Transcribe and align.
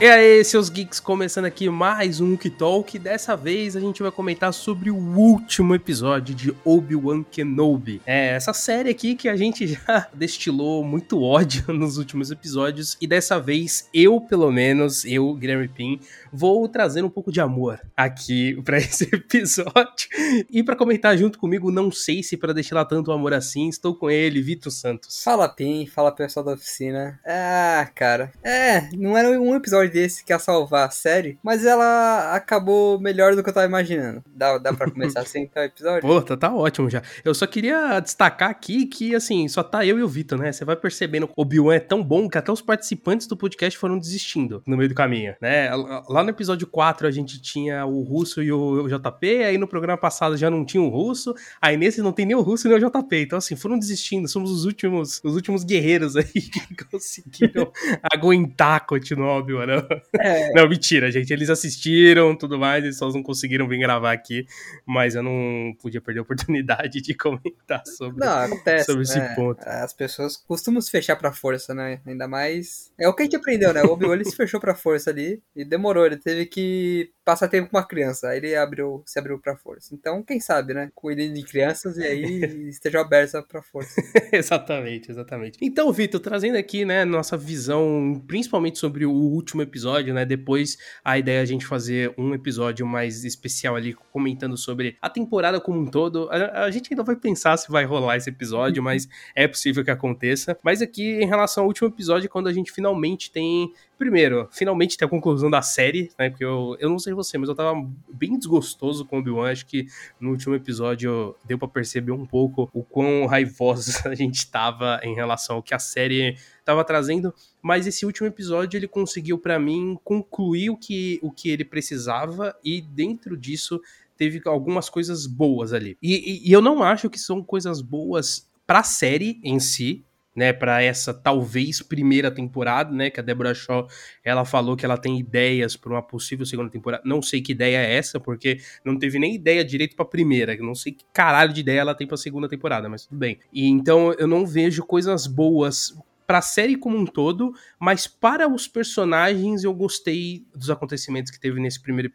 E 0.00 0.06
aí, 0.06 0.44
seus 0.44 0.68
geeks, 0.68 1.00
começando 1.00 1.46
aqui 1.46 1.68
mais 1.68 2.20
um 2.20 2.36
Talk. 2.36 2.96
Dessa 3.00 3.36
vez 3.36 3.74
a 3.74 3.80
gente 3.80 4.00
vai 4.00 4.12
comentar 4.12 4.54
sobre 4.54 4.92
o 4.92 4.96
último 4.96 5.74
episódio 5.74 6.36
de 6.36 6.54
Obi-Wan 6.64 7.24
Kenobi. 7.24 8.00
É, 8.06 8.28
essa 8.28 8.52
série 8.52 8.90
aqui 8.90 9.16
que 9.16 9.28
a 9.28 9.34
gente 9.34 9.66
já 9.66 10.06
destilou 10.14 10.84
muito 10.84 11.20
ódio 11.20 11.64
nos 11.74 11.98
últimos 11.98 12.30
episódios. 12.30 12.96
E 13.00 13.08
dessa 13.08 13.40
vez, 13.40 13.88
eu, 13.92 14.20
pelo 14.20 14.52
menos, 14.52 15.04
eu, 15.04 15.34
Guilherme 15.34 15.66
Pim, 15.66 15.98
vou 16.32 16.68
trazer 16.68 17.04
um 17.04 17.10
pouco 17.10 17.32
de 17.32 17.40
amor 17.40 17.80
aqui 17.96 18.54
para 18.62 18.78
esse 18.78 19.02
episódio. 19.12 20.08
E 20.48 20.62
para 20.62 20.76
comentar 20.76 21.18
junto 21.18 21.40
comigo, 21.40 21.72
não 21.72 21.90
sei 21.90 22.22
se 22.22 22.36
para 22.36 22.54
destilar 22.54 22.86
tanto 22.86 23.10
amor 23.10 23.34
assim, 23.34 23.68
estou 23.68 23.96
com 23.96 24.08
ele, 24.08 24.40
Vitor 24.42 24.70
Santos. 24.70 25.24
Fala, 25.24 25.48
Pim, 25.48 25.86
fala 25.86 26.12
pessoal 26.12 26.46
da 26.46 26.52
oficina. 26.52 27.18
Ah, 27.26 27.90
cara, 27.96 28.30
é, 28.44 28.88
não 28.96 29.18
era 29.18 29.28
um 29.40 29.56
episódio 29.56 29.87
desse 29.88 30.24
que 30.24 30.32
ia 30.32 30.38
salvar 30.38 30.86
a 30.86 30.90
série, 30.90 31.38
mas 31.42 31.64
ela 31.64 32.34
acabou 32.34 33.00
melhor 33.00 33.34
do 33.34 33.42
que 33.42 33.48
eu 33.48 33.54
tava 33.54 33.66
imaginando. 33.66 34.22
Dá, 34.26 34.58
dá 34.58 34.72
pra 34.72 34.90
começar 34.90 35.20
assim 35.20 35.42
então 35.42 35.62
o 35.62 35.66
episódio? 35.66 36.02
Pô, 36.02 36.22
tá, 36.22 36.36
tá 36.36 36.54
ótimo 36.54 36.88
já. 36.88 37.02
Eu 37.24 37.34
só 37.34 37.46
queria 37.46 38.00
destacar 38.00 38.50
aqui 38.50 38.86
que, 38.86 39.14
assim, 39.14 39.48
só 39.48 39.62
tá 39.62 39.84
eu 39.84 39.98
e 39.98 40.02
o 40.02 40.08
Vitor, 40.08 40.38
né? 40.38 40.52
Você 40.52 40.64
vai 40.64 40.76
percebendo 40.76 41.26
que 41.26 41.34
o 41.36 41.42
Obi-Wan 41.42 41.74
é 41.74 41.80
tão 41.80 42.02
bom 42.02 42.28
que 42.28 42.38
até 42.38 42.52
os 42.52 42.62
participantes 42.62 43.26
do 43.26 43.36
podcast 43.36 43.78
foram 43.78 43.98
desistindo 43.98 44.62
no 44.66 44.76
meio 44.76 44.88
do 44.88 44.94
caminho, 44.94 45.34
né? 45.40 45.70
Lá 46.08 46.22
no 46.22 46.30
episódio 46.30 46.66
4 46.66 47.06
a 47.06 47.10
gente 47.10 47.40
tinha 47.40 47.84
o 47.86 48.02
Russo 48.02 48.42
e 48.42 48.52
o 48.52 48.88
JP, 48.88 49.26
aí 49.44 49.58
no 49.58 49.66
programa 49.66 49.98
passado 49.98 50.36
já 50.36 50.50
não 50.50 50.64
tinha 50.64 50.82
o 50.82 50.88
Russo, 50.88 51.34
aí 51.60 51.76
nesse 51.76 52.02
não 52.02 52.12
tem 52.12 52.26
nem 52.26 52.36
o 52.36 52.40
Russo 52.40 52.68
nem 52.68 52.76
o 52.76 52.90
JP. 52.90 53.16
Então, 53.16 53.38
assim, 53.38 53.56
foram 53.56 53.78
desistindo. 53.78 54.28
Somos 54.28 54.50
os 54.50 54.64
últimos, 54.64 55.20
os 55.24 55.34
últimos 55.34 55.64
guerreiros 55.64 56.16
aí 56.16 56.24
que 56.32 56.84
conseguiram 56.90 57.70
aguentar 58.12 58.86
continuar 58.86 59.36
o 59.36 59.38
Obi-Wan. 59.38 59.77
É. 60.18 60.52
Não, 60.52 60.68
mentira, 60.68 61.10
gente. 61.10 61.32
Eles 61.32 61.48
assistiram, 61.50 62.36
tudo 62.36 62.58
mais, 62.58 62.82
eles 62.82 62.96
só 62.96 63.08
não 63.10 63.22
conseguiram 63.22 63.68
vir 63.68 63.78
gravar 63.78 64.12
aqui, 64.12 64.46
mas 64.86 65.14
eu 65.14 65.22
não 65.22 65.74
podia 65.80 66.00
perder 66.00 66.20
a 66.20 66.22
oportunidade 66.22 67.00
de 67.00 67.14
comentar 67.14 67.86
sobre, 67.86 68.24
não, 68.24 68.38
acontece, 68.38 68.86
sobre 68.86 69.06
né? 69.06 69.26
esse 69.26 69.34
ponto. 69.34 69.60
As 69.62 69.92
pessoas 69.92 70.36
costumam 70.36 70.80
se 70.80 70.90
fechar 70.90 71.16
pra 71.16 71.32
força, 71.32 71.74
né? 71.74 72.00
Ainda 72.06 72.26
mais. 72.26 72.90
É 72.98 73.08
o 73.08 73.14
que 73.14 73.22
a 73.22 73.24
gente 73.24 73.36
aprendeu, 73.36 73.72
né? 73.72 73.82
O 73.82 73.92
Obi-Wan 73.92 74.22
se 74.24 74.34
fechou 74.34 74.60
pra 74.60 74.74
força 74.74 75.10
ali 75.10 75.40
e 75.54 75.64
demorou. 75.64 76.06
Ele 76.06 76.16
teve 76.16 76.46
que 76.46 77.12
passar 77.28 77.46
tempo 77.46 77.68
com 77.68 77.76
uma 77.76 77.84
criança. 77.84 78.30
Aí 78.30 78.38
ele 78.38 78.56
abriu, 78.56 79.02
se 79.04 79.18
abriu 79.18 79.38
pra 79.38 79.54
força. 79.54 79.94
Então, 79.94 80.22
quem 80.22 80.40
sabe, 80.40 80.72
né? 80.72 80.90
Cuidem 80.94 81.30
de 81.30 81.42
crianças 81.42 81.98
e 81.98 82.02
aí 82.02 82.40
esteja 82.70 83.02
aberta 83.02 83.42
pra 83.42 83.60
força. 83.60 84.00
exatamente, 84.32 85.10
exatamente. 85.10 85.58
Então, 85.60 85.92
Vitor, 85.92 86.20
trazendo 86.20 86.56
aqui, 86.56 86.86
né, 86.86 87.04
nossa 87.04 87.36
visão, 87.36 88.18
principalmente 88.26 88.78
sobre 88.78 89.04
o 89.04 89.12
último 89.12 89.60
episódio, 89.60 90.14
né? 90.14 90.24
Depois 90.24 90.78
a 91.04 91.18
ideia 91.18 91.40
é 91.40 91.42
a 91.42 91.44
gente 91.44 91.66
fazer 91.66 92.14
um 92.16 92.32
episódio 92.32 92.86
mais 92.86 93.22
especial 93.26 93.76
ali, 93.76 93.92
comentando 94.10 94.56
sobre 94.56 94.96
a 95.02 95.10
temporada 95.10 95.60
como 95.60 95.78
um 95.80 95.86
todo. 95.86 96.30
A, 96.30 96.64
a 96.64 96.70
gente 96.70 96.90
ainda 96.90 97.02
vai 97.02 97.16
pensar 97.16 97.58
se 97.58 97.70
vai 97.70 97.84
rolar 97.84 98.16
esse 98.16 98.30
episódio, 98.30 98.80
mas 98.82 99.06
é 99.36 99.46
possível 99.46 99.84
que 99.84 99.90
aconteça. 99.90 100.58
Mas 100.62 100.80
aqui, 100.80 101.20
em 101.22 101.26
relação 101.26 101.64
ao 101.64 101.68
último 101.68 101.88
episódio, 101.88 102.30
quando 102.30 102.48
a 102.48 102.54
gente 102.54 102.72
finalmente 102.72 103.30
tem 103.30 103.70
Primeiro, 103.98 104.48
finalmente 104.52 104.96
tem 104.96 105.04
a 105.04 105.10
conclusão 105.10 105.50
da 105.50 105.60
série, 105.60 106.08
né? 106.16 106.30
Porque 106.30 106.44
eu, 106.44 106.76
eu 106.78 106.88
não 106.88 107.00
sei 107.00 107.12
você, 107.12 107.36
mas 107.36 107.48
eu 107.48 107.54
tava 107.54 107.74
bem 108.12 108.38
desgostoso 108.38 109.04
com 109.04 109.16
o 109.16 109.18
Obi-Wan. 109.18 109.50
Acho 109.50 109.66
que 109.66 109.88
no 110.20 110.30
último 110.30 110.54
episódio 110.54 111.34
deu 111.44 111.58
para 111.58 111.66
perceber 111.66 112.12
um 112.12 112.24
pouco 112.24 112.70
o 112.72 112.84
quão 112.84 113.26
raivosos 113.26 114.04
a 114.06 114.14
gente 114.14 114.48
tava 114.48 115.00
em 115.02 115.16
relação 115.16 115.56
ao 115.56 115.62
que 115.62 115.74
a 115.74 115.80
série 115.80 116.36
tava 116.64 116.84
trazendo. 116.84 117.34
Mas 117.60 117.88
esse 117.88 118.06
último 118.06 118.28
episódio 118.28 118.78
ele 118.78 118.86
conseguiu, 118.86 119.36
para 119.36 119.58
mim, 119.58 119.98
concluir 120.04 120.70
o 120.70 120.76
que, 120.76 121.18
o 121.20 121.32
que 121.32 121.50
ele 121.50 121.64
precisava 121.64 122.54
e 122.64 122.80
dentro 122.80 123.36
disso 123.36 123.80
teve 124.16 124.40
algumas 124.44 124.88
coisas 124.88 125.26
boas 125.26 125.72
ali. 125.72 125.98
E, 126.00 126.14
e, 126.14 126.48
e 126.48 126.52
eu 126.52 126.62
não 126.62 126.84
acho 126.84 127.10
que 127.10 127.18
são 127.18 127.42
coisas 127.42 127.80
boas 127.80 128.48
pra 128.64 128.84
série 128.84 129.40
em 129.42 129.58
si, 129.58 130.04
né, 130.38 130.52
para 130.52 130.80
essa 130.80 131.12
talvez 131.12 131.82
primeira 131.82 132.30
temporada, 132.30 132.94
né, 132.94 133.10
que 133.10 133.18
a 133.18 133.22
Deborah 133.22 133.52
Shaw, 133.52 133.88
ela 134.22 134.44
falou 134.44 134.76
que 134.76 134.84
ela 134.84 134.96
tem 134.96 135.18
ideias 135.18 135.76
para 135.76 135.92
uma 135.92 136.02
possível 136.02 136.46
segunda 136.46 136.70
temporada. 136.70 137.02
Não 137.04 137.20
sei 137.20 137.42
que 137.42 137.50
ideia 137.50 137.78
é 137.78 137.96
essa, 137.96 138.20
porque 138.20 138.60
não 138.84 138.96
teve 138.96 139.18
nem 139.18 139.34
ideia 139.34 139.64
direito 139.64 139.96
para 139.96 140.04
primeira, 140.04 140.56
não 140.58 140.76
sei 140.76 140.92
que 140.92 141.04
caralho 141.12 141.52
de 141.52 141.60
ideia 141.60 141.80
ela 141.80 141.94
tem 141.94 142.06
para 142.06 142.16
segunda 142.16 142.48
temporada, 142.48 142.88
mas 142.88 143.04
tudo 143.04 143.18
bem. 143.18 143.40
E 143.52 143.66
então 143.66 144.12
eu 144.12 144.28
não 144.28 144.46
vejo 144.46 144.84
coisas 144.84 145.26
boas 145.26 145.92
para 146.28 146.40
a 146.40 146.42
série 146.42 146.76
como 146.76 146.94
um 146.94 147.06
todo, 147.06 147.54
mas 147.80 148.06
para 148.06 148.46
os 148.46 148.68
personagens 148.68 149.64
eu 149.64 149.72
gostei 149.72 150.46
dos 150.54 150.68
acontecimentos 150.68 151.32
que 151.32 151.40
teve 151.40 151.58
nesse 151.58 151.80
primeiro 151.80 152.12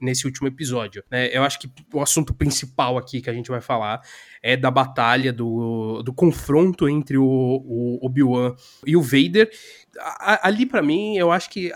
nesse 0.00 0.24
último 0.24 0.48
episódio. 0.48 1.04
Né? 1.10 1.28
Eu 1.30 1.44
acho 1.44 1.58
que 1.60 1.70
o 1.92 2.00
assunto 2.00 2.32
principal 2.32 2.96
aqui 2.96 3.20
que 3.20 3.28
a 3.28 3.34
gente 3.34 3.50
vai 3.50 3.60
falar 3.60 4.00
é 4.42 4.56
da 4.56 4.70
batalha, 4.70 5.30
do, 5.30 6.02
do 6.02 6.10
confronto 6.10 6.88
entre 6.88 7.18
o, 7.18 7.22
o 7.22 7.98
Obi-Wan 8.00 8.56
e 8.86 8.96
o 8.96 9.02
Vader. 9.02 9.50
ali 10.42 10.64
para 10.64 10.80
mim 10.80 11.18
eu 11.18 11.30
acho 11.30 11.50
que 11.50 11.70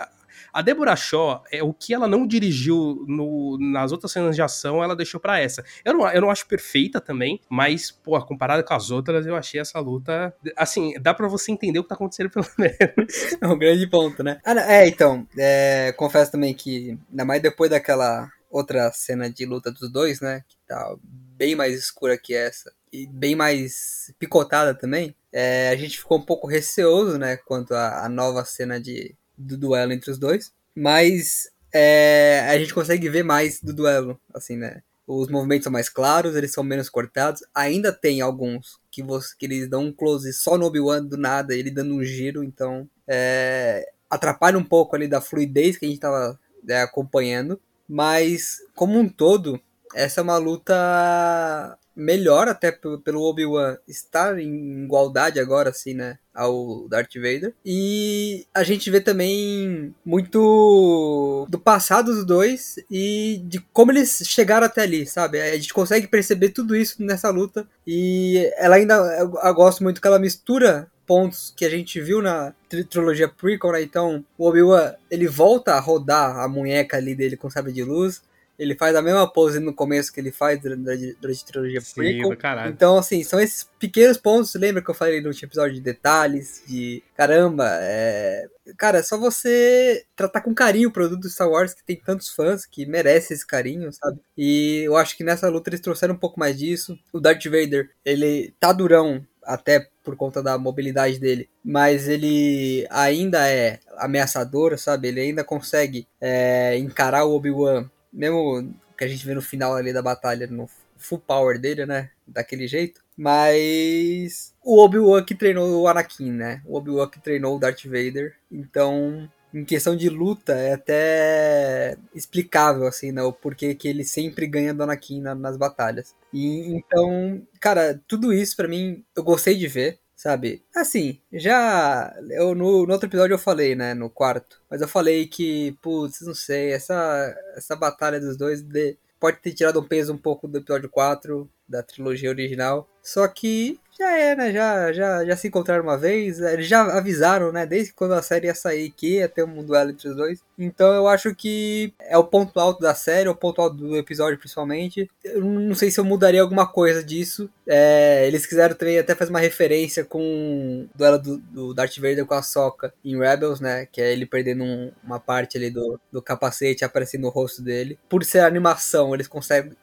a 0.54 0.62
Deborah 0.62 0.94
Shaw, 0.94 1.42
é, 1.50 1.62
o 1.62 1.74
que 1.74 1.92
ela 1.92 2.06
não 2.06 2.26
dirigiu 2.26 3.04
no, 3.08 3.58
nas 3.58 3.90
outras 3.90 4.12
cenas 4.12 4.36
de 4.36 4.42
ação, 4.42 4.82
ela 4.82 4.94
deixou 4.94 5.18
para 5.18 5.40
essa. 5.40 5.64
Eu 5.84 5.92
não, 5.92 6.08
eu 6.08 6.20
não 6.20 6.30
acho 6.30 6.46
perfeita 6.46 7.00
também, 7.00 7.40
mas, 7.50 7.90
pô, 7.90 8.18
comparada 8.24 8.62
com 8.62 8.72
as 8.72 8.90
outras, 8.92 9.26
eu 9.26 9.34
achei 9.34 9.60
essa 9.60 9.80
luta. 9.80 10.32
Assim, 10.56 10.94
dá 11.00 11.12
para 11.12 11.26
você 11.26 11.50
entender 11.50 11.80
o 11.80 11.82
que 11.82 11.88
tá 11.88 11.96
acontecendo 11.96 12.30
pelo 12.30 12.46
menos. 12.56 13.36
É 13.40 13.46
um 13.48 13.58
grande 13.58 13.86
ponto, 13.88 14.22
né? 14.22 14.40
Ah, 14.44 14.72
é, 14.72 14.86
então, 14.86 15.26
é, 15.36 15.92
confesso 15.96 16.30
também 16.30 16.54
que, 16.54 16.96
ainda 17.10 17.24
mais 17.24 17.42
depois 17.42 17.70
daquela 17.70 18.30
outra 18.48 18.92
cena 18.92 19.28
de 19.28 19.44
luta 19.44 19.72
dos 19.72 19.90
dois, 19.90 20.20
né? 20.20 20.44
Que 20.48 20.56
tá 20.68 20.94
bem 21.02 21.56
mais 21.56 21.74
escura 21.74 22.16
que 22.16 22.32
essa 22.32 22.72
e 22.94 23.08
bem 23.08 23.34
mais 23.34 24.14
picotada 24.20 24.72
também, 24.72 25.16
é, 25.32 25.70
a 25.70 25.76
gente 25.76 25.98
ficou 25.98 26.16
um 26.16 26.24
pouco 26.24 26.46
receoso, 26.46 27.18
né, 27.18 27.36
quanto 27.36 27.74
à 27.74 28.08
nova 28.08 28.44
cena 28.44 28.80
de, 28.80 29.16
do 29.36 29.56
duelo 29.56 29.92
entre 29.92 30.10
os 30.10 30.18
dois, 30.18 30.52
mas 30.74 31.50
é, 31.72 32.46
a 32.48 32.58
gente 32.58 32.72
consegue 32.72 33.08
ver 33.08 33.24
mais 33.24 33.60
do 33.60 33.72
duelo, 33.72 34.18
assim, 34.32 34.56
né? 34.56 34.82
Os 35.06 35.28
movimentos 35.28 35.64
são 35.64 35.72
mais 35.72 35.88
claros, 35.88 36.34
eles 36.34 36.52
são 36.52 36.64
menos 36.64 36.88
cortados. 36.88 37.42
Ainda 37.54 37.92
tem 37.92 38.22
alguns 38.22 38.80
que, 38.90 39.02
você, 39.02 39.34
que 39.38 39.44
eles 39.44 39.68
dão 39.68 39.84
um 39.84 39.92
close 39.92 40.32
só 40.32 40.56
no 40.56 40.64
Obi-Wan 40.64 41.04
do 41.04 41.18
nada, 41.18 41.54
ele 41.54 41.70
dando 41.70 41.94
um 41.94 42.02
giro, 42.02 42.42
então 42.42 42.88
é, 43.06 43.86
atrapalha 44.08 44.56
um 44.56 44.64
pouco 44.64 44.96
ali 44.96 45.06
da 45.06 45.20
fluidez 45.20 45.76
que 45.76 45.84
a 45.84 45.88
gente 45.88 45.98
estava 45.98 46.38
é, 46.66 46.80
acompanhando. 46.80 47.60
Mas, 47.86 48.60
como 48.74 48.98
um 48.98 49.08
todo, 49.08 49.60
essa 49.94 50.20
é 50.20 50.22
uma 50.22 50.38
luta 50.38 51.78
melhor 51.96 52.48
até 52.48 52.72
pelo 52.72 53.22
Obi-Wan 53.22 53.76
estar 53.86 54.38
em 54.38 54.84
igualdade 54.84 55.38
agora, 55.38 55.70
assim, 55.70 55.94
né? 55.94 56.18
Ao 56.34 56.88
Darth 56.88 57.14
Vader. 57.14 57.54
E 57.64 58.44
a 58.52 58.64
gente 58.64 58.90
vê 58.90 59.00
também 59.00 59.94
muito 60.04 61.46
do 61.48 61.58
passado 61.58 62.12
dos 62.12 62.24
dois 62.24 62.76
e 62.90 63.40
de 63.44 63.60
como 63.72 63.92
eles 63.92 64.22
chegaram 64.26 64.66
até 64.66 64.82
ali, 64.82 65.06
sabe? 65.06 65.40
A 65.40 65.54
gente 65.54 65.72
consegue 65.72 66.08
perceber 66.08 66.48
tudo 66.48 66.74
isso 66.74 67.02
nessa 67.02 67.30
luta. 67.30 67.66
E 67.86 68.50
ela 68.56 68.76
ainda. 68.76 68.94
Eu 68.94 69.54
gosto 69.54 69.82
muito 69.82 70.00
que 70.00 70.06
ela 70.06 70.18
mistura 70.18 70.90
pontos 71.06 71.52
que 71.56 71.64
a 71.64 71.70
gente 71.70 72.00
viu 72.00 72.20
na 72.22 72.54
trilogia 72.90 73.28
prequel, 73.28 73.72
né? 73.72 73.82
Então, 73.82 74.24
o 74.36 74.48
Obi-Wan, 74.48 74.94
ele 75.10 75.28
volta 75.28 75.74
a 75.74 75.80
rodar 75.80 76.38
a 76.38 76.48
munheca 76.48 76.96
ali 76.96 77.14
dele 77.14 77.36
com 77.36 77.50
sabre 77.50 77.72
de 77.72 77.84
luz. 77.84 78.22
Ele 78.58 78.74
faz 78.74 78.94
a 78.94 79.02
mesma 79.02 79.30
pose 79.30 79.58
no 79.58 79.74
começo 79.74 80.12
que 80.12 80.20
ele 80.20 80.30
faz 80.30 80.60
durante, 80.60 81.16
durante 81.20 81.42
a 81.42 81.46
trilogia 81.46 81.80
Sim, 81.80 81.94
prequel. 81.94 82.36
Caralho. 82.36 82.72
Então, 82.72 82.98
assim, 82.98 83.22
são 83.24 83.40
esses 83.40 83.68
pequenos 83.78 84.16
pontos. 84.16 84.54
Lembra 84.54 84.82
que 84.82 84.90
eu 84.90 84.94
falei 84.94 85.20
no 85.20 85.28
último 85.28 85.48
episódio 85.48 85.74
de 85.74 85.80
detalhes? 85.80 86.62
De 86.66 87.02
caramba, 87.16 87.68
é. 87.80 88.46
Cara, 88.78 88.98
é 88.98 89.02
só 89.02 89.18
você 89.18 90.04
tratar 90.16 90.40
com 90.40 90.54
carinho 90.54 90.88
o 90.88 90.92
produto 90.92 91.20
do 91.20 91.28
Star 91.28 91.50
Wars, 91.50 91.74
que 91.74 91.84
tem 91.84 91.96
tantos 91.96 92.28
fãs 92.30 92.64
que 92.64 92.86
merece 92.86 93.34
esse 93.34 93.46
carinho, 93.46 93.92
sabe? 93.92 94.18
E 94.36 94.82
eu 94.84 94.96
acho 94.96 95.16
que 95.16 95.24
nessa 95.24 95.48
luta 95.48 95.68
eles 95.68 95.80
trouxeram 95.80 96.14
um 96.14 96.18
pouco 96.18 96.40
mais 96.40 96.58
disso. 96.58 96.98
O 97.12 97.20
Darth 97.20 97.44
Vader, 97.44 97.90
ele 98.04 98.54
tá 98.58 98.72
durão 98.72 99.24
até 99.46 99.88
por 100.02 100.16
conta 100.16 100.42
da 100.42 100.58
mobilidade 100.58 101.18
dele, 101.18 101.48
mas 101.64 102.08
ele 102.08 102.86
ainda 102.90 103.48
é 103.48 103.78
ameaçador, 103.96 104.76
sabe? 104.78 105.08
Ele 105.08 105.20
ainda 105.20 105.44
consegue 105.44 106.06
é, 106.20 106.76
encarar 106.78 107.24
o 107.24 107.34
Obi-Wan 107.34 107.88
mesmo 108.14 108.74
que 108.96 109.04
a 109.04 109.08
gente 109.08 109.26
vê 109.26 109.34
no 109.34 109.42
final 109.42 109.74
ali 109.74 109.92
da 109.92 110.02
batalha, 110.02 110.46
no 110.46 110.68
full 110.96 111.18
power 111.18 111.60
dele, 111.60 111.84
né? 111.86 112.10
Daquele 112.26 112.66
jeito. 112.66 113.02
Mas 113.16 114.54
o 114.62 114.82
Obi-Wan 114.82 115.24
que 115.24 115.34
treinou 115.34 115.82
o 115.82 115.88
Anakin, 115.88 116.32
né? 116.32 116.62
O 116.64 116.76
Obi-Wan 116.76 117.08
que 117.08 117.20
treinou 117.20 117.56
o 117.56 117.58
Darth 117.58 117.84
Vader. 117.84 118.34
Então, 118.50 119.28
em 119.52 119.64
questão 119.64 119.96
de 119.96 120.08
luta, 120.08 120.52
é 120.54 120.72
até 120.74 121.96
explicável, 122.14 122.86
assim, 122.86 123.12
né? 123.12 123.22
O 123.22 123.32
porquê 123.32 123.74
que 123.74 123.88
ele 123.88 124.04
sempre 124.04 124.46
ganha 124.46 124.74
do 124.74 124.82
Anakin 124.82 125.20
na, 125.20 125.34
nas 125.34 125.56
batalhas. 125.56 126.14
E 126.32 126.74
então, 126.74 127.42
cara, 127.60 128.00
tudo 128.08 128.32
isso 128.32 128.56
para 128.56 128.68
mim 128.68 129.04
eu 129.16 129.22
gostei 129.22 129.56
de 129.56 129.68
ver 129.68 130.00
sabe? 130.24 130.64
Assim, 130.74 131.20
já. 131.30 132.16
Eu, 132.30 132.54
no, 132.54 132.86
no 132.86 132.92
outro 132.94 133.06
episódio 133.06 133.34
eu 133.34 133.38
falei, 133.38 133.74
né? 133.74 133.92
No 133.92 134.08
quarto. 134.08 134.62
Mas 134.70 134.80
eu 134.80 134.88
falei 134.88 135.26
que, 135.26 135.72
putz, 135.82 136.22
não 136.22 136.34
sei, 136.34 136.72
essa, 136.72 137.36
essa 137.54 137.76
batalha 137.76 138.18
dos 138.18 138.34
dois 138.34 138.62
de, 138.62 138.96
pode 139.20 139.36
ter 139.42 139.52
tirado 139.52 139.78
um 139.78 139.86
peso 139.86 140.14
um 140.14 140.18
pouco 140.18 140.48
do 140.48 140.56
episódio 140.58 140.88
4 140.88 141.46
da 141.68 141.82
trilogia 141.82 142.30
original. 142.30 142.88
Só 143.04 143.28
que 143.28 143.78
já 143.98 144.18
é, 144.18 144.34
né? 144.34 144.52
Já, 144.52 144.92
já, 144.92 145.24
já 145.24 145.36
se 145.36 145.48
encontraram 145.48 145.84
uma 145.84 145.96
vez. 145.96 146.40
Eles 146.40 146.66
já 146.66 146.82
avisaram, 146.82 147.52
né? 147.52 147.64
Desde 147.64 147.92
quando 147.92 148.14
a 148.14 148.22
série 148.22 148.46
ia 148.46 148.54
sair 148.54 148.90
que 148.90 149.18
ia 149.18 149.28
ter 149.28 149.44
um 149.44 149.62
duelo 149.62 149.90
entre 149.90 150.08
os 150.08 150.16
dois. 150.16 150.42
Então 150.58 150.92
eu 150.92 151.06
acho 151.06 151.34
que 151.34 151.92
é 152.00 152.16
o 152.18 152.24
ponto 152.24 152.58
alto 152.58 152.80
da 152.80 152.94
série, 152.94 153.28
é 153.28 153.30
o 153.30 153.36
ponto 153.36 153.60
alto 153.60 153.76
do 153.76 153.96
episódio, 153.96 154.38
principalmente. 154.38 155.08
Eu 155.22 155.42
não 155.44 155.74
sei 155.74 155.90
se 155.90 156.00
eu 156.00 156.04
mudaria 156.04 156.42
alguma 156.42 156.66
coisa 156.66 157.02
disso. 157.02 157.48
É, 157.66 158.26
eles 158.26 158.46
quiseram 158.46 158.74
também 158.74 158.98
até 158.98 159.14
fazer 159.14 159.30
uma 159.30 159.40
referência 159.40 160.04
com 160.04 160.88
o 160.92 160.98
duelo 160.98 161.18
do, 161.18 161.38
do 161.38 161.74
Darth 161.74 161.96
Vader 161.96 162.26
com 162.26 162.34
a 162.34 162.42
Soca 162.42 162.92
em 163.04 163.18
Rebels, 163.18 163.60
né? 163.60 163.86
Que 163.86 164.00
é 164.00 164.12
ele 164.12 164.26
perdendo 164.26 164.64
um, 164.64 164.92
uma 165.02 165.20
parte 165.20 165.56
ali 165.56 165.70
do, 165.70 165.98
do 166.10 166.20
capacete 166.20 166.84
aparecendo 166.84 167.22
no 167.22 167.28
rosto 167.28 167.62
dele. 167.62 167.98
Por 168.08 168.24
ser 168.24 168.40
animação, 168.40 169.14
eles 169.14 169.28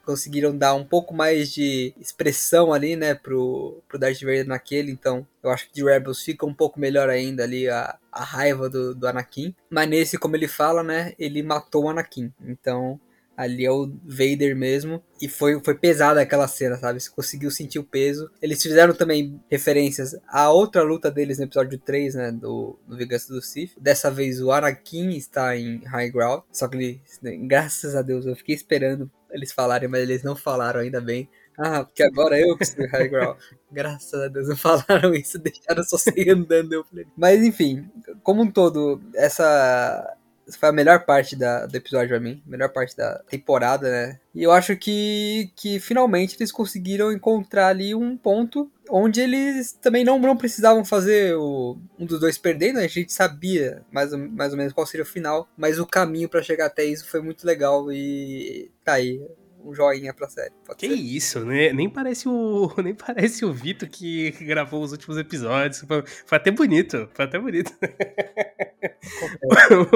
conseguiram 0.04 0.56
dar 0.56 0.74
um 0.74 0.84
pouco 0.84 1.14
mais 1.14 1.50
de 1.50 1.94
expressão 1.98 2.72
ali, 2.72 2.94
né? 2.94 3.11
Pro, 3.14 3.82
pro 3.88 3.98
Darth 3.98 4.20
Vader 4.20 4.46
naquele. 4.46 4.90
Então 4.90 5.26
eu 5.42 5.50
acho 5.50 5.68
que 5.68 5.74
de 5.74 5.84
Rebels 5.84 6.22
fica 6.22 6.46
um 6.46 6.54
pouco 6.54 6.78
melhor 6.78 7.08
ainda 7.08 7.42
ali 7.42 7.68
a, 7.68 7.98
a 8.10 8.24
raiva 8.24 8.68
do, 8.68 8.94
do 8.94 9.06
Anakin. 9.06 9.54
Mas 9.70 9.88
nesse, 9.88 10.18
como 10.18 10.36
ele 10.36 10.48
fala, 10.48 10.82
né? 10.82 11.12
Ele 11.18 11.42
matou 11.42 11.84
o 11.84 11.88
Anakin. 11.88 12.32
Então 12.44 13.00
ali 13.36 13.64
é 13.64 13.70
o 13.70 13.90
Vader 14.04 14.56
mesmo. 14.56 15.02
E 15.20 15.28
foi, 15.28 15.60
foi 15.62 15.74
pesada 15.74 16.20
aquela 16.20 16.46
cena, 16.48 16.76
sabe? 16.76 17.00
Você 17.00 17.10
conseguiu 17.10 17.50
sentir 17.50 17.78
o 17.78 17.84
peso. 17.84 18.30
Eles 18.40 18.62
fizeram 18.62 18.94
também 18.94 19.40
referências 19.50 20.16
à 20.28 20.50
outra 20.50 20.82
luta 20.82 21.10
deles 21.10 21.38
no 21.38 21.44
episódio 21.44 21.78
3, 21.78 22.14
né? 22.14 22.32
Do, 22.32 22.78
do 22.86 22.96
Vingança 22.96 23.32
do 23.32 23.40
Sith. 23.40 23.72
Dessa 23.78 24.10
vez 24.10 24.40
o 24.40 24.52
Anakin 24.52 25.10
está 25.10 25.56
em 25.56 25.84
High 25.84 26.10
Ground. 26.10 26.42
Só 26.52 26.68
que 26.68 26.76
ele, 26.76 27.00
graças 27.46 27.94
a 27.94 28.02
Deus, 28.02 28.26
eu 28.26 28.36
fiquei 28.36 28.54
esperando 28.54 29.10
eles 29.30 29.52
falarem, 29.52 29.88
mas 29.88 30.02
eles 30.02 30.22
não 30.22 30.36
falaram 30.36 30.80
ainda 30.80 31.00
bem. 31.00 31.28
Ah, 31.64 31.84
porque 31.84 32.02
agora 32.02 32.38
eu 32.38 32.56
que 32.56 32.64
sou 32.64 32.86
high 32.88 33.08
ground. 33.08 33.38
Graças 33.70 34.20
a 34.20 34.26
Deus 34.26 34.48
não 34.48 34.56
falaram 34.56 35.14
isso, 35.14 35.38
deixaram 35.38 35.84
só 35.84 35.96
sair 35.96 36.30
andando. 36.30 36.72
Eu 36.72 36.84
falei. 36.84 37.06
Mas 37.16 37.42
enfim, 37.42 37.88
como 38.22 38.42
um 38.42 38.50
todo, 38.50 39.00
essa 39.14 40.16
foi 40.58 40.68
a 40.68 40.72
melhor 40.72 41.04
parte 41.04 41.36
da, 41.36 41.66
do 41.66 41.76
episódio 41.76 42.08
pra 42.08 42.20
mim, 42.20 42.42
melhor 42.44 42.68
parte 42.70 42.96
da 42.96 43.18
temporada, 43.28 43.88
né? 43.90 44.20
E 44.34 44.42
eu 44.42 44.50
acho 44.50 44.76
que, 44.76 45.52
que 45.54 45.78
finalmente 45.78 46.36
eles 46.36 46.50
conseguiram 46.50 47.12
encontrar 47.12 47.68
ali 47.68 47.94
um 47.94 48.16
ponto 48.16 48.70
onde 48.90 49.20
eles 49.20 49.72
também 49.72 50.04
não, 50.04 50.18
não 50.18 50.36
precisavam 50.36 50.84
fazer 50.84 51.34
o, 51.36 51.78
um 51.98 52.04
dos 52.04 52.20
dois 52.20 52.36
perdendo, 52.36 52.76
né? 52.76 52.84
a 52.84 52.88
gente 52.88 53.12
sabia 53.12 53.82
mais 53.90 54.12
mais 54.12 54.52
ou 54.52 54.58
menos 54.58 54.72
qual 54.72 54.86
seria 54.86 55.04
o 55.04 55.06
final, 55.06 55.48
mas 55.56 55.78
o 55.78 55.86
caminho 55.86 56.28
para 56.28 56.42
chegar 56.42 56.66
até 56.66 56.84
isso 56.84 57.06
foi 57.06 57.22
muito 57.22 57.46
legal 57.46 57.90
e 57.92 58.70
tá 58.84 58.94
aí 58.94 59.22
um 59.64 59.74
joinha 59.74 60.12
pra 60.12 60.28
série. 60.28 60.52
que 60.76 60.88
ser? 60.88 60.94
isso, 60.94 61.44
né? 61.44 61.72
Nem 61.72 61.88
parece 61.88 62.28
o. 62.28 62.72
Nem 62.82 62.94
parece 62.94 63.44
o 63.44 63.52
Vitor 63.52 63.88
que, 63.88 64.32
gravou 64.40 64.82
os 64.82 64.92
últimos 64.92 65.16
episódios. 65.16 65.80
Foi, 65.80 66.02
foi 66.26 66.36
até 66.36 66.50
bonito. 66.50 67.08
Foi 67.12 67.24
até 67.24 67.38
bonito. 67.38 67.72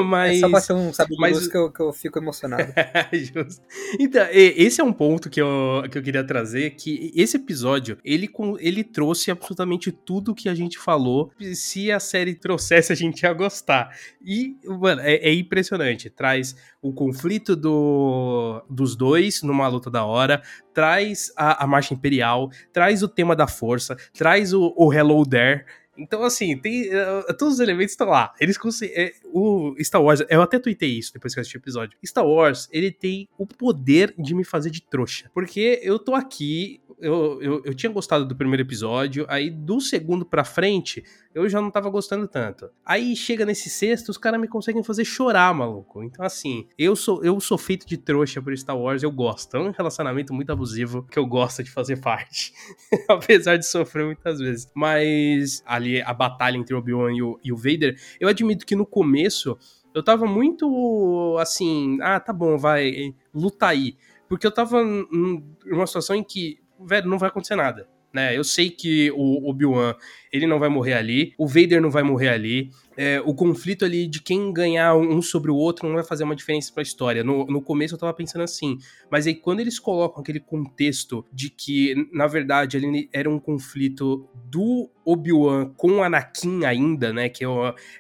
mas, 0.05 0.37
é 0.37 0.41
só 0.41 0.49
pra 0.49 0.61
ser 0.61 0.73
um 0.75 0.93
sabe 0.93 1.17
mas... 1.19 1.49
que, 1.49 1.57
eu, 1.57 1.71
que 1.71 1.81
eu 1.81 1.93
fico 1.93 2.19
emocionado. 2.19 2.73
Justo. 3.13 3.63
Então, 3.99 4.27
esse 4.31 4.81
é 4.81 4.85
um 4.85 4.93
ponto 4.93 5.29
que 5.29 5.41
eu, 5.41 5.85
que 5.91 5.99
eu 5.99 6.03
queria 6.03 6.25
trazer, 6.25 6.71
que 6.73 7.13
esse 7.15 7.37
episódio, 7.37 7.99
ele, 8.05 8.29
ele 8.59 8.85
trouxe 8.85 9.31
absolutamente 9.31 9.91
tudo 9.91 10.35
que 10.35 10.49
a 10.49 10.55
gente 10.55 10.79
falou. 10.79 11.31
Se 11.55 11.91
a 11.91 12.01
série 12.01 12.35
trouxesse, 12.35 12.93
a 12.93 12.97
gente 12.97 13.23
ia 13.23 13.33
gostar. 13.33 13.97
E, 14.25 14.57
mano, 14.65 15.01
é, 15.01 15.17
é 15.17 15.35
impressionante. 15.35 16.11
Traz 16.11 16.57
o 16.83 16.93
conflito 16.93 17.57
do, 17.57 18.63
dos 18.71 18.95
dois 18.95 19.43
numa 19.43 19.56
luta 19.69 19.91
da 19.91 20.05
hora, 20.05 20.43
traz 20.75 21.33
a, 21.37 21.65
a 21.65 21.67
marcha 21.67 21.95
imperial, 21.95 22.51
traz 22.73 23.03
o 23.03 23.09
tema 23.09 23.35
da 23.35 23.47
força, 23.47 23.97
traz 24.13 24.53
o, 24.53 24.75
o 24.77 24.93
Hello 24.93 25.25
There. 25.25 25.65
Então, 25.99 26.23
assim, 26.23 26.57
tem, 26.59 26.89
uh, 26.89 27.37
todos 27.39 27.55
os 27.55 27.61
elementos 27.61 27.93
estão 27.93 28.09
lá. 28.09 28.35
Eles 28.41 28.57
é, 28.95 29.13
o 29.25 29.75
Star 29.81 30.03
Wars, 30.03 30.23
eu 30.29 30.43
até 30.43 30.59
tuitei 30.59 30.91
isso 30.91 31.13
depois 31.13 31.35
que 31.35 31.41
eu 31.41 31.43
assisti 31.43 31.57
o 31.57 31.61
episódio. 31.61 31.99
Star 32.05 32.27
Wars, 32.27 32.69
ele 32.73 32.91
tem 32.91 33.29
o 33.39 33.47
poder 33.47 34.15
de 34.19 34.35
me 34.35 34.45
fazer 34.45 34.71
de 34.71 34.83
trouxa. 34.83 35.31
Porque 35.33 35.81
eu 35.83 35.99
tô 35.99 36.15
aqui, 36.15 36.81
eu, 36.99 37.41
eu, 37.43 37.63
eu 37.65 37.75
tinha 37.75 37.93
gostado 37.93 38.27
do 38.27 38.35
primeiro 38.35 38.63
episódio, 38.63 39.27
aí 39.29 39.51
do 39.51 39.81
segundo 39.81 40.25
pra 40.25 40.45
frente, 40.45 41.05
eu 41.37 41.47
já 41.51 41.61
não 41.61 41.71
tava 41.71 41.91
gostando 41.91 42.27
tanto. 42.27 42.71
Aí 42.83 43.15
chega 43.15 43.45
nesse 43.45 43.69
sexto, 43.69 44.09
os 44.09 44.17
caras 44.17 44.41
me 44.41 44.49
conseguem 44.49 44.83
fazer 44.83 45.05
chorar, 45.05 45.53
maluco. 45.53 46.03
Então, 46.03 46.25
assim, 46.25 46.67
eu 46.79 46.97
sou, 46.97 47.23
eu 47.23 47.39
sou 47.41 47.59
feito 47.59 47.87
de 47.87 47.99
trouxa 47.99 48.41
por 48.41 48.57
Star 48.57 48.79
Wars, 48.79 49.03
eu 49.03 49.11
gosto. 49.11 49.55
É 49.55 49.61
um 49.61 49.71
relacionamento 49.71 50.33
muito 50.33 50.51
abusivo 50.51 51.07
que 51.11 51.19
eu 51.19 51.27
gosto 51.27 51.63
de 51.63 51.71
fazer 51.71 52.01
parte. 52.01 52.55
Apesar 53.07 53.59
de 53.59 53.67
sofrer 53.67 54.07
muitas 54.07 54.39
vezes. 54.39 54.71
Mas 54.75 55.63
ali 55.67 55.86
a 56.05 56.13
batalha 56.13 56.57
entre 56.57 56.75
Obi-Wan 56.75 57.13
e 57.13 57.23
o, 57.23 57.39
e 57.43 57.53
o 57.53 57.57
Vader, 57.57 57.99
eu 58.21 58.29
admito 58.29 58.67
que 58.67 58.77
no 58.77 58.87
começo 58.87 59.59
eu 59.95 60.03
tava 60.03 60.27
muito 60.27 61.37
assim, 61.41 61.99
ah, 62.03 62.21
tá 62.21 62.33
bom, 62.33 62.59
vai, 62.59 63.15
luta 63.33 63.67
aí. 63.67 63.97
Porque 64.29 64.47
eu 64.47 64.53
tava 64.53 64.83
numa 64.85 65.87
situação 65.87 66.17
em 66.17 66.23
que, 66.23 66.59
velho, 66.81 67.09
não 67.09 67.19
vai 67.19 67.29
acontecer 67.29 67.57
nada 67.57 67.89
né? 68.17 68.37
Eu 68.37 68.43
sei 68.43 68.71
que 68.71 69.11
o 69.15 69.47
Obi-Wan, 69.49 69.95
ele 70.33 70.47
não 70.47 70.59
vai 70.59 70.71
morrer 70.71 70.95
ali, 70.95 71.35
o 71.37 71.47
Vader 71.47 71.83
não 71.83 71.91
vai 71.91 72.03
morrer 72.03 72.31
ali, 72.31 72.71
é, 72.97 73.21
o 73.21 73.35
conflito 73.35 73.85
ali 73.85 74.07
de 74.07 74.23
quem 74.23 74.51
ganhar 74.51 74.97
um 74.97 75.21
sobre 75.21 75.51
o 75.51 75.55
outro 75.55 75.87
não 75.87 75.97
vai 75.97 76.03
fazer 76.03 76.25
uma 76.25 76.35
diferença 76.35 76.73
pra 76.73 76.83
história. 76.83 77.23
No, 77.23 77.47
no 77.47 77.61
começo 77.61 77.95
eu 77.95 77.99
tava 77.99 78.15
pensando 78.15 78.43
assim, 78.43 78.79
mas 79.11 79.27
aí 79.27 79.35
quando 79.35 79.61
eles 79.61 79.79
colocam 79.79 80.23
aquele 80.23 80.41
contexto 80.41 81.25
de 81.31 81.51
que, 81.51 82.09
na 82.11 82.27
verdade, 82.27 82.79
ele 82.79 83.09
era 83.13 83.29
um 83.29 83.39
conflito 83.39 84.27
do 84.47 84.91
Obi-Wan 85.05 85.75
com 85.77 85.99
o 85.99 86.03
Anakin 86.03 86.65
ainda, 86.65 87.13
né? 87.13 87.29
Que 87.29 87.45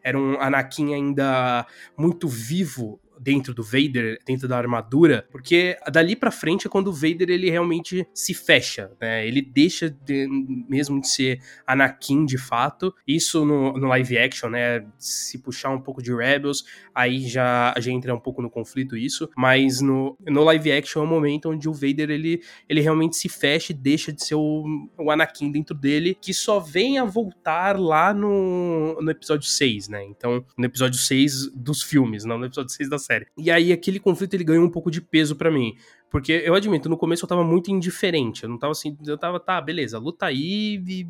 era 0.03 0.19
um 0.19 0.41
Anakin 0.41 0.95
ainda 0.95 1.67
muito 1.97 2.27
vivo 2.27 2.99
dentro 3.27 3.53
do 3.53 3.65
Vader, 3.65 4.21
dentro 4.25 4.47
da 4.47 4.57
armadura, 4.57 5.27
porque 5.33 5.77
dali 5.93 6.15
para 6.15 6.31
frente 6.31 6.69
é 6.69 6.71
quando 6.71 6.87
o 6.87 6.93
Vader 6.93 7.29
ele 7.29 7.51
realmente 7.51 8.07
se 8.15 8.33
fecha, 8.33 8.93
né? 9.01 9.27
Ele 9.27 9.43
deixa 9.43 9.91
de, 9.91 10.29
mesmo 10.69 11.01
de 11.01 11.09
ser 11.09 11.41
Anakin 11.67 12.25
de 12.25 12.39
fato. 12.39 12.95
Isso 13.05 13.45
no, 13.45 13.73
no, 13.73 13.89
live 13.89 14.17
action, 14.17 14.49
né? 14.49 14.87
Se 14.97 15.39
puxar 15.39 15.71
um 15.71 15.81
pouco 15.81 16.01
de 16.01 16.15
Rebels, 16.15 16.65
aí 16.95 17.27
já, 17.27 17.75
já 17.81 17.91
entra 17.91 18.15
um 18.15 18.21
pouco 18.21 18.41
no 18.41 18.49
conflito 18.49 18.97
isso, 18.97 19.29
mas 19.37 19.81
no, 19.81 20.17
no 20.25 20.45
live 20.45 20.71
action 20.71 21.03
é 21.03 21.05
o 21.05 21.09
momento 21.09 21.51
onde 21.51 21.69
o 21.69 21.73
Vader 21.73 22.11
ele, 22.11 22.41
ele 22.69 22.81
realmente 22.81 23.17
se 23.17 23.29
fecha 23.29 23.73
e 23.73 23.75
deixa 23.75 24.13
de 24.13 24.25
ser 24.25 24.37
o, 24.37 24.65
o 24.97 25.11
Anakin 25.11 25.51
dentro 25.51 25.75
dele, 25.75 26.17
que 26.23 26.33
só 26.33 26.61
vem 26.61 27.01
a 27.01 27.05
voltar 27.05 27.77
lá 27.77 28.15
no, 28.15 29.03
no 29.03 29.11
episódio 29.11 29.49
6, 29.49 29.89
né? 29.89 30.05
Então, 30.05 30.45
no 30.57 30.65
episódio 30.65 31.01
6 31.01 31.51
dos 31.53 31.83
filmes, 31.83 32.25
não 32.25 32.39
no 32.39 32.47
episódio 32.47 32.71
6 32.71 32.89
da 32.89 32.99
série. 32.99 33.16
E 33.37 33.51
aí 33.51 33.73
aquele 33.73 34.01
conflito 34.01 34.35
ele 34.35 34.45
ganhou 34.45 34.65
um 34.65 34.71
pouco 34.71 34.91
de 34.91 35.01
peso 35.01 35.37
para 35.37 35.51
mim. 35.51 35.75
Porque 36.11 36.43
eu 36.45 36.55
admito, 36.55 36.89
no 36.89 36.97
começo 36.97 37.25
eu 37.25 37.29
tava 37.29 37.45
muito 37.45 37.71
indiferente. 37.71 38.45
Eu 38.45 38.51
não 38.51 38.59
tava 38.59 38.73
assim, 38.73 38.97
eu 39.07 39.19
tava, 39.19 39.41
tá, 39.41 39.61
beleza, 39.61 39.99
luta 39.99 40.27
aí 40.27 40.83
e 40.87 41.09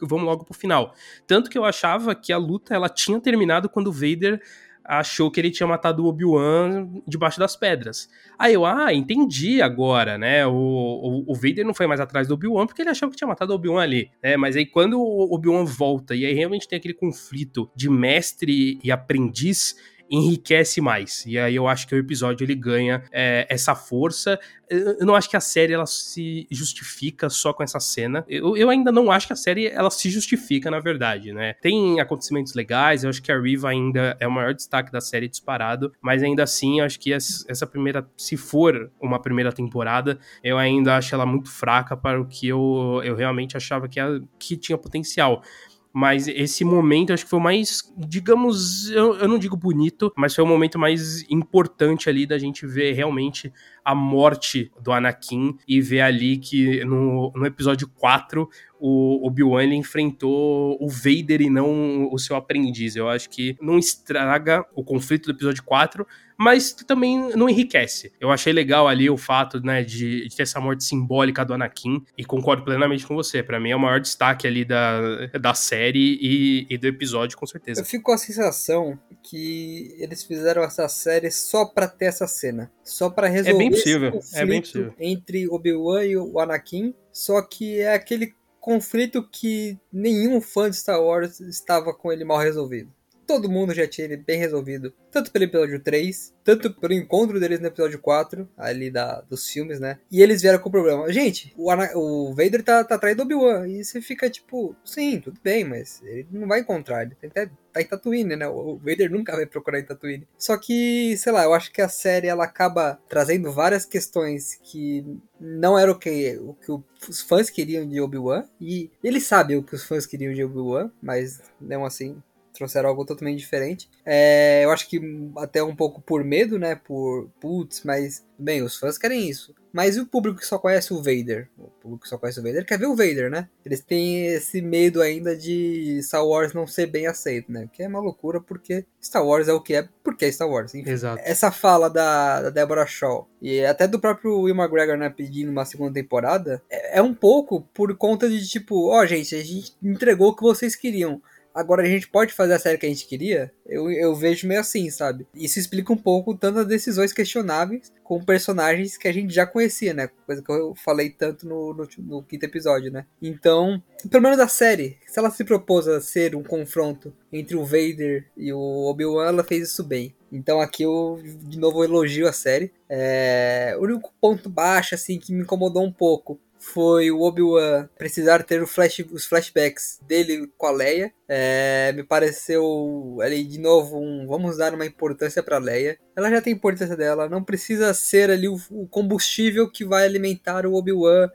vamos 0.00 0.24
logo 0.24 0.44
pro 0.44 0.54
final. 0.54 0.94
Tanto 1.26 1.50
que 1.50 1.58
eu 1.58 1.64
achava 1.64 2.14
que 2.14 2.32
a 2.32 2.38
luta 2.38 2.74
ela 2.74 2.88
tinha 2.88 3.20
terminado 3.20 3.68
quando 3.68 3.88
o 3.88 3.92
Vader 3.92 4.40
achou 4.88 5.30
que 5.30 5.38
ele 5.38 5.50
tinha 5.50 5.66
matado 5.66 6.02
o 6.02 6.08
Obi-Wan 6.08 6.88
debaixo 7.06 7.38
das 7.38 7.54
pedras. 7.54 8.08
Aí 8.38 8.54
eu, 8.54 8.64
ah, 8.64 8.92
entendi 8.92 9.60
agora, 9.60 10.16
né? 10.16 10.46
O, 10.46 10.52
o, 10.52 11.24
o 11.32 11.34
Vader 11.34 11.66
não 11.66 11.74
foi 11.74 11.86
mais 11.86 12.00
atrás 12.00 12.26
do 12.26 12.32
Obi-Wan 12.32 12.66
porque 12.66 12.80
ele 12.80 12.88
achou 12.88 13.10
que 13.10 13.16
tinha 13.16 13.28
matado 13.28 13.52
o 13.52 13.56
Obi-Wan 13.56 13.82
ali, 13.82 14.10
né? 14.22 14.38
Mas 14.38 14.56
aí 14.56 14.64
quando 14.64 14.98
o 14.98 15.34
Obi-Wan 15.34 15.64
volta 15.66 16.14
e 16.14 16.24
aí 16.24 16.32
realmente 16.32 16.66
tem 16.66 16.78
aquele 16.78 16.94
conflito 16.94 17.70
de 17.76 17.90
mestre 17.90 18.80
e 18.82 18.90
aprendiz, 18.90 19.76
enriquece 20.10 20.80
mais. 20.80 21.24
E 21.26 21.38
aí 21.38 21.54
eu 21.54 21.68
acho 21.68 21.86
que 21.86 21.94
o 21.94 21.98
episódio 21.98 22.44
ele 22.44 22.54
ganha 22.54 23.02
é, 23.12 23.46
essa 23.48 23.74
força. 23.74 24.38
Eu 24.68 25.06
não 25.06 25.14
acho 25.14 25.30
que 25.30 25.36
a 25.36 25.40
série 25.40 25.72
ela 25.72 25.86
se 25.86 26.46
justifica 26.50 27.30
só 27.30 27.52
com 27.52 27.62
essa 27.62 27.80
cena. 27.80 28.24
Eu, 28.28 28.56
eu 28.56 28.68
ainda 28.68 28.92
não 28.92 29.10
acho 29.10 29.26
que 29.26 29.32
a 29.32 29.36
série 29.36 29.66
ela 29.66 29.90
se 29.90 30.10
justifica, 30.10 30.70
na 30.70 30.78
verdade, 30.78 31.32
né? 31.32 31.54
Tem 31.54 32.00
acontecimentos 32.00 32.54
legais, 32.54 33.02
eu 33.02 33.10
acho 33.10 33.22
que 33.22 33.32
a 33.32 33.40
Riva 33.40 33.70
ainda 33.70 34.16
é 34.20 34.26
o 34.26 34.30
maior 34.30 34.52
destaque 34.52 34.92
da 34.92 35.00
série 35.00 35.28
disparado, 35.28 35.92
mas 36.00 36.22
ainda 36.22 36.42
assim 36.42 36.80
eu 36.80 36.84
acho 36.84 37.00
que 37.00 37.12
essa 37.12 37.66
primeira, 37.66 38.06
se 38.16 38.36
for 38.36 38.90
uma 39.00 39.20
primeira 39.20 39.52
temporada, 39.52 40.18
eu 40.44 40.58
ainda 40.58 40.96
acho 40.96 41.14
ela 41.14 41.24
muito 41.24 41.50
fraca 41.50 41.96
para 41.96 42.20
o 42.20 42.26
que 42.26 42.48
eu, 42.48 43.00
eu 43.04 43.14
realmente 43.16 43.56
achava 43.56 43.88
que, 43.88 43.98
a, 43.98 44.20
que 44.38 44.56
tinha 44.56 44.76
potencial. 44.76 45.42
Mas 45.92 46.28
esse 46.28 46.64
momento 46.64 47.12
acho 47.12 47.24
que 47.24 47.30
foi 47.30 47.38
o 47.38 47.42
mais, 47.42 47.92
digamos, 47.96 48.90
eu, 48.90 49.16
eu 49.16 49.28
não 49.28 49.38
digo 49.38 49.56
bonito, 49.56 50.12
mas 50.16 50.34
foi 50.34 50.44
o 50.44 50.46
momento 50.46 50.78
mais 50.78 51.28
importante 51.30 52.08
ali 52.08 52.26
da 52.26 52.38
gente 52.38 52.66
ver 52.66 52.92
realmente 52.92 53.52
a 53.84 53.94
morte 53.94 54.70
do 54.80 54.92
Anakin 54.92 55.56
e 55.66 55.80
ver 55.80 56.00
ali 56.00 56.36
que 56.38 56.84
no, 56.84 57.32
no 57.34 57.46
episódio 57.46 57.88
4 57.88 58.48
o 58.80 59.26
Obi-Wan 59.26 59.74
enfrentou 59.74 60.76
o 60.80 60.88
Vader 60.88 61.42
e 61.42 61.50
não 61.50 62.08
o 62.12 62.18
seu 62.18 62.36
aprendiz. 62.36 62.96
Eu 62.96 63.08
acho 63.08 63.28
que 63.28 63.56
não 63.60 63.78
estraga 63.78 64.64
o 64.74 64.84
conflito 64.84 65.26
do 65.26 65.32
episódio 65.32 65.62
4, 65.64 66.06
mas 66.38 66.72
também 66.72 67.36
não 67.36 67.48
enriquece. 67.48 68.12
Eu 68.20 68.30
achei 68.30 68.52
legal 68.52 68.86
ali 68.86 69.10
o 69.10 69.16
fato, 69.16 69.60
né, 69.60 69.82
de, 69.82 70.28
de 70.28 70.36
ter 70.36 70.44
essa 70.44 70.60
morte 70.60 70.84
simbólica 70.84 71.44
do 71.44 71.52
Anakin, 71.52 72.04
e 72.16 72.24
concordo 72.24 72.62
plenamente 72.62 73.04
com 73.04 73.14
você. 73.16 73.42
Para 73.42 73.58
mim 73.58 73.70
é 73.70 73.76
o 73.76 73.80
maior 73.80 73.98
destaque 73.98 74.46
ali 74.46 74.64
da, 74.64 75.26
da 75.40 75.52
série 75.52 76.16
e, 76.20 76.66
e, 76.70 76.78
do 76.78 76.86
episódio, 76.86 77.36
com 77.36 77.46
certeza. 77.46 77.80
Eu 77.80 77.84
fico 77.84 78.04
com 78.04 78.12
a 78.12 78.18
sensação 78.18 78.96
que 79.20 79.96
eles 79.98 80.22
fizeram 80.22 80.62
essa 80.62 80.88
série 80.88 81.30
só 81.30 81.64
pra 81.64 81.88
ter 81.88 82.06
essa 82.06 82.28
cena. 82.28 82.70
Só 82.84 83.10
para 83.10 83.26
resolver 83.26 83.64
é 83.64 83.67
bem 83.68 83.78
possível. 83.78 84.20
é 84.34 84.46
bem 84.46 84.60
possível. 84.60 84.94
entre 84.98 85.48
Obi-Wan 85.48 86.04
e 86.04 86.16
o 86.16 86.38
Anakin. 86.38 86.94
Só 87.12 87.42
que 87.42 87.80
é 87.80 87.94
aquele 87.94 88.34
conflito 88.60 89.26
que 89.30 89.78
nenhum 89.92 90.40
fã 90.40 90.68
de 90.68 90.76
Star 90.76 91.02
Wars 91.02 91.40
estava 91.40 91.94
com 91.94 92.12
ele 92.12 92.24
mal 92.24 92.38
resolvido 92.38 92.92
todo 93.28 93.50
mundo 93.50 93.74
já 93.74 93.86
tinha 93.86 94.06
ele 94.06 94.16
bem 94.16 94.38
resolvido. 94.38 94.92
Tanto 95.10 95.30
pelo 95.30 95.44
episódio 95.44 95.78
3, 95.78 96.34
tanto 96.42 96.72
pelo 96.72 96.94
encontro 96.94 97.38
deles 97.38 97.60
no 97.60 97.66
episódio 97.66 97.98
4, 97.98 98.48
ali 98.56 98.90
da, 98.90 99.20
dos 99.20 99.46
filmes, 99.50 99.78
né? 99.78 99.98
E 100.10 100.22
eles 100.22 100.40
vieram 100.40 100.58
com 100.58 100.70
o 100.70 100.72
problema. 100.72 101.12
Gente, 101.12 101.52
o, 101.54 101.70
Ana, 101.70 101.90
o 101.94 102.34
Vader 102.34 102.62
tá, 102.62 102.82
tá 102.82 102.94
atrás 102.94 103.14
do 103.14 103.22
Obi-Wan. 103.22 103.68
E 103.68 103.84
você 103.84 104.00
fica 104.00 104.30
tipo, 104.30 104.74
sim, 104.82 105.20
tudo 105.20 105.38
bem, 105.44 105.62
mas 105.62 106.02
ele 106.02 106.26
não 106.32 106.48
vai 106.48 106.60
encontrar. 106.60 107.02
Ele 107.02 107.30
tá, 107.30 107.50
tá 107.78 107.82
em 107.82 107.88
Tatooine, 107.88 108.36
né? 108.36 108.48
O 108.48 108.76
Vader 108.76 109.10
nunca 109.10 109.34
vai 109.34 109.46
procurar 109.46 109.78
em 109.78 109.84
Tatooine. 109.84 110.26
Só 110.36 110.56
que, 110.56 111.16
sei 111.16 111.32
lá, 111.32 111.44
eu 111.44 111.54
acho 111.54 111.72
que 111.72 111.80
a 111.80 111.88
série 111.88 112.28
ela 112.28 112.44
acaba 112.44 112.98
trazendo 113.08 113.52
várias 113.52 113.84
questões 113.84 114.58
que 114.62 115.04
não 115.40 115.78
era 115.78 115.90
o 115.90 115.98
que, 115.98 116.36
o 116.38 116.54
que 116.54 116.72
os 117.08 117.20
fãs 117.20 117.50
queriam 117.50 117.88
de 117.88 118.00
Obi-Wan. 118.00 118.44
E 118.60 118.90
ele 119.02 119.20
sabe 119.20 119.56
o 119.56 119.62
que 119.62 119.74
os 119.74 119.84
fãs 119.84 120.06
queriam 120.06 120.32
de 120.32 120.44
Obi-Wan, 120.44 120.90
mas 121.02 121.40
não 121.60 121.84
assim 121.84 122.20
trouxeram 122.58 122.88
algo 122.88 123.04
totalmente 123.04 123.38
diferente. 123.38 123.88
É, 124.04 124.64
eu 124.64 124.70
acho 124.72 124.88
que 124.88 125.00
até 125.36 125.62
um 125.62 125.76
pouco 125.76 126.00
por 126.00 126.24
medo, 126.24 126.58
né? 126.58 126.74
Por 126.74 127.30
putz, 127.40 127.82
mas 127.84 128.26
bem, 128.36 128.62
os 128.62 128.76
fãs 128.76 128.98
querem 128.98 129.28
isso. 129.28 129.54
Mas 129.72 129.96
e 129.96 130.00
o 130.00 130.06
público 130.06 130.38
que 130.38 130.46
só 130.46 130.58
conhece 130.58 130.92
o 130.92 130.98
Vader? 130.98 131.48
O 131.58 131.68
público 131.80 132.02
que 132.02 132.08
só 132.08 132.18
conhece 132.18 132.40
o 132.40 132.42
Vader 132.42 132.64
quer 132.64 132.78
ver 132.78 132.86
o 132.86 132.96
Vader, 132.96 133.30
né? 133.30 133.48
Eles 133.64 133.80
têm 133.80 134.26
esse 134.26 134.60
medo 134.62 135.00
ainda 135.00 135.36
de 135.36 136.00
Star 136.02 136.26
Wars 136.26 136.52
não 136.52 136.66
ser 136.66 136.86
bem 136.86 137.06
aceito, 137.06 137.50
né? 137.52 137.68
Que 137.72 137.82
é 137.82 137.88
uma 137.88 138.00
loucura 138.00 138.40
porque 138.40 138.84
Star 139.02 139.24
Wars 139.24 139.48
é 139.48 139.52
o 139.52 139.60
que 139.60 139.74
é, 139.74 139.88
porque 140.02 140.24
é 140.24 140.32
Star 140.32 140.48
Wars. 140.48 140.74
Enfim, 140.74 140.90
Exato. 140.90 141.22
Essa 141.24 141.50
fala 141.50 141.88
da, 141.88 142.42
da 142.42 142.50
Deborah 142.50 142.86
Shaw 142.86 143.28
e 143.40 143.64
até 143.64 143.86
do 143.86 144.00
próprio 144.00 144.40
Will 144.40 144.54
McGregor, 144.54 144.96
né, 144.96 145.10
pedindo 145.10 145.50
uma 145.50 145.64
segunda 145.64 145.92
temporada, 145.92 146.62
é, 146.70 146.98
é 146.98 147.02
um 147.02 147.14
pouco 147.14 147.62
por 147.74 147.94
conta 147.96 148.28
de 148.28 148.46
tipo, 148.46 148.88
ó, 148.90 149.00
oh, 149.00 149.06
gente, 149.06 149.34
a 149.34 149.42
gente 149.42 149.76
entregou 149.82 150.30
o 150.30 150.36
que 150.36 150.42
vocês 150.42 150.74
queriam 150.74 151.20
Agora 151.54 151.82
a 151.82 151.86
gente 151.86 152.08
pode 152.08 152.32
fazer 152.32 152.54
a 152.54 152.58
série 152.58 152.78
que 152.78 152.86
a 152.86 152.88
gente 152.88 153.06
queria? 153.06 153.52
Eu, 153.66 153.90
eu 153.90 154.14
vejo 154.14 154.46
meio 154.46 154.60
assim, 154.60 154.90
sabe? 154.90 155.26
Isso 155.34 155.58
explica 155.58 155.92
um 155.92 155.96
pouco 155.96 156.36
tantas 156.36 156.66
decisões 156.66 157.12
questionáveis 157.12 157.92
com 158.04 158.24
personagens 158.24 158.96
que 158.96 159.08
a 159.08 159.12
gente 159.12 159.34
já 159.34 159.46
conhecia, 159.46 159.92
né? 159.92 160.08
Coisa 160.24 160.42
que 160.42 160.50
eu 160.50 160.74
falei 160.76 161.10
tanto 161.10 161.46
no, 161.46 161.74
no, 161.74 161.88
no 161.98 162.22
quinto 162.22 162.44
episódio, 162.44 162.90
né? 162.90 163.04
Então, 163.20 163.82
pelo 164.10 164.22
menos 164.22 164.38
a 164.38 164.48
série, 164.48 164.98
se 165.06 165.18
ela 165.18 165.30
se 165.30 165.44
propôs 165.44 165.88
a 165.88 166.00
ser 166.00 166.34
um 166.34 166.42
confronto 166.42 167.12
entre 167.32 167.56
o 167.56 167.64
Vader 167.64 168.26
e 168.36 168.52
o 168.52 168.86
Obi-Wan, 168.86 169.26
ela 169.28 169.44
fez 169.44 169.68
isso 169.68 169.84
bem. 169.84 170.14
Então 170.30 170.60
aqui 170.60 170.82
eu 170.82 171.20
de 171.24 171.58
novo 171.58 171.82
elogio 171.82 172.28
a 172.28 172.32
série. 172.32 172.72
É... 172.88 173.74
O 173.78 173.82
único 173.82 174.12
ponto 174.20 174.48
baixo, 174.48 174.94
assim, 174.94 175.18
que 175.18 175.32
me 175.32 175.42
incomodou 175.42 175.82
um 175.82 175.92
pouco 175.92 176.38
foi 176.58 177.10
o 177.10 177.20
Obi-Wan 177.20 177.88
precisar 177.96 178.42
ter 178.42 178.66
flash, 178.66 179.04
os 179.10 179.26
flashbacks 179.26 180.00
dele 180.06 180.50
com 180.56 180.66
a 180.66 180.70
Leia. 180.70 181.12
É, 181.28 181.92
me 181.94 182.02
pareceu 182.02 183.18
ali 183.20 183.44
de 183.44 183.58
novo 183.58 183.98
um 183.98 184.26
vamos 184.26 184.56
dar 184.56 184.74
uma 184.74 184.86
importância 184.86 185.42
para 185.42 185.58
Leia. 185.58 185.98
Ela 186.16 186.30
já 186.30 186.42
tem 186.42 186.52
importância 186.52 186.96
dela, 186.96 187.28
não 187.28 187.42
precisa 187.42 187.92
ser 187.94 188.30
ali 188.30 188.48
o, 188.48 188.56
o 188.70 188.86
combustível 188.86 189.70
que 189.70 189.84
vai 189.84 190.04
alimentar 190.04 190.66
o 190.66 190.74
Obi-Wan 190.74 191.28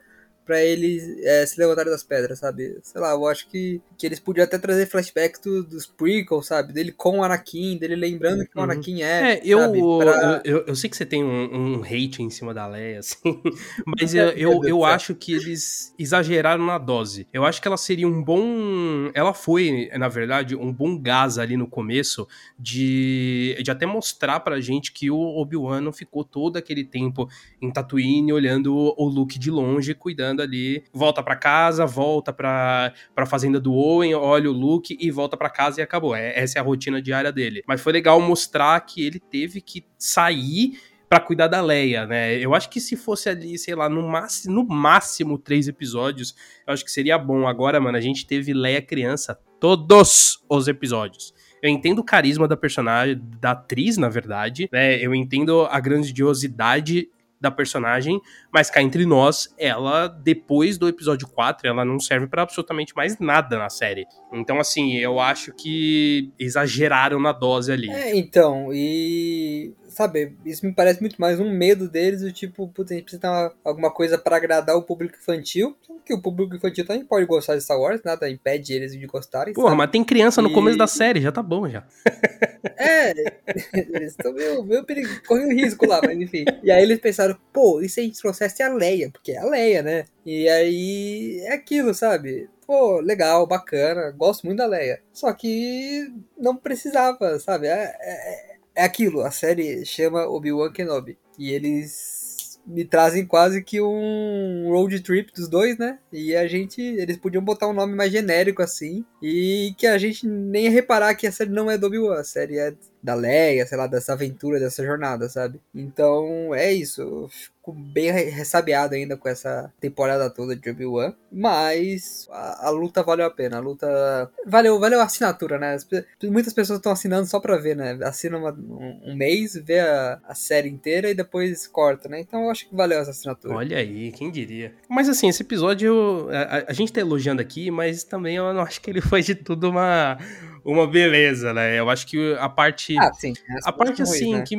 para 0.46 0.62
eles 0.62 1.18
é, 1.24 1.46
se 1.46 1.60
levantarem 1.60 1.92
das 1.92 2.04
pedras, 2.04 2.40
sabe? 2.40 2.78
Sei 2.84 3.00
lá, 3.00 3.12
eu 3.12 3.28
acho 3.28 3.48
que, 3.48 3.82
que 3.98 4.06
eles 4.06 4.20
podiam 4.20 4.44
até 4.44 4.58
trazer 4.58 4.86
flashbacks 4.88 5.40
do, 5.42 5.64
dos 5.64 5.86
prequels, 5.86 6.48
sabe? 6.48 6.74
Dele 6.74 6.92
com 6.92 7.20
o 7.20 7.24
Anakin, 7.24 7.78
dele 7.78 7.96
lembrando 7.96 8.46
que 8.46 8.58
o 8.58 8.60
uhum. 8.60 8.64
Anakin 8.66 9.02
é. 9.02 9.34
É, 9.34 9.42
eu, 9.44 9.60
pra... 10.00 10.42
eu, 10.44 10.58
eu, 10.58 10.66
eu, 10.68 10.76
sei 10.76 10.90
que 10.90 10.98
você 10.98 11.06
tem 11.06 11.24
um, 11.24 11.78
um, 11.78 11.84
hate 11.84 12.22
em 12.22 12.30
cima 12.30 12.54
da 12.54 12.68
Leia, 12.68 13.00
assim, 13.00 13.42
mas 13.86 14.14
eu, 14.14 14.30
eu, 14.30 14.64
eu 14.66 14.84
acho 14.84 15.16
que 15.16 15.34
eles 15.34 15.94
exageraram 15.98 16.66
na 16.66 16.78
dose. 16.78 17.26
Eu 17.32 17.46
acho 17.46 17.62
que 17.62 17.68
ela 17.68 17.78
seria 17.78 18.08
um 18.08 18.22
bom. 18.22 19.10
Ela 19.14 19.34
foi, 19.34 19.90
na 19.98 20.10
verdade, 20.10 20.56
um 20.56 20.74
bom 20.74 20.98
gás 20.98 21.38
ali 21.38 21.56
no 21.56 21.68
começo 21.68 22.28
de, 22.60 23.58
de 23.64 23.72
até 23.72 23.86
mostrar 23.86 24.42
pra 24.42 24.60
gente 24.60 24.92
que 24.92 25.10
o 25.10 25.18
Obi-Wan 25.18 25.82
não 25.82 25.94
ficou 25.94 26.24
todo 26.24 26.58
aquele 26.58 26.84
tempo 26.84 27.30
em 27.62 27.72
Tatooine 27.72 28.34
olhando 28.34 28.74
o 28.76 29.08
Luke 29.08 29.40
de 29.40 29.50
longe, 29.50 29.94
cuidando 29.94 30.33
ali, 30.42 30.84
volta 30.92 31.22
para 31.22 31.36
casa, 31.36 31.86
volta 31.86 32.34
pra, 32.34 32.94
pra 33.14 33.26
fazenda 33.26 33.60
do 33.60 33.74
Owen, 33.74 34.16
olha 34.16 34.50
o 34.50 34.54
Luke 34.54 34.98
e 35.00 35.12
volta 35.12 35.38
para 35.38 35.50
casa 35.50 35.82
e 35.82 35.84
acabou. 35.84 36.16
É, 36.16 36.38
essa 36.40 36.58
é 36.58 36.62
a 36.62 36.64
rotina 36.64 37.02
diária 37.02 37.32
dele. 37.32 37.62
Mas 37.68 37.82
foi 37.82 37.94
legal 37.94 38.20
mostrar 38.20 38.80
que 38.82 39.06
ele 39.06 39.20
teve 39.20 39.62
que 39.62 39.86
sair 39.98 40.80
para 41.14 41.20
cuidar 41.20 41.48
da 41.48 41.62
Leia, 41.62 42.08
né? 42.08 42.36
Eu 42.40 42.56
acho 42.56 42.68
que 42.72 42.80
se 42.80 42.96
fosse 42.96 43.30
ali, 43.30 43.56
sei 43.60 43.76
lá, 43.76 43.88
no 43.88 44.02
máximo, 44.02 44.56
no 44.56 44.66
máximo 44.66 45.38
três 45.38 45.68
episódios, 45.68 46.34
eu 46.66 46.74
acho 46.74 46.84
que 46.84 46.92
seria 46.92 47.20
bom. 47.20 47.48
Agora, 47.48 47.80
mano, 47.80 47.96
a 47.96 48.02
gente 48.02 48.26
teve 48.26 48.52
Leia 48.52 48.82
criança 48.82 49.40
todos 49.60 50.44
os 50.50 50.68
episódios. 50.68 51.32
Eu 51.62 51.70
entendo 51.70 52.00
o 52.00 52.04
carisma 52.04 52.48
da 52.48 52.58
personagem, 52.58 53.22
da 53.40 53.52
atriz, 53.52 53.96
na 53.96 54.10
verdade, 54.10 54.68
né? 54.72 54.98
Eu 54.98 55.14
entendo 55.14 55.68
a 55.70 55.80
grandiosidade 55.80 57.08
da 57.44 57.52
personagem, 57.52 58.22
mas 58.52 58.70
cá 58.70 58.82
entre 58.82 59.06
nós, 59.06 59.54
ela, 59.58 60.08
depois 60.08 60.78
do 60.78 60.88
episódio 60.88 61.28
4, 61.28 61.68
ela 61.68 61.84
não 61.84 62.00
serve 62.00 62.26
para 62.26 62.42
absolutamente 62.42 62.96
mais 62.96 63.20
nada 63.20 63.60
na 63.60 63.70
série. 63.70 64.06
Então, 64.32 64.62
assim, 64.62 64.96
eu 64.96 65.20
acho 65.20 65.54
que 65.54 66.32
exageraram 66.40 67.20
na 67.20 67.34
dose 67.34 67.70
ali. 67.70 67.92
É, 67.92 68.16
então, 68.16 68.70
e 68.72 69.74
sabe, 69.94 70.36
isso 70.46 70.66
me 70.66 70.74
parece 70.74 71.00
muito 71.00 71.20
mais 71.20 71.40
um 71.40 71.50
medo 71.50 71.90
deles, 71.90 72.22
do 72.22 72.32
tipo, 72.32 72.68
putz, 72.68 72.92
a 72.92 72.96
gente 72.96 73.04
precisa 73.04 73.22
ter 73.22 73.56
alguma 73.64 73.92
coisa 73.92 74.18
para 74.18 74.36
agradar 74.36 74.76
o 74.76 74.84
público 74.84 75.16
infantil, 75.18 75.76
que 76.06 76.14
o 76.14 76.22
público 76.22 76.56
infantil 76.56 76.86
também 76.86 77.06
pode 77.06 77.26
gostar 77.26 77.56
de 77.56 77.62
Star 77.62 77.80
Wars, 77.80 78.02
nada 78.04 78.30
impede 78.30 78.74
eles 78.74 78.92
de 78.92 79.06
gostarem. 79.06 79.54
Porra, 79.54 79.70
sabe? 79.70 79.78
mas 79.78 79.92
tem 79.92 80.04
criança 80.04 80.42
no 80.42 80.50
e... 80.50 80.54
começo 80.54 80.78
da 80.78 80.88
série, 80.88 81.22
já 81.22 81.32
tá 81.32 81.42
bom 81.42 81.70
já. 81.70 81.84
É, 82.78 83.12
eles 83.76 84.12
estão 84.12 84.34
meio, 84.34 84.64
meio 84.64 84.84
perigo, 84.86 85.10
correm 85.28 85.48
um 85.48 85.56
risco 85.56 85.86
lá, 85.86 86.00
mas 86.04 86.18
enfim. 86.20 86.46
E 86.64 86.72
aí 86.72 86.82
eles 86.82 87.00
pensaram, 87.00 87.38
pô, 87.52 87.82
e 87.82 87.90
se 87.90 88.00
a 88.00 88.04
gente 88.04 88.20
trouxesse 88.20 88.64
a 88.64 88.74
Leia? 88.74 89.10
Porque 89.12 89.34
é 89.34 89.38
a 89.38 89.46
Leia, 89.46 89.82
né? 89.82 90.06
E 90.26 90.48
aí 90.48 91.40
é 91.46 91.54
aquilo, 91.54 91.94
sabe? 91.94 92.50
Pô, 92.66 93.00
legal, 93.02 93.46
bacana, 93.46 94.12
gosto 94.12 94.46
muito 94.46 94.60
da 94.60 94.66
Leia. 94.66 95.02
Só 95.12 95.32
que 95.34 96.12
não 96.38 96.56
precisava, 96.56 97.38
sabe? 97.40 97.68
É, 97.68 97.96
é, 98.00 98.53
é 98.76 98.84
aquilo, 98.84 99.22
a 99.22 99.32
série 99.32 99.86
chama 99.86 100.28
Obi-Wan 100.28 100.72
Kenobi. 100.72 101.18
E 101.38 101.52
eles 101.52 102.60
me 102.66 102.86
trazem 102.86 103.26
quase 103.26 103.64
que 103.64 103.82
um 103.82 104.70
road 104.70 105.00
trip 105.02 105.32
dos 105.34 105.50
dois, 105.50 105.78
né? 105.78 106.00
E 106.12 106.36
a 106.36 106.48
gente. 106.48 106.82
Eles 106.82 107.18
podiam 107.18 107.44
botar 107.44 107.68
um 107.68 107.74
nome 107.74 107.96
mais 107.96 108.12
genérico 108.12 108.62
assim. 108.62 109.06
E 109.22 109.74
que 109.78 109.88
a 109.88 109.98
gente 109.98 110.26
nem 110.28 110.66
ia 110.66 110.72
reparar 110.72 111.16
que 111.16 111.28
a 111.28 111.32
série 111.32 111.50
não 111.50 111.70
é 111.70 111.78
do 111.78 111.88
Obi-Wan, 111.88 112.20
a 112.20 112.24
série 112.24 112.58
é 112.58 112.74
da 113.04 113.14
Leia, 113.14 113.66
sei 113.68 113.78
lá, 113.78 113.86
dessa 113.86 114.14
aventura, 114.14 114.60
dessa 114.60 114.84
jornada, 114.84 115.28
sabe? 115.28 115.60
Então 115.76 116.56
é 116.56 116.72
isso 116.72 117.30
fico 117.64 117.72
bem 117.72 118.12
ressabiado 118.12 118.94
ainda 118.94 119.16
com 119.16 119.30
essa 119.30 119.72
temporada 119.80 120.30
toda 120.30 120.54
de 120.54 120.70
Obi-Wan. 120.70 121.14
Mas 121.32 122.28
a, 122.30 122.68
a, 122.68 122.70
luta 122.70 123.02
valeu 123.02 123.26
a 123.26 123.32
pena. 123.32 123.58
A 123.58 123.62
luta. 123.62 124.30
Valeu, 124.46 124.78
valeu 124.80 125.00
a 125.00 125.06
assinatura, 125.06 125.58
né? 125.58 125.78
Muitas 126.26 126.54
pessoas 126.54 126.80
estão 126.80 126.92
assinando 126.92 127.26
só 127.26 127.40
pra 127.40 127.58
ver, 127.58 127.76
né? 127.76 127.98
Assina 128.04 128.38
uma, 128.38 128.52
um, 128.52 129.00
um, 129.06 129.16
mês, 129.16 129.56
vê 129.56 129.80
a, 129.80 130.20
a, 130.28 130.36
série 130.36 130.70
inteira 130.70 131.10
e 131.10 131.16
depois 131.16 131.66
corta, 131.66 132.10
né? 132.10 132.20
Então 132.20 132.44
eu 132.44 132.50
acho 132.52 132.68
que 132.68 132.76
valeu 132.76 133.00
essa 133.00 133.12
assinatura. 133.12 133.56
Olha 133.56 133.78
aí, 133.78 134.12
quem 134.12 134.30
diria. 134.30 134.74
Mas 134.90 135.08
assim, 135.08 135.30
esse 135.30 135.42
episódio. 135.42 136.28
A, 136.32 136.72
a 136.72 136.74
gente 136.74 136.92
tá 136.92 137.00
elogiando 137.00 137.42
aqui, 137.42 137.72
mas 137.72 138.04
também 138.04 138.36
eu 138.36 138.54
não 138.54 138.62
acho 138.62 138.82
que 138.82 138.90
ele 138.90 139.02
foi 139.02 139.22
de 139.22 139.36
tudo 139.36 139.70
uma 139.70 140.18
uma 140.66 140.88
beleza, 140.88 141.54
né? 141.54 141.78
Eu 141.78 141.90
acho 141.90 142.08
que 142.08 142.36
a 142.40 142.48
parte. 142.48 142.93
Ah, 142.98 143.14
sim. 143.14 143.34
A 143.64 143.72
parte, 143.72 144.02
assim, 144.02 144.34
né? 144.34 144.44
que 144.44 144.56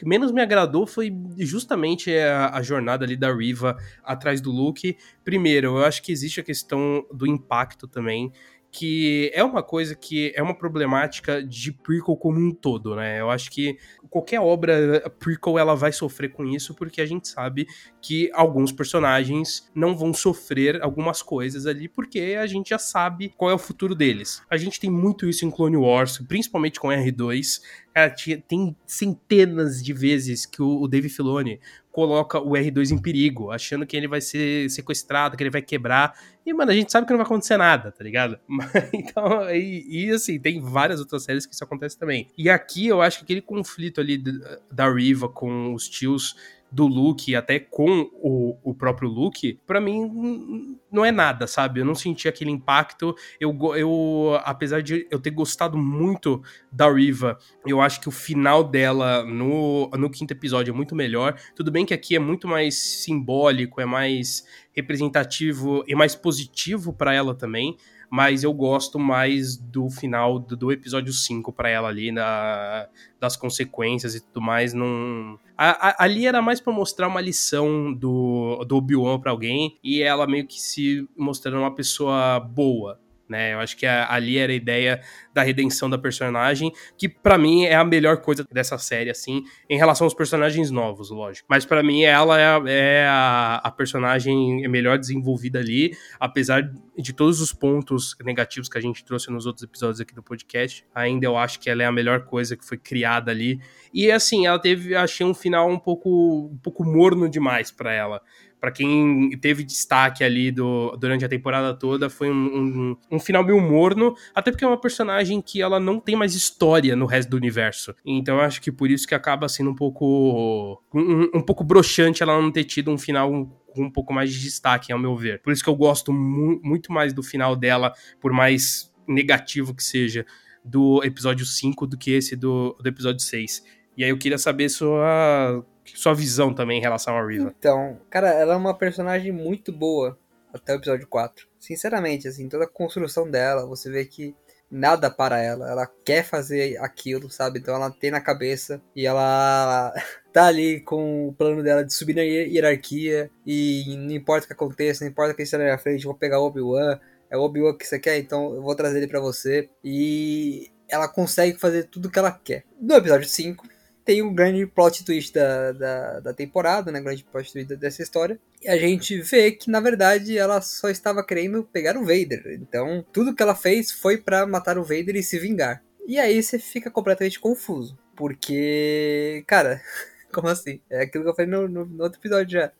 que 0.00 0.08
menos 0.08 0.32
me 0.32 0.40
agradou 0.40 0.86
foi 0.86 1.14
justamente 1.36 2.10
a, 2.16 2.56
a, 2.56 2.62
jornada 2.62 3.04
ali 3.04 3.18
da 3.18 3.30
Riva 3.30 3.76
atrás 4.02 4.40
do 4.40 4.50
Luke. 4.50 4.96
Primeiro, 5.22 5.76
eu 5.76 5.84
acho 5.84 6.02
que 6.02 6.10
existe 6.10 6.40
a 6.40 6.42
questão 6.42 7.06
do 7.12 7.26
impacto 7.26 7.86
também 7.86 8.32
que 8.70 9.30
é 9.34 9.42
uma 9.42 9.62
coisa 9.62 9.94
que 9.94 10.32
é 10.34 10.42
uma 10.42 10.54
problemática 10.54 11.42
de 11.42 11.72
prequel 11.72 12.16
como 12.16 12.38
um 12.38 12.52
todo, 12.52 12.94
né? 12.94 13.20
Eu 13.20 13.30
acho 13.30 13.50
que 13.50 13.76
qualquer 14.08 14.40
obra 14.40 15.10
prequel 15.18 15.58
ela 15.58 15.74
vai 15.74 15.92
sofrer 15.92 16.30
com 16.32 16.44
isso 16.44 16.74
porque 16.74 17.00
a 17.00 17.06
gente 17.06 17.28
sabe 17.28 17.66
que 18.00 18.30
alguns 18.32 18.70
personagens 18.70 19.70
não 19.74 19.96
vão 19.96 20.14
sofrer 20.14 20.80
algumas 20.82 21.22
coisas 21.22 21.66
ali 21.66 21.88
porque 21.88 22.36
a 22.40 22.46
gente 22.46 22.70
já 22.70 22.78
sabe 22.78 23.34
qual 23.36 23.50
é 23.50 23.54
o 23.54 23.58
futuro 23.58 23.94
deles. 23.94 24.42
A 24.48 24.56
gente 24.56 24.78
tem 24.78 24.90
muito 24.90 25.28
isso 25.28 25.44
em 25.44 25.50
Clone 25.50 25.76
Wars, 25.76 26.18
principalmente 26.18 26.78
com 26.78 26.88
R2. 26.88 27.60
Cara, 27.92 28.14
tem 28.46 28.76
centenas 28.86 29.82
de 29.82 29.92
vezes 29.92 30.46
que 30.46 30.62
o 30.62 30.86
Dave 30.86 31.08
Filoni 31.08 31.60
coloca 31.90 32.38
o 32.38 32.50
R2 32.50 32.92
em 32.92 32.98
perigo, 32.98 33.50
achando 33.50 33.84
que 33.84 33.96
ele 33.96 34.06
vai 34.06 34.20
ser 34.20 34.70
sequestrado, 34.70 35.36
que 35.36 35.42
ele 35.42 35.50
vai 35.50 35.60
quebrar. 35.60 36.14
E, 36.46 36.52
mano, 36.52 36.70
a 36.70 36.74
gente 36.74 36.90
sabe 36.90 37.06
que 37.06 37.12
não 37.12 37.18
vai 37.18 37.26
acontecer 37.26 37.56
nada, 37.56 37.90
tá 37.90 38.04
ligado? 38.04 38.38
então, 38.94 39.50
e, 39.50 40.06
e, 40.06 40.10
assim, 40.10 40.38
tem 40.38 40.60
várias 40.60 41.00
outras 41.00 41.24
séries 41.24 41.46
que 41.46 41.54
isso 41.54 41.64
acontece 41.64 41.98
também. 41.98 42.28
E 42.38 42.48
aqui 42.48 42.86
eu 42.86 43.02
acho 43.02 43.18
que 43.18 43.24
aquele 43.24 43.42
conflito 43.42 44.00
ali 44.00 44.22
da 44.70 44.92
Riva 44.92 45.28
com 45.28 45.74
os 45.74 45.88
tios 45.88 46.36
do 46.70 46.86
Luke, 46.86 47.34
até 47.34 47.58
com 47.58 48.08
o, 48.14 48.56
o 48.62 48.74
próprio 48.74 49.08
Luke, 49.08 49.58
para 49.66 49.80
mim 49.80 50.78
não 50.90 51.04
é 51.04 51.10
nada, 51.10 51.46
sabe? 51.46 51.80
Eu 51.80 51.84
não 51.84 51.94
senti 51.94 52.28
aquele 52.28 52.50
impacto. 52.50 53.14
Eu, 53.40 53.56
eu, 53.76 54.40
apesar 54.44 54.82
de 54.82 55.06
eu 55.10 55.18
ter 55.18 55.30
gostado 55.30 55.76
muito 55.76 56.42
da 56.70 56.90
Riva, 56.92 57.38
eu 57.66 57.80
acho 57.80 58.00
que 58.00 58.08
o 58.08 58.12
final 58.12 58.62
dela 58.62 59.24
no, 59.24 59.90
no 59.90 60.10
quinto 60.10 60.32
episódio 60.32 60.72
é 60.72 60.74
muito 60.74 60.94
melhor. 60.94 61.36
Tudo 61.56 61.70
bem 61.70 61.84
que 61.84 61.94
aqui 61.94 62.14
é 62.14 62.18
muito 62.20 62.46
mais 62.46 62.76
simbólico, 62.76 63.80
é 63.80 63.84
mais 63.84 64.46
representativo 64.72 65.84
e 65.86 65.94
mais 65.94 66.14
positivo 66.14 66.92
para 66.92 67.12
ela 67.12 67.34
também 67.34 67.76
mas 68.10 68.42
eu 68.42 68.52
gosto 68.52 68.98
mais 68.98 69.56
do 69.56 69.88
final 69.88 70.40
do, 70.40 70.56
do 70.56 70.72
episódio 70.72 71.12
5 71.12 71.52
para 71.52 71.68
ela 71.68 71.88
ali, 71.88 72.10
na, 72.10 72.88
das 73.20 73.36
consequências 73.36 74.16
e 74.16 74.20
tudo 74.20 74.40
mais. 74.40 74.74
Não... 74.74 75.38
A, 75.56 75.88
a, 75.88 76.04
ali 76.04 76.26
era 76.26 76.42
mais 76.42 76.60
para 76.60 76.72
mostrar 76.72 77.06
uma 77.06 77.20
lição 77.20 77.92
do, 77.92 78.64
do 78.64 78.76
Obi-Wan 78.76 79.20
pra 79.20 79.30
alguém 79.30 79.78
e 79.84 80.02
ela 80.02 80.26
meio 80.26 80.44
que 80.44 80.60
se 80.60 81.08
mostrando 81.16 81.58
uma 81.58 81.74
pessoa 81.74 82.40
boa, 82.40 82.98
né? 83.30 83.54
Eu 83.54 83.60
acho 83.60 83.76
que 83.76 83.86
a, 83.86 84.12
ali 84.12 84.36
era 84.36 84.52
a 84.52 84.54
ideia 84.54 85.00
da 85.32 85.42
redenção 85.42 85.88
da 85.88 85.96
personagem, 85.96 86.72
que 86.98 87.08
para 87.08 87.38
mim 87.38 87.64
é 87.64 87.76
a 87.76 87.84
melhor 87.84 88.18
coisa 88.18 88.44
dessa 88.52 88.76
série, 88.76 89.08
assim, 89.08 89.44
em 89.68 89.78
relação 89.78 90.04
aos 90.04 90.12
personagens 90.12 90.70
novos, 90.70 91.10
lógico. 91.10 91.46
Mas 91.48 91.64
para 91.64 91.82
mim 91.82 92.02
ela 92.02 92.38
é, 92.38 92.46
a, 92.46 92.62
é 92.66 93.06
a, 93.06 93.60
a, 93.64 93.70
personagem 93.70 94.68
melhor 94.68 94.98
desenvolvida 94.98 95.60
ali, 95.60 95.96
apesar 96.18 96.70
de 96.98 97.12
todos 97.12 97.40
os 97.40 97.52
pontos 97.52 98.16
negativos 98.24 98.68
que 98.68 98.76
a 98.76 98.80
gente 98.80 99.04
trouxe 99.04 99.30
nos 99.30 99.46
outros 99.46 99.62
episódios 99.62 100.00
aqui 100.00 100.14
do 100.14 100.22
podcast, 100.22 100.84
ainda 100.92 101.26
eu 101.26 101.36
acho 101.36 101.60
que 101.60 101.70
ela 101.70 101.82
é 101.82 101.86
a 101.86 101.92
melhor 101.92 102.24
coisa 102.24 102.56
que 102.56 102.66
foi 102.66 102.76
criada 102.76 103.30
ali. 103.30 103.60
E 103.94 104.10
assim, 104.10 104.46
ela 104.46 104.58
teve, 104.58 104.94
achei 104.94 105.24
um 105.24 105.34
final 105.34 105.70
um 105.70 105.78
pouco, 105.78 106.50
um 106.52 106.58
pouco 106.58 106.84
morno 106.84 107.28
demais 107.28 107.70
para 107.70 107.92
ela 107.92 108.20
para 108.60 108.70
quem 108.70 109.30
teve 109.40 109.64
destaque 109.64 110.22
ali 110.22 110.52
do, 110.52 110.96
durante 110.96 111.24
a 111.24 111.28
temporada 111.28 111.72
toda, 111.74 112.10
foi 112.10 112.30
um, 112.30 112.34
um, 112.34 112.96
um, 113.12 113.18
final 113.18 113.42
meio 113.42 113.60
morno, 113.60 114.14
até 114.34 114.50
porque 114.50 114.64
é 114.64 114.68
uma 114.68 114.80
personagem 114.80 115.40
que 115.40 115.62
ela 115.62 115.80
não 115.80 115.98
tem 115.98 116.14
mais 116.14 116.34
história 116.34 116.94
no 116.94 117.06
resto 117.06 117.30
do 117.30 117.36
universo. 117.36 117.94
Então 118.04 118.36
eu 118.36 118.42
acho 118.42 118.60
que 118.60 118.70
por 118.70 118.90
isso 118.90 119.06
que 119.06 119.14
acaba 119.14 119.48
sendo 119.48 119.70
um 119.70 119.74
pouco 119.74 120.80
um, 120.92 121.38
um 121.38 121.40
pouco 121.40 121.64
broxante 121.64 122.22
ela 122.22 122.40
não 122.40 122.52
ter 122.52 122.64
tido 122.64 122.90
um 122.90 122.98
final 122.98 123.30
com 123.72 123.84
um 123.84 123.90
pouco 123.90 124.12
mais 124.12 124.32
de 124.32 124.40
destaque, 124.40 124.92
ao 124.92 124.98
meu 124.98 125.16
ver. 125.16 125.40
Por 125.40 125.52
isso 125.52 125.62
que 125.62 125.70
eu 125.70 125.76
gosto 125.76 126.12
mu 126.12 126.60
muito 126.62 126.92
mais 126.92 127.12
do 127.12 127.22
final 127.22 127.56
dela, 127.56 127.94
por 128.20 128.32
mais 128.32 128.92
negativo 129.06 129.74
que 129.74 129.82
seja, 129.82 130.26
do 130.64 131.02
episódio 131.02 131.46
5 131.46 131.86
do 131.86 131.96
que 131.96 132.10
esse 132.10 132.36
do, 132.36 132.76
do 132.80 132.88
episódio 132.88 133.20
6. 133.20 133.62
E 134.00 134.04
aí 134.04 134.08
eu 134.08 134.16
queria 134.16 134.38
saber 134.38 134.70
sua 134.70 135.62
sua 135.84 136.14
visão 136.14 136.54
também 136.54 136.78
em 136.78 136.80
relação 136.80 137.18
a 137.18 137.26
Riva. 137.26 137.54
Então, 137.58 138.00
cara, 138.08 138.30
ela 138.30 138.54
é 138.54 138.56
uma 138.56 138.72
personagem 138.72 139.30
muito 139.30 139.70
boa 139.70 140.18
até 140.54 140.72
o 140.72 140.76
episódio 140.76 141.06
4. 141.06 141.46
Sinceramente, 141.58 142.26
assim, 142.26 142.48
toda 142.48 142.64
a 142.64 142.66
construção 142.66 143.30
dela, 143.30 143.66
você 143.66 143.90
vê 143.90 144.06
que 144.06 144.34
nada 144.70 145.10
para 145.10 145.38
ela. 145.42 145.70
Ela 145.70 145.86
quer 146.02 146.24
fazer 146.24 146.78
aquilo, 146.78 147.28
sabe? 147.28 147.58
Então 147.58 147.74
ela 147.74 147.90
tem 147.90 148.10
na 148.10 148.22
cabeça 148.22 148.80
e 148.96 149.06
ela 149.06 149.92
tá 150.32 150.46
ali 150.46 150.80
com 150.80 151.28
o 151.28 151.34
plano 151.34 151.62
dela 151.62 151.84
de 151.84 151.92
subir 151.92 152.16
na 152.16 152.22
hierarquia 152.22 153.30
e 153.44 153.96
não 153.98 154.12
importa 154.12 154.44
o 154.44 154.46
que 154.46 154.54
aconteça, 154.54 155.04
não 155.04 155.10
importa 155.10 155.34
quem 155.34 155.42
está 155.42 155.58
na 155.58 155.76
frente, 155.76 156.06
eu 156.06 156.10
vou 156.10 156.18
pegar 156.18 156.40
o 156.40 156.46
Obi-Wan. 156.46 156.98
É 157.30 157.36
o 157.36 157.42
Obi-Wan 157.42 157.76
que 157.76 157.86
você 157.86 157.98
quer, 157.98 158.16
então 158.16 158.54
eu 158.54 158.62
vou 158.62 158.74
trazer 158.74 158.96
ele 158.96 159.08
para 159.08 159.20
você. 159.20 159.68
E 159.84 160.70
ela 160.88 161.06
consegue 161.06 161.58
fazer 161.58 161.84
tudo 161.84 162.06
o 162.06 162.10
que 162.10 162.18
ela 162.18 162.32
quer. 162.32 162.64
No 162.80 162.94
episódio 162.94 163.28
5, 163.28 163.68
tem 164.04 164.22
um 164.22 164.34
grande 164.34 164.66
plot 164.66 165.04
twist 165.04 165.32
da, 165.32 165.72
da, 165.72 166.20
da 166.20 166.34
temporada, 166.34 166.90
né? 166.90 167.00
Grande 167.00 167.24
plot 167.24 167.52
twist 167.52 167.76
dessa 167.76 168.02
história. 168.02 168.38
E 168.62 168.68
a 168.68 168.76
gente 168.76 169.20
vê 169.20 169.52
que, 169.52 169.70
na 169.70 169.80
verdade, 169.80 170.36
ela 170.36 170.60
só 170.60 170.88
estava 170.88 171.24
querendo 171.24 171.64
pegar 171.64 171.96
o 171.96 172.00
Vader. 172.00 172.58
Então, 172.60 173.04
tudo 173.12 173.34
que 173.34 173.42
ela 173.42 173.54
fez 173.54 173.90
foi 173.90 174.18
para 174.18 174.46
matar 174.46 174.78
o 174.78 174.82
Vader 174.82 175.16
e 175.16 175.22
se 175.22 175.38
vingar. 175.38 175.82
E 176.06 176.18
aí 176.18 176.42
você 176.42 176.58
fica 176.58 176.90
completamente 176.90 177.38
confuso. 177.38 177.98
Porque, 178.16 179.44
cara, 179.46 179.80
como 180.32 180.48
assim? 180.48 180.80
É 180.90 181.02
aquilo 181.02 181.24
que 181.24 181.30
eu 181.30 181.34
falei 181.34 181.50
no, 181.50 181.68
no, 181.68 181.86
no, 181.86 182.02
outro 182.02 182.20
episódio 182.20 182.60
já. 182.60 182.72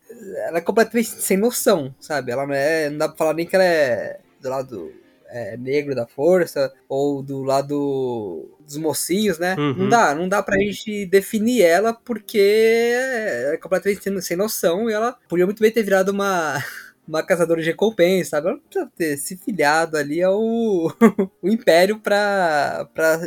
Ela 0.47 0.59
é 0.59 0.63
completamente 0.63 1.09
sem 1.09 1.37
noção, 1.37 1.95
sabe? 2.01 2.33
Ela 2.33 2.47
não 2.47 2.55
é. 2.55 2.91
Não 2.91 2.99
dá 2.99 3.09
pra 3.09 3.17
falar 3.17 3.35
nem 3.35 3.47
que 3.47 3.55
ela 3.55 3.65
é 3.65 4.21
do 4.41 4.49
lado 4.49 4.93
é, 5.31 5.57
negro 5.57 5.95
da 5.95 6.07
força, 6.07 6.73
ou 6.89 7.23
do 7.23 7.43
lado 7.43 8.51
dos 8.61 8.77
mocinhos, 8.77 9.39
né? 9.39 9.57
Uhum. 9.59 9.75
Não 9.75 9.89
dá, 9.89 10.15
não 10.15 10.29
dá 10.29 10.43
pra 10.43 10.59
gente 10.59 11.07
definir 11.07 11.63
ela 11.63 11.93
porque 11.93 12.93
é 12.95 13.59
completamente 13.61 14.03
sem, 14.03 14.21
sem 14.21 14.37
noção 14.37 14.89
e 14.89 14.93
ela 14.93 15.17
podia 15.29 15.47
muito 15.47 15.61
bem 15.61 15.71
ter 15.71 15.83
virado 15.83 16.11
uma 16.11 16.63
uma 17.11 17.25
caçadora 17.25 17.61
de 17.61 17.69
recompensa, 17.69 18.31
sabe? 18.31 18.47
Ela 18.47 18.57
não 18.57 18.63
precisa 18.63 18.93
ter 18.97 19.17
se 19.17 19.37
filiado 19.37 19.97
ali 19.97 20.23
ao 20.23 20.41
o 21.43 21.49
Império 21.49 21.99
pra, 21.99 22.89
pra, 22.95 23.21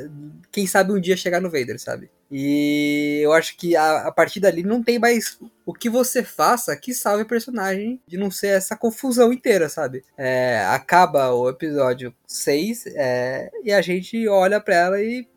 quem 0.52 0.66
sabe, 0.66 0.94
um 0.94 1.00
dia 1.00 1.18
chegar 1.18 1.42
no 1.42 1.52
Vader, 1.52 1.80
sabe? 1.80 2.10
E 2.32 3.20
eu 3.22 3.34
acho 3.34 3.56
que 3.58 3.76
a, 3.76 4.08
a 4.08 4.12
partir 4.12 4.40
dali 4.40 4.64
não 4.64 4.82
tem 4.82 4.98
mais 4.98 5.38
o 5.66 5.74
que 5.74 5.90
você 5.90 6.24
faça 6.24 6.76
que 6.76 6.94
salve 6.94 7.24
o 7.24 7.28
personagem 7.28 8.02
de 8.08 8.18
não 8.18 8.32
ser 8.32 8.48
essa 8.48 8.76
confusão 8.76 9.32
inteira, 9.32 9.70
sabe? 9.70 10.04
É, 10.18 10.66
acaba 10.70 11.32
o 11.32 11.50
episódio 11.50 12.14
6 12.26 12.86
é, 12.96 13.52
e 13.64 13.72
a 13.72 13.82
gente 13.82 14.28
olha 14.28 14.60
pra 14.60 14.76
ela 14.76 15.02
e 15.02 15.28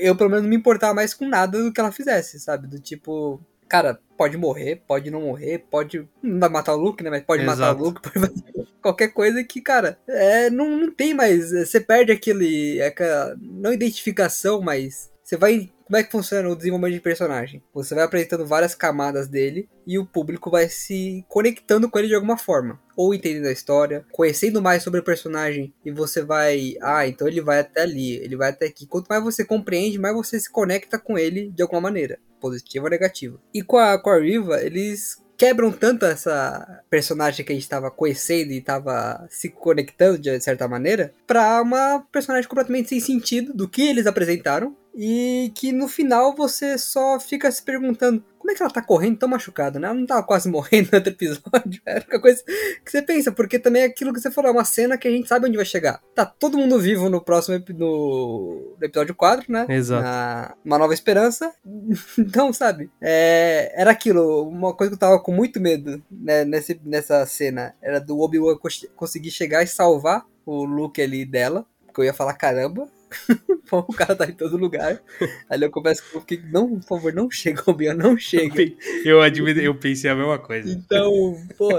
eu 0.00 0.14
pelo 0.14 0.30
menos 0.30 0.44
não 0.44 0.50
me 0.50 0.56
importava 0.56 0.94
mais 0.94 1.12
com 1.12 1.26
nada 1.26 1.60
do 1.60 1.72
que 1.72 1.80
ela 1.80 1.90
fizesse, 1.90 2.38
sabe? 2.38 2.68
Do 2.68 2.78
tipo, 2.78 3.40
cara, 3.70 4.00
pode 4.18 4.36
morrer, 4.36 4.82
pode 4.86 5.10
não 5.10 5.22
morrer, 5.22 5.64
pode. 5.70 6.06
Não 6.20 6.40
vai 6.40 6.48
matar 6.50 6.74
o 6.74 6.76
Luke, 6.76 7.02
né? 7.02 7.08
Mas 7.08 7.22
pode 7.22 7.42
Exato. 7.42 7.60
matar 7.60 7.80
o 7.80 7.84
Luke, 7.84 8.02
pode 8.02 8.18
fazer 8.18 8.68
qualquer 8.82 9.08
coisa 9.08 9.42
que, 9.44 9.60
cara, 9.60 9.98
é, 10.08 10.50
não, 10.50 10.76
não 10.76 10.90
tem 10.90 11.14
mais. 11.14 11.52
Você 11.52 11.80
perde 11.80 12.12
aquele. 12.12 12.82
Aquela, 12.82 13.36
não 13.40 13.72
identificação, 13.72 14.60
mas. 14.60 15.10
Você 15.22 15.36
vai. 15.36 15.70
Como 15.90 15.98
é 15.98 16.04
que 16.04 16.12
funciona 16.12 16.48
o 16.48 16.54
desenvolvimento 16.54 16.94
de 16.94 17.00
personagem? 17.00 17.60
Você 17.74 17.96
vai 17.96 18.04
apresentando 18.04 18.46
várias 18.46 18.76
camadas 18.76 19.26
dele 19.26 19.68
e 19.84 19.98
o 19.98 20.06
público 20.06 20.48
vai 20.48 20.68
se 20.68 21.24
conectando 21.28 21.90
com 21.90 21.98
ele 21.98 22.06
de 22.06 22.14
alguma 22.14 22.38
forma. 22.38 22.80
Ou 22.96 23.12
entendendo 23.12 23.46
a 23.46 23.52
história, 23.52 24.06
conhecendo 24.12 24.62
mais 24.62 24.84
sobre 24.84 25.00
o 25.00 25.02
personagem 25.02 25.74
e 25.84 25.90
você 25.90 26.22
vai. 26.22 26.76
Ah, 26.80 27.08
então 27.08 27.26
ele 27.26 27.40
vai 27.40 27.58
até 27.58 27.80
ali, 27.80 28.14
ele 28.18 28.36
vai 28.36 28.50
até 28.50 28.66
aqui. 28.66 28.86
Quanto 28.86 29.08
mais 29.08 29.20
você 29.20 29.44
compreende, 29.44 29.98
mais 29.98 30.14
você 30.14 30.38
se 30.38 30.48
conecta 30.48 30.96
com 30.96 31.18
ele 31.18 31.50
de 31.50 31.60
alguma 31.60 31.80
maneira 31.80 32.20
positiva 32.40 32.84
ou 32.84 32.90
negativa. 32.90 33.40
E 33.52 33.60
com 33.60 33.76
a, 33.76 33.98
com 33.98 34.10
a 34.10 34.20
Riva, 34.20 34.62
eles 34.62 35.20
quebram 35.36 35.72
tanto 35.72 36.06
essa 36.06 36.84
personagem 36.88 37.44
que 37.44 37.50
a 37.50 37.54
gente 37.54 37.64
estava 37.64 37.90
conhecendo 37.90 38.52
e 38.52 38.58
estava 38.58 39.26
se 39.28 39.48
conectando 39.48 40.18
de 40.18 40.38
certa 40.38 40.68
maneira 40.68 41.12
para 41.26 41.62
uma 41.62 42.06
personagem 42.12 42.48
completamente 42.48 42.90
sem 42.90 43.00
sentido 43.00 43.52
do 43.52 43.66
que 43.66 43.80
eles 43.80 44.06
apresentaram 44.06 44.76
e 44.94 45.52
que 45.54 45.72
no 45.72 45.88
final 45.88 46.34
você 46.34 46.76
só 46.76 47.18
fica 47.20 47.50
se 47.50 47.62
perguntando 47.62 48.24
como 48.40 48.50
é 48.50 48.54
que 48.54 48.62
ela 48.62 48.72
tá 48.72 48.82
correndo 48.82 49.18
tão 49.18 49.28
machucada, 49.28 49.78
né? 49.78 49.86
Ela 49.86 49.96
não 49.96 50.06
tava 50.06 50.22
quase 50.22 50.48
morrendo 50.50 50.88
no 50.90 50.98
outro 50.98 51.12
episódio. 51.12 51.82
Era 51.84 52.04
uma 52.10 52.20
coisa 52.20 52.42
que 52.84 52.90
você 52.90 53.02
pensa, 53.02 53.30
porque 53.30 53.58
também 53.58 53.82
é 53.82 53.84
aquilo 53.86 54.12
que 54.12 54.20
você 54.20 54.30
falou, 54.30 54.50
é 54.50 54.54
uma 54.54 54.64
cena 54.64 54.96
que 54.96 55.06
a 55.06 55.10
gente 55.10 55.28
sabe 55.28 55.46
onde 55.46 55.56
vai 55.56 55.66
chegar. 55.66 56.02
Tá 56.14 56.24
todo 56.24 56.56
mundo 56.56 56.78
vivo 56.78 57.10
no 57.10 57.22
próximo 57.22 57.62
no, 57.68 58.76
no 58.78 58.84
episódio 58.84 59.14
4, 59.14 59.52
né? 59.52 59.66
Exato. 59.68 60.02
Na, 60.02 60.54
uma 60.64 60.78
nova 60.78 60.94
esperança. 60.94 61.52
então, 62.18 62.50
sabe? 62.52 62.90
É, 63.00 63.72
era 63.76 63.90
aquilo, 63.90 64.48
uma 64.48 64.74
coisa 64.74 64.90
que 64.90 64.94
eu 64.94 65.00
tava 65.00 65.20
com 65.20 65.32
muito 65.32 65.60
medo 65.60 66.02
né, 66.10 66.44
nesse, 66.44 66.80
nessa 66.82 67.24
cena. 67.26 67.74
Era 67.82 68.00
do 68.00 68.18
Obi-Wan 68.18 68.56
conseguir 68.96 69.30
chegar 69.30 69.62
e 69.62 69.66
salvar 69.66 70.24
o 70.46 70.64
Luke 70.64 71.00
ali 71.00 71.26
dela. 71.26 71.66
Porque 71.86 72.00
eu 72.00 72.04
ia 72.04 72.14
falar, 72.14 72.34
caramba, 72.34 72.88
o 73.70 73.92
cara 73.92 74.14
tá 74.14 74.26
em 74.26 74.32
todo 74.32 74.56
lugar. 74.56 75.00
Aí 75.48 75.60
eu 75.60 75.70
começo 75.70 76.02
com 76.12 76.20
que 76.20 76.36
não, 76.36 76.78
por 76.80 76.88
favor, 76.88 77.12
não 77.12 77.30
chega, 77.30 77.62
Obi 77.66 77.92
não 77.94 78.16
chega. 78.16 78.62
Eu 79.04 79.20
eu 79.22 79.74
pensei 79.74 80.10
a 80.10 80.14
mesma 80.14 80.38
coisa. 80.38 80.70
Então, 80.70 81.36
pô, 81.56 81.70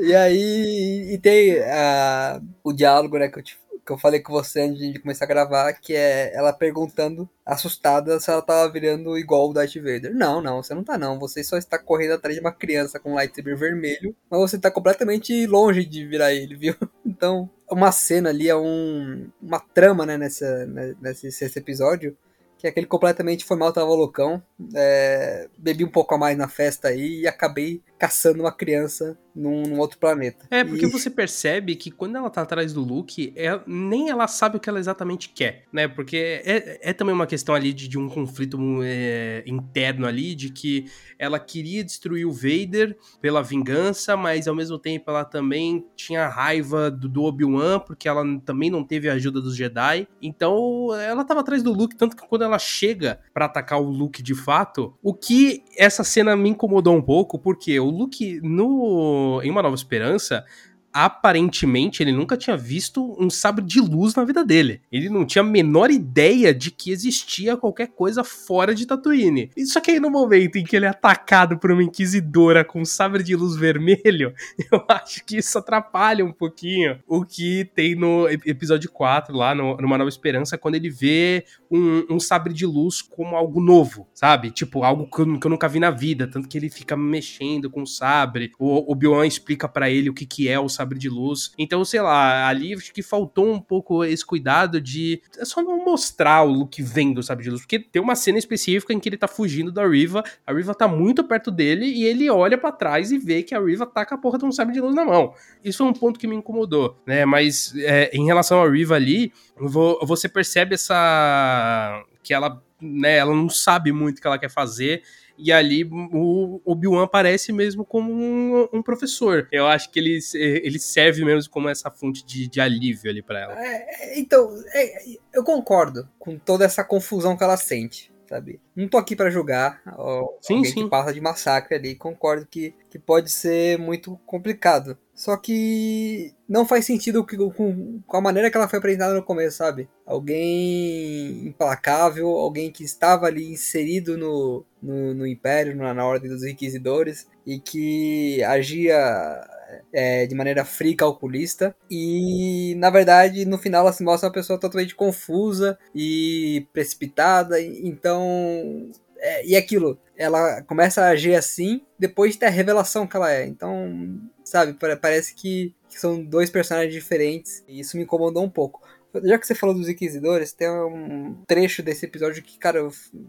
e 0.00 0.14
aí 0.14 1.14
e 1.14 1.18
tem 1.18 1.58
uh, 1.58 2.42
o 2.64 2.72
diálogo, 2.72 3.18
né, 3.18 3.28
que 3.28 3.38
eu, 3.38 3.42
te, 3.42 3.58
que 3.90 3.94
eu 3.94 3.98
falei 3.98 4.20
com 4.20 4.32
você 4.32 4.60
antes 4.60 4.78
de 4.78 5.00
começar 5.00 5.24
a 5.24 5.28
gravar, 5.28 5.72
que 5.72 5.94
é 5.94 6.32
ela 6.32 6.52
perguntando, 6.52 7.28
assustada, 7.44 8.20
se 8.20 8.30
ela 8.30 8.40
tava 8.40 8.70
virando 8.70 9.18
igual 9.18 9.50
o 9.50 9.52
Darth 9.52 9.74
Vader. 9.74 10.14
Não, 10.14 10.40
não, 10.40 10.62
você 10.62 10.72
não 10.74 10.84
tá 10.84 10.96
não. 10.96 11.18
Você 11.18 11.42
só 11.42 11.56
está 11.56 11.76
correndo 11.76 12.12
atrás 12.12 12.36
de 12.36 12.40
uma 12.40 12.52
criança 12.52 13.00
com 13.00 13.10
um 13.10 13.14
lightsaber 13.14 13.56
vermelho, 13.56 14.14
mas 14.30 14.40
você 14.40 14.58
tá 14.58 14.70
completamente 14.70 15.44
longe 15.46 15.84
de 15.84 16.06
virar 16.06 16.32
ele, 16.32 16.54
viu? 16.54 16.74
Então, 17.04 17.50
uma 17.70 17.90
cena 17.92 18.30
ali, 18.30 18.48
é 18.48 18.56
um, 18.56 19.28
uma 19.42 19.58
trama, 19.58 20.06
né, 20.06 20.16
nessa, 20.16 20.64
né, 20.66 20.94
nesse, 21.02 21.26
nesse 21.26 21.58
episódio, 21.58 22.16
que 22.60 22.66
é 22.66 22.70
aquele 22.70 22.86
completamente 22.86 23.42
foi 23.42 23.56
mal, 23.56 23.72
tava 23.72 23.86
loucão. 23.86 24.42
É, 24.74 25.48
bebi 25.56 25.82
um 25.82 25.88
pouco 25.88 26.14
a 26.14 26.18
mais 26.18 26.36
na 26.36 26.46
festa 26.46 26.88
aí 26.88 27.20
e 27.22 27.26
acabei 27.26 27.82
caçando 27.98 28.40
uma 28.40 28.52
criança 28.52 29.18
num, 29.34 29.62
num 29.62 29.78
outro 29.78 29.98
planeta. 29.98 30.46
É, 30.50 30.64
porque 30.64 30.86
e... 30.86 30.90
você 30.90 31.08
percebe 31.08 31.76
que 31.76 31.90
quando 31.90 32.16
ela 32.16 32.28
tá 32.30 32.42
atrás 32.42 32.72
do 32.72 32.82
Luke, 32.82 33.32
é, 33.36 33.60
nem 33.66 34.10
ela 34.10 34.26
sabe 34.26 34.56
o 34.56 34.60
que 34.60 34.68
ela 34.68 34.78
exatamente 34.78 35.30
quer, 35.30 35.64
né? 35.72 35.88
Porque 35.88 36.42
é, 36.44 36.90
é 36.90 36.92
também 36.92 37.14
uma 37.14 37.26
questão 37.26 37.54
ali 37.54 37.72
de, 37.72 37.88
de 37.88 37.98
um 37.98 38.08
conflito 38.08 38.58
é, 38.82 39.42
interno 39.46 40.06
ali, 40.06 40.34
de 40.34 40.50
que 40.50 40.86
ela 41.18 41.38
queria 41.38 41.84
destruir 41.84 42.26
o 42.26 42.32
Vader 42.32 42.96
pela 43.20 43.42
vingança, 43.42 44.16
mas 44.16 44.48
ao 44.48 44.54
mesmo 44.54 44.78
tempo 44.78 45.10
ela 45.10 45.24
também 45.24 45.86
tinha 45.96 46.28
raiva 46.28 46.90
do, 46.90 47.08
do 47.08 47.22
Obi-Wan, 47.22 47.80
porque 47.80 48.08
ela 48.08 48.24
também 48.44 48.70
não 48.70 48.84
teve 48.84 49.08
a 49.08 49.14
ajuda 49.14 49.40
dos 49.40 49.56
Jedi. 49.56 50.06
Então 50.20 50.94
ela 50.94 51.24
tava 51.24 51.40
atrás 51.40 51.62
do 51.62 51.72
Luke, 51.72 51.96
tanto 51.96 52.16
que 52.16 52.26
quando 52.26 52.42
ela 52.42 52.49
chega 52.58 53.20
para 53.32 53.46
atacar 53.46 53.80
o 53.80 53.90
Luke 53.90 54.22
de 54.22 54.34
fato, 54.34 54.94
o 55.02 55.14
que 55.14 55.62
essa 55.76 56.04
cena 56.04 56.36
me 56.36 56.50
incomodou 56.50 56.94
um 56.94 57.02
pouco, 57.02 57.38
porque 57.38 57.78
o 57.78 57.90
Luke 57.90 58.40
no 58.42 59.40
em 59.42 59.50
Uma 59.50 59.62
Nova 59.62 59.74
Esperança, 59.74 60.44
aparentemente 60.92 62.02
ele 62.02 62.12
nunca 62.12 62.36
tinha 62.36 62.56
visto 62.56 63.16
um 63.18 63.30
sabre 63.30 63.64
de 63.64 63.80
luz 63.80 64.14
na 64.14 64.24
vida 64.24 64.44
dele. 64.44 64.80
Ele 64.90 65.08
não 65.08 65.24
tinha 65.24 65.42
a 65.42 65.46
menor 65.46 65.90
ideia 65.90 66.52
de 66.52 66.70
que 66.70 66.90
existia 66.90 67.56
qualquer 67.56 67.88
coisa 67.88 68.24
fora 68.24 68.74
de 68.74 68.86
Tatooine. 68.86 69.50
Só 69.66 69.80
que 69.80 69.92
aí 69.92 70.00
no 70.00 70.10
momento 70.10 70.56
em 70.56 70.64
que 70.64 70.76
ele 70.76 70.86
é 70.86 70.88
atacado 70.88 71.58
por 71.58 71.70
uma 71.70 71.82
inquisidora 71.82 72.64
com 72.64 72.80
um 72.80 72.84
sabre 72.84 73.22
de 73.22 73.36
luz 73.36 73.56
vermelho, 73.56 74.34
eu 74.70 74.84
acho 74.88 75.24
que 75.24 75.38
isso 75.38 75.58
atrapalha 75.58 76.24
um 76.24 76.32
pouquinho 76.32 76.98
o 77.06 77.24
que 77.24 77.70
tem 77.74 77.94
no 77.94 78.28
episódio 78.28 78.90
4 78.90 79.36
lá 79.36 79.54
no, 79.54 79.76
Uma 79.76 79.98
Nova 79.98 80.08
Esperança, 80.08 80.58
quando 80.58 80.74
ele 80.74 80.90
vê 80.90 81.44
um, 81.70 82.04
um, 82.10 82.20
sabre 82.20 82.52
de 82.52 82.66
luz 82.66 83.00
como 83.00 83.36
algo 83.36 83.60
novo, 83.60 84.08
sabe? 84.12 84.50
Tipo, 84.50 84.82
algo 84.82 85.08
que 85.08 85.20
eu, 85.20 85.38
que 85.38 85.46
eu 85.46 85.50
nunca 85.50 85.68
vi 85.68 85.78
na 85.78 85.90
vida, 85.90 86.26
tanto 86.26 86.48
que 86.48 86.58
ele 86.58 86.68
fica 86.68 86.96
mexendo 86.96 87.70
com 87.70 87.82
o 87.82 87.86
sabre, 87.86 88.52
o 88.58 88.90
Obi-Wan 88.90 89.26
explica 89.26 89.68
para 89.68 89.90
ele 89.90 90.10
o 90.10 90.14
que 90.14 90.26
que 90.26 90.48
é 90.48 90.58
o 90.58 90.68
sabre 90.68 90.79
de 90.88 91.08
luz. 91.08 91.52
Então, 91.58 91.84
sei 91.84 92.00
lá, 92.00 92.48
ali 92.48 92.74
acho 92.74 92.92
que 92.92 93.02
faltou 93.02 93.52
um 93.52 93.60
pouco 93.60 94.04
esse 94.04 94.24
cuidado 94.24 94.80
de 94.80 95.22
é 95.38 95.44
só 95.44 95.62
não 95.62 95.84
mostrar 95.84 96.42
o 96.42 96.52
look 96.52 96.82
vem 96.82 97.12
do 97.12 97.22
sabre 97.22 97.44
de 97.44 97.50
luz, 97.50 97.62
porque 97.62 97.78
tem 97.78 98.00
uma 98.00 98.14
cena 98.14 98.38
específica 98.38 98.92
em 98.92 99.00
que 99.00 99.08
ele 99.08 99.16
tá 99.16 99.28
fugindo 99.28 99.72
da 99.72 99.86
Riva, 99.86 100.22
a 100.46 100.52
Riva 100.52 100.74
tá 100.74 100.86
muito 100.88 101.24
perto 101.24 101.50
dele 101.50 101.86
e 101.86 102.04
ele 102.04 102.28
olha 102.30 102.58
para 102.58 102.72
trás 102.72 103.10
e 103.10 103.18
vê 103.18 103.42
que 103.42 103.54
a 103.54 103.60
Riva 103.60 103.86
tá 103.86 104.04
com 104.04 104.14
a 104.14 104.18
porra 104.18 104.38
de 104.38 104.44
um 104.44 104.52
sabre 104.52 104.74
de 104.74 104.80
luz 104.80 104.94
na 104.94 105.04
mão. 105.04 105.34
Isso 105.64 105.78
foi 105.78 105.86
um 105.86 105.92
ponto 105.92 106.18
que 106.18 106.26
me 106.26 106.36
incomodou, 106.36 106.96
né? 107.06 107.24
Mas 107.24 107.74
é, 107.76 108.10
em 108.12 108.26
relação 108.26 108.62
a 108.62 108.70
Riva 108.70 108.94
ali, 108.94 109.32
você 109.56 110.28
percebe 110.28 110.74
essa 110.74 112.04
que 112.22 112.34
ela, 112.34 112.62
né, 112.80 113.16
ela 113.16 113.34
não 113.34 113.48
sabe 113.48 113.92
muito 113.92 114.18
o 114.18 114.20
que 114.20 114.26
ela 114.26 114.38
quer 114.38 114.50
fazer 114.50 115.02
e 115.42 115.52
ali 115.52 115.84
o 115.84 116.60
Obi-Wan 116.64 117.04
aparece 117.04 117.52
mesmo 117.52 117.84
como 117.84 118.12
um, 118.12 118.68
um, 118.72 118.82
professor. 118.82 119.48
Eu 119.50 119.66
acho 119.66 119.90
que 119.90 119.98
ele, 119.98 120.18
ele 120.34 120.78
serve 120.78 121.24
mesmo 121.24 121.50
como 121.50 121.68
essa 121.68 121.90
fonte 121.90 122.24
de, 122.24 122.48
de 122.48 122.60
alívio 122.60 123.10
ali 123.10 123.22
para 123.22 123.40
ela. 123.40 123.54
É, 123.58 123.86
é, 123.88 124.18
então, 124.18 124.54
é, 124.74 125.04
eu 125.32 125.42
concordo 125.42 126.08
com 126.18 126.38
toda 126.38 126.64
essa 126.64 126.84
confusão 126.84 127.36
que 127.36 127.44
ela 127.44 127.56
sente. 127.56 128.09
Sabe? 128.30 128.60
Não 128.76 128.86
tô 128.86 128.96
aqui 128.96 129.16
para 129.16 129.28
julgar 129.28 129.82
ó, 129.98 130.28
sim, 130.40 130.58
alguém 130.58 130.72
sim. 130.72 130.84
que 130.84 130.88
passa 130.88 131.12
de 131.12 131.20
massacre 131.20 131.74
ali. 131.74 131.96
Concordo 131.96 132.46
que, 132.48 132.72
que 132.88 132.96
pode 132.96 133.28
ser 133.28 133.76
muito 133.76 134.16
complicado. 134.24 134.96
Só 135.12 135.36
que 135.36 136.32
não 136.48 136.64
faz 136.64 136.86
sentido 136.86 137.26
com, 137.26 138.00
com 138.06 138.16
a 138.16 138.20
maneira 138.20 138.48
que 138.48 138.56
ela 138.56 138.68
foi 138.68 138.78
apresentada 138.78 139.14
no 139.14 139.22
começo, 139.24 139.56
sabe? 139.56 139.88
Alguém 140.06 141.48
implacável, 141.48 142.28
alguém 142.28 142.70
que 142.70 142.84
estava 142.84 143.26
ali 143.26 143.52
inserido 143.52 144.16
no, 144.16 144.64
no, 144.80 145.12
no 145.12 145.26
Império, 145.26 145.74
na, 145.74 145.92
na 145.92 146.06
Ordem 146.06 146.30
dos 146.30 146.44
Inquisidores, 146.44 147.28
e 147.44 147.58
que 147.58 148.44
agia 148.44 149.44
é, 149.92 150.26
de 150.26 150.34
maneira 150.34 150.64
fria 150.64 150.92
e 150.92 150.96
calculista. 150.96 151.74
E, 151.90 152.74
na 152.76 152.90
verdade, 152.90 153.44
no 153.44 153.58
final 153.58 153.82
ela 153.82 153.92
se 153.92 154.02
mostra 154.02 154.28
uma 154.28 154.34
pessoa 154.34 154.58
totalmente 154.58 154.94
confusa 154.94 155.78
e 155.94 156.66
precipitada. 156.72 157.60
Então, 157.60 158.90
é, 159.18 159.46
e 159.46 159.56
aquilo, 159.56 159.98
ela 160.16 160.62
começa 160.62 161.02
a 161.02 161.08
agir 161.08 161.34
assim 161.34 161.82
depois 161.98 162.32
de 162.32 162.40
ter 162.40 162.46
a 162.46 162.50
revelação 162.50 163.06
que 163.06 163.16
ela 163.16 163.32
é. 163.32 163.46
Então, 163.46 164.20
sabe, 164.44 164.76
parece 165.00 165.34
que, 165.34 165.74
que 165.88 165.98
são 165.98 166.22
dois 166.22 166.50
personagens 166.50 166.92
diferentes 166.92 167.64
e 167.68 167.80
isso 167.80 167.96
me 167.96 168.02
incomodou 168.02 168.44
um 168.44 168.50
pouco. 168.50 168.82
Já 169.24 169.38
que 169.38 169.46
você 169.46 169.54
falou 169.54 169.74
dos 169.74 169.88
Inquisidores, 169.88 170.52
tem 170.52 170.68
um 170.68 171.36
trecho 171.46 171.82
desse 171.82 172.06
episódio 172.06 172.42
que, 172.42 172.58
cara, 172.58 172.88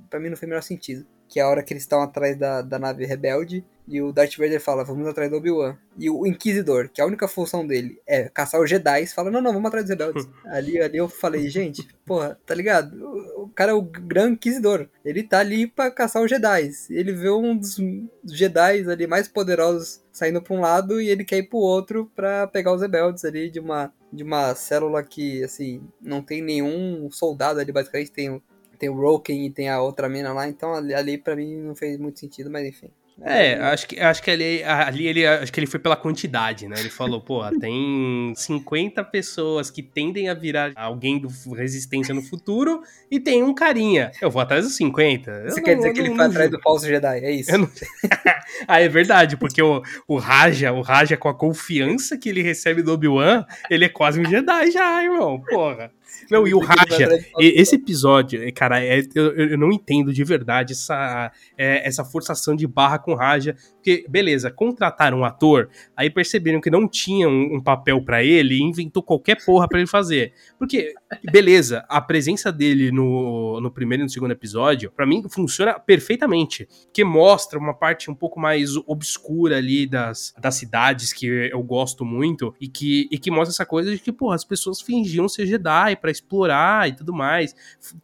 pra 0.10 0.20
mim 0.20 0.30
não 0.30 0.38
fez 0.38 0.48
o 0.48 0.50
menor 0.50 0.62
sentido. 0.62 1.06
Que 1.28 1.39
é 1.39 1.44
a 1.44 1.48
hora 1.48 1.63
que 1.63 1.74
eles 1.74 1.84
estão 1.84 2.02
atrás 2.02 2.38
da, 2.38 2.62
da 2.62 2.78
nave 2.78 3.06
rebelde 3.06 3.63
e 3.88 4.02
o 4.02 4.12
Darth 4.12 4.38
Vader 4.38 4.62
fala, 4.62 4.84
vamos 4.84 5.08
atrás 5.08 5.30
do 5.30 5.38
Obi-Wan. 5.38 5.78
E 5.98 6.10
o 6.10 6.26
Inquisidor, 6.26 6.89
que 6.89 7.02
a 7.02 7.06
única 7.06 7.28
função 7.28 7.65
dele 7.65 8.02
é 8.08 8.30
caçar 8.30 8.62
os 8.62 8.70
Jedi, 8.70 9.06
fala, 9.08 9.32
não, 9.32 9.41
não, 9.41 9.52
vamos 9.52 9.67
atrás 9.67 9.86
dos 9.86 9.89
rebeldes. 9.89 10.30
ali, 10.48 10.80
ali 10.80 10.98
eu 10.98 11.10
falei, 11.10 11.50
gente, 11.50 11.88
porra, 12.06 12.39
tá 12.46 12.56
ligado? 12.56 12.94
O, 12.96 13.44
o 13.44 13.50
cara 13.50 13.72
é 13.72 13.76
o 13.76 13.82
Gran 13.82 14.32
Inquisidor. 14.32 14.88
Ele 15.04 15.24
tá 15.24 15.39
ali 15.39 15.67
pra 15.67 15.91
caçar 15.91 16.22
os 16.22 16.30
Jedi. 16.30 16.70
Ele 16.89 17.12
vê 17.12 17.30
um 17.30 17.58
dos 17.58 17.78
Jedi 18.26 18.89
ali 18.89 19.08
mais 19.08 19.28
poderosos 19.28 20.02
saindo 20.12 20.41
pra 20.41 20.54
um 20.54 20.62
lado 20.62 21.02
e 21.02 21.10
ele 21.10 21.26
quer 21.26 21.38
ir 21.38 21.50
pro 21.50 21.58
outro 21.58 22.12
pra 22.15 22.48
pegar 22.48 22.74
os 22.74 22.82
rebeldes 22.82 23.26
ali 23.26 23.50
de 23.50 23.60
uma, 23.60 23.94
de 24.12 24.24
uma 24.24 24.54
célula 24.56 25.04
que, 25.04 25.43
assim, 25.43 25.82
não 26.02 26.21
tem 26.21 26.41
nenhum 26.41 27.10
soldado 27.12 27.60
ali, 27.60 27.71
basicamente 27.71 28.12
tem 28.12 28.41
tem 28.80 28.89
o 28.89 28.95
Roken 29.00 29.45
e 29.45 29.52
tem 29.52 29.69
a 29.69 29.80
outra 29.80 30.10
mina 30.10 30.34
lá, 30.34 30.47
então 30.47 30.74
ali, 30.74 30.91
ali 30.93 31.15
para 31.17 31.36
mim 31.36 31.56
não 31.58 31.76
fez 31.76 32.00
muito 32.00 32.19
sentido, 32.19 32.50
mas 32.50 32.65
enfim. 32.67 32.89
É, 33.24 33.54
acho 33.56 33.88
que, 33.88 34.00
acho 34.00 34.24
que 34.24 34.32
ali, 34.32 34.63
ali 34.63 35.08
ele, 35.08 35.28
acho 35.28 35.52
que 35.52 35.60
ele 35.60 35.67
foi 35.67 35.80
pela 35.80 35.95
quantidade, 35.95 36.67
né? 36.67 36.76
Ele 36.80 36.89
falou, 36.89 37.21
pô, 37.21 37.43
tem 37.60 38.34
50 38.36 39.04
pessoas 39.04 39.69
que 39.69 39.84
tendem 39.84 40.28
a 40.28 40.34
virar 40.34 40.71
alguém 40.76 41.19
do 41.19 41.30
Resistência 41.54 42.15
no 42.15 42.21
futuro 42.21 42.82
e 43.10 43.19
tem 43.19 43.43
um 43.43 43.54
carinha. 43.54 44.12
Eu 44.21 44.32
vou 44.32 44.41
atrás 44.41 44.65
dos 44.65 44.76
50. 44.76 45.43
Você 45.50 45.60
eu 45.60 45.63
quer 45.63 45.71
não, 45.71 45.78
dizer 45.78 45.93
que 45.93 46.00
ele 46.00 46.15
foi 46.15 46.26
atrás 46.26 46.50
do 46.50 46.60
falso 46.62 46.88
Jedi, 46.88 47.19
é 47.19 47.32
isso? 47.32 47.56
Não... 47.56 47.69
ah, 48.67 48.82
é 48.82 48.88
verdade, 48.88 49.38
porque 49.38 49.62
o, 49.62 49.84
o 50.08 50.17
Raja, 50.17 50.71
o 50.71 50.82
Raja 50.82 51.15
com 51.15 51.30
a 51.30 51.34
confiança 51.34 52.17
que 52.17 52.30
ele 52.30 52.41
recebe 52.41 52.82
do 52.82 52.93
Obi-Wan, 52.93 53.45
ele 53.69 53.86
é 53.86 53.89
quase 53.89 54.19
um 54.19 54.26
Jedi 54.26 54.71
já, 54.71 55.04
irmão, 55.04 55.41
porra. 55.41 55.91
Não, 56.30 56.47
e 56.47 56.54
o 56.54 56.60
Raja, 56.60 57.10
esse 57.39 57.76
episódio, 57.76 58.39
cara, 58.54 58.84
é, 58.84 59.02
eu, 59.13 59.36
eu 59.36 59.58
não 59.58 59.71
entendo 59.71 60.13
de 60.13 60.24
verdade 60.24 60.74
essa, 60.74 61.32
é, 61.58 61.86
essa 61.88 62.06
forçação 62.06 62.56
de 62.56 62.65
barra 62.65 62.97
com 63.00 63.12
o 63.12 63.15
Raja. 63.15 63.56
Porque, 63.76 64.06
beleza, 64.08 64.52
contrataram 64.52 65.19
um 65.19 65.26
ator, 65.26 65.69
aí 65.95 66.10
perceberam 66.10 66.62
que 66.62 66.69
não 66.69 66.88
tinha 66.88 67.28
um, 67.28 67.56
um 67.56 67.62
papel 67.62 68.02
para 68.04 68.24
ele 68.24 68.56
e 68.56 68.62
inventou 68.62 69.02
qualquer 69.02 69.43
porra 69.43 69.67
para 69.67 69.80
ele 69.80 69.88
fazer. 69.88 70.34
Porque, 70.58 70.93
beleza, 71.32 71.84
a 71.89 72.00
presença 72.00 72.52
dele 72.52 72.91
no, 72.91 73.60
no 73.60 73.71
primeiro 73.71 74.04
e 74.04 74.06
no 74.06 74.10
segundo 74.10 74.32
episódio, 74.32 74.91
para 74.91 75.06
mim, 75.06 75.24
funciona 75.30 75.80
perfeitamente. 75.80 76.67
Porque 76.86 77.04
mostra 77.04 77.58
uma 77.58 77.74
parte 77.74 78.10
um 78.10 78.15
pouco 78.15 78.39
mais 78.39 78.76
obscura 78.86 79.58
ali 79.58 79.88
das, 79.88 80.34
das 80.39 80.56
cidades 80.56 81.12
que 81.12 81.26
eu 81.26 81.62
gosto 81.63 82.06
muito 82.06 82.54
e 82.60 82.67
que, 82.67 83.10
e 83.12 83.17
que 83.17 83.32
mostra 83.32 83.52
essa 83.52 83.65
coisa 83.65 83.91
de 83.91 84.00
que, 84.00 84.12
porra, 84.12 84.36
as 84.36 84.45
pessoas 84.45 84.80
fingiam 84.80 85.28
ser 85.28 85.45
Jedi 85.45 85.95
para 86.02 86.12
explorar 86.12 86.90
e 86.90 86.96
tudo 86.96 87.14
mais. 87.14 87.56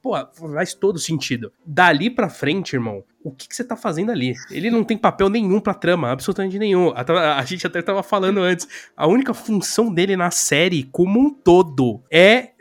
Pô, 0.02 0.14
faz 0.54 0.74
todo 0.74 1.00
sentido. 1.00 1.52
Dali 1.66 2.10
pra 2.10 2.30
frente, 2.30 2.74
irmão, 2.76 3.04
o 3.28 3.32
que, 3.32 3.48
que, 3.48 3.56
você 3.56 3.64
tá 3.64 3.76
fazendo 3.76 4.12
ali? 4.12 4.34
Ele 4.50 4.70
não 4.72 4.84
tem 4.84 4.98
papel 4.98 5.30
nenhum 5.30 5.60
pra 5.60 5.74
trama, 5.74 6.12
absolutamente 6.12 6.58
nenhum. 6.58 6.94
A, 6.96 7.40
a, 7.40 7.46
gente 7.46 7.68
até 7.68 7.82
tava 7.82 8.02
falando 8.02 8.40
antes. 8.40 8.68
A 8.96 9.06
única 9.06 9.34
função 9.34 9.94
dele 9.94 10.16
na 10.16 10.32
série, 10.32 10.84
como 10.84 11.20
um 11.20 11.30
todo, 11.30 12.02
é 12.12 12.52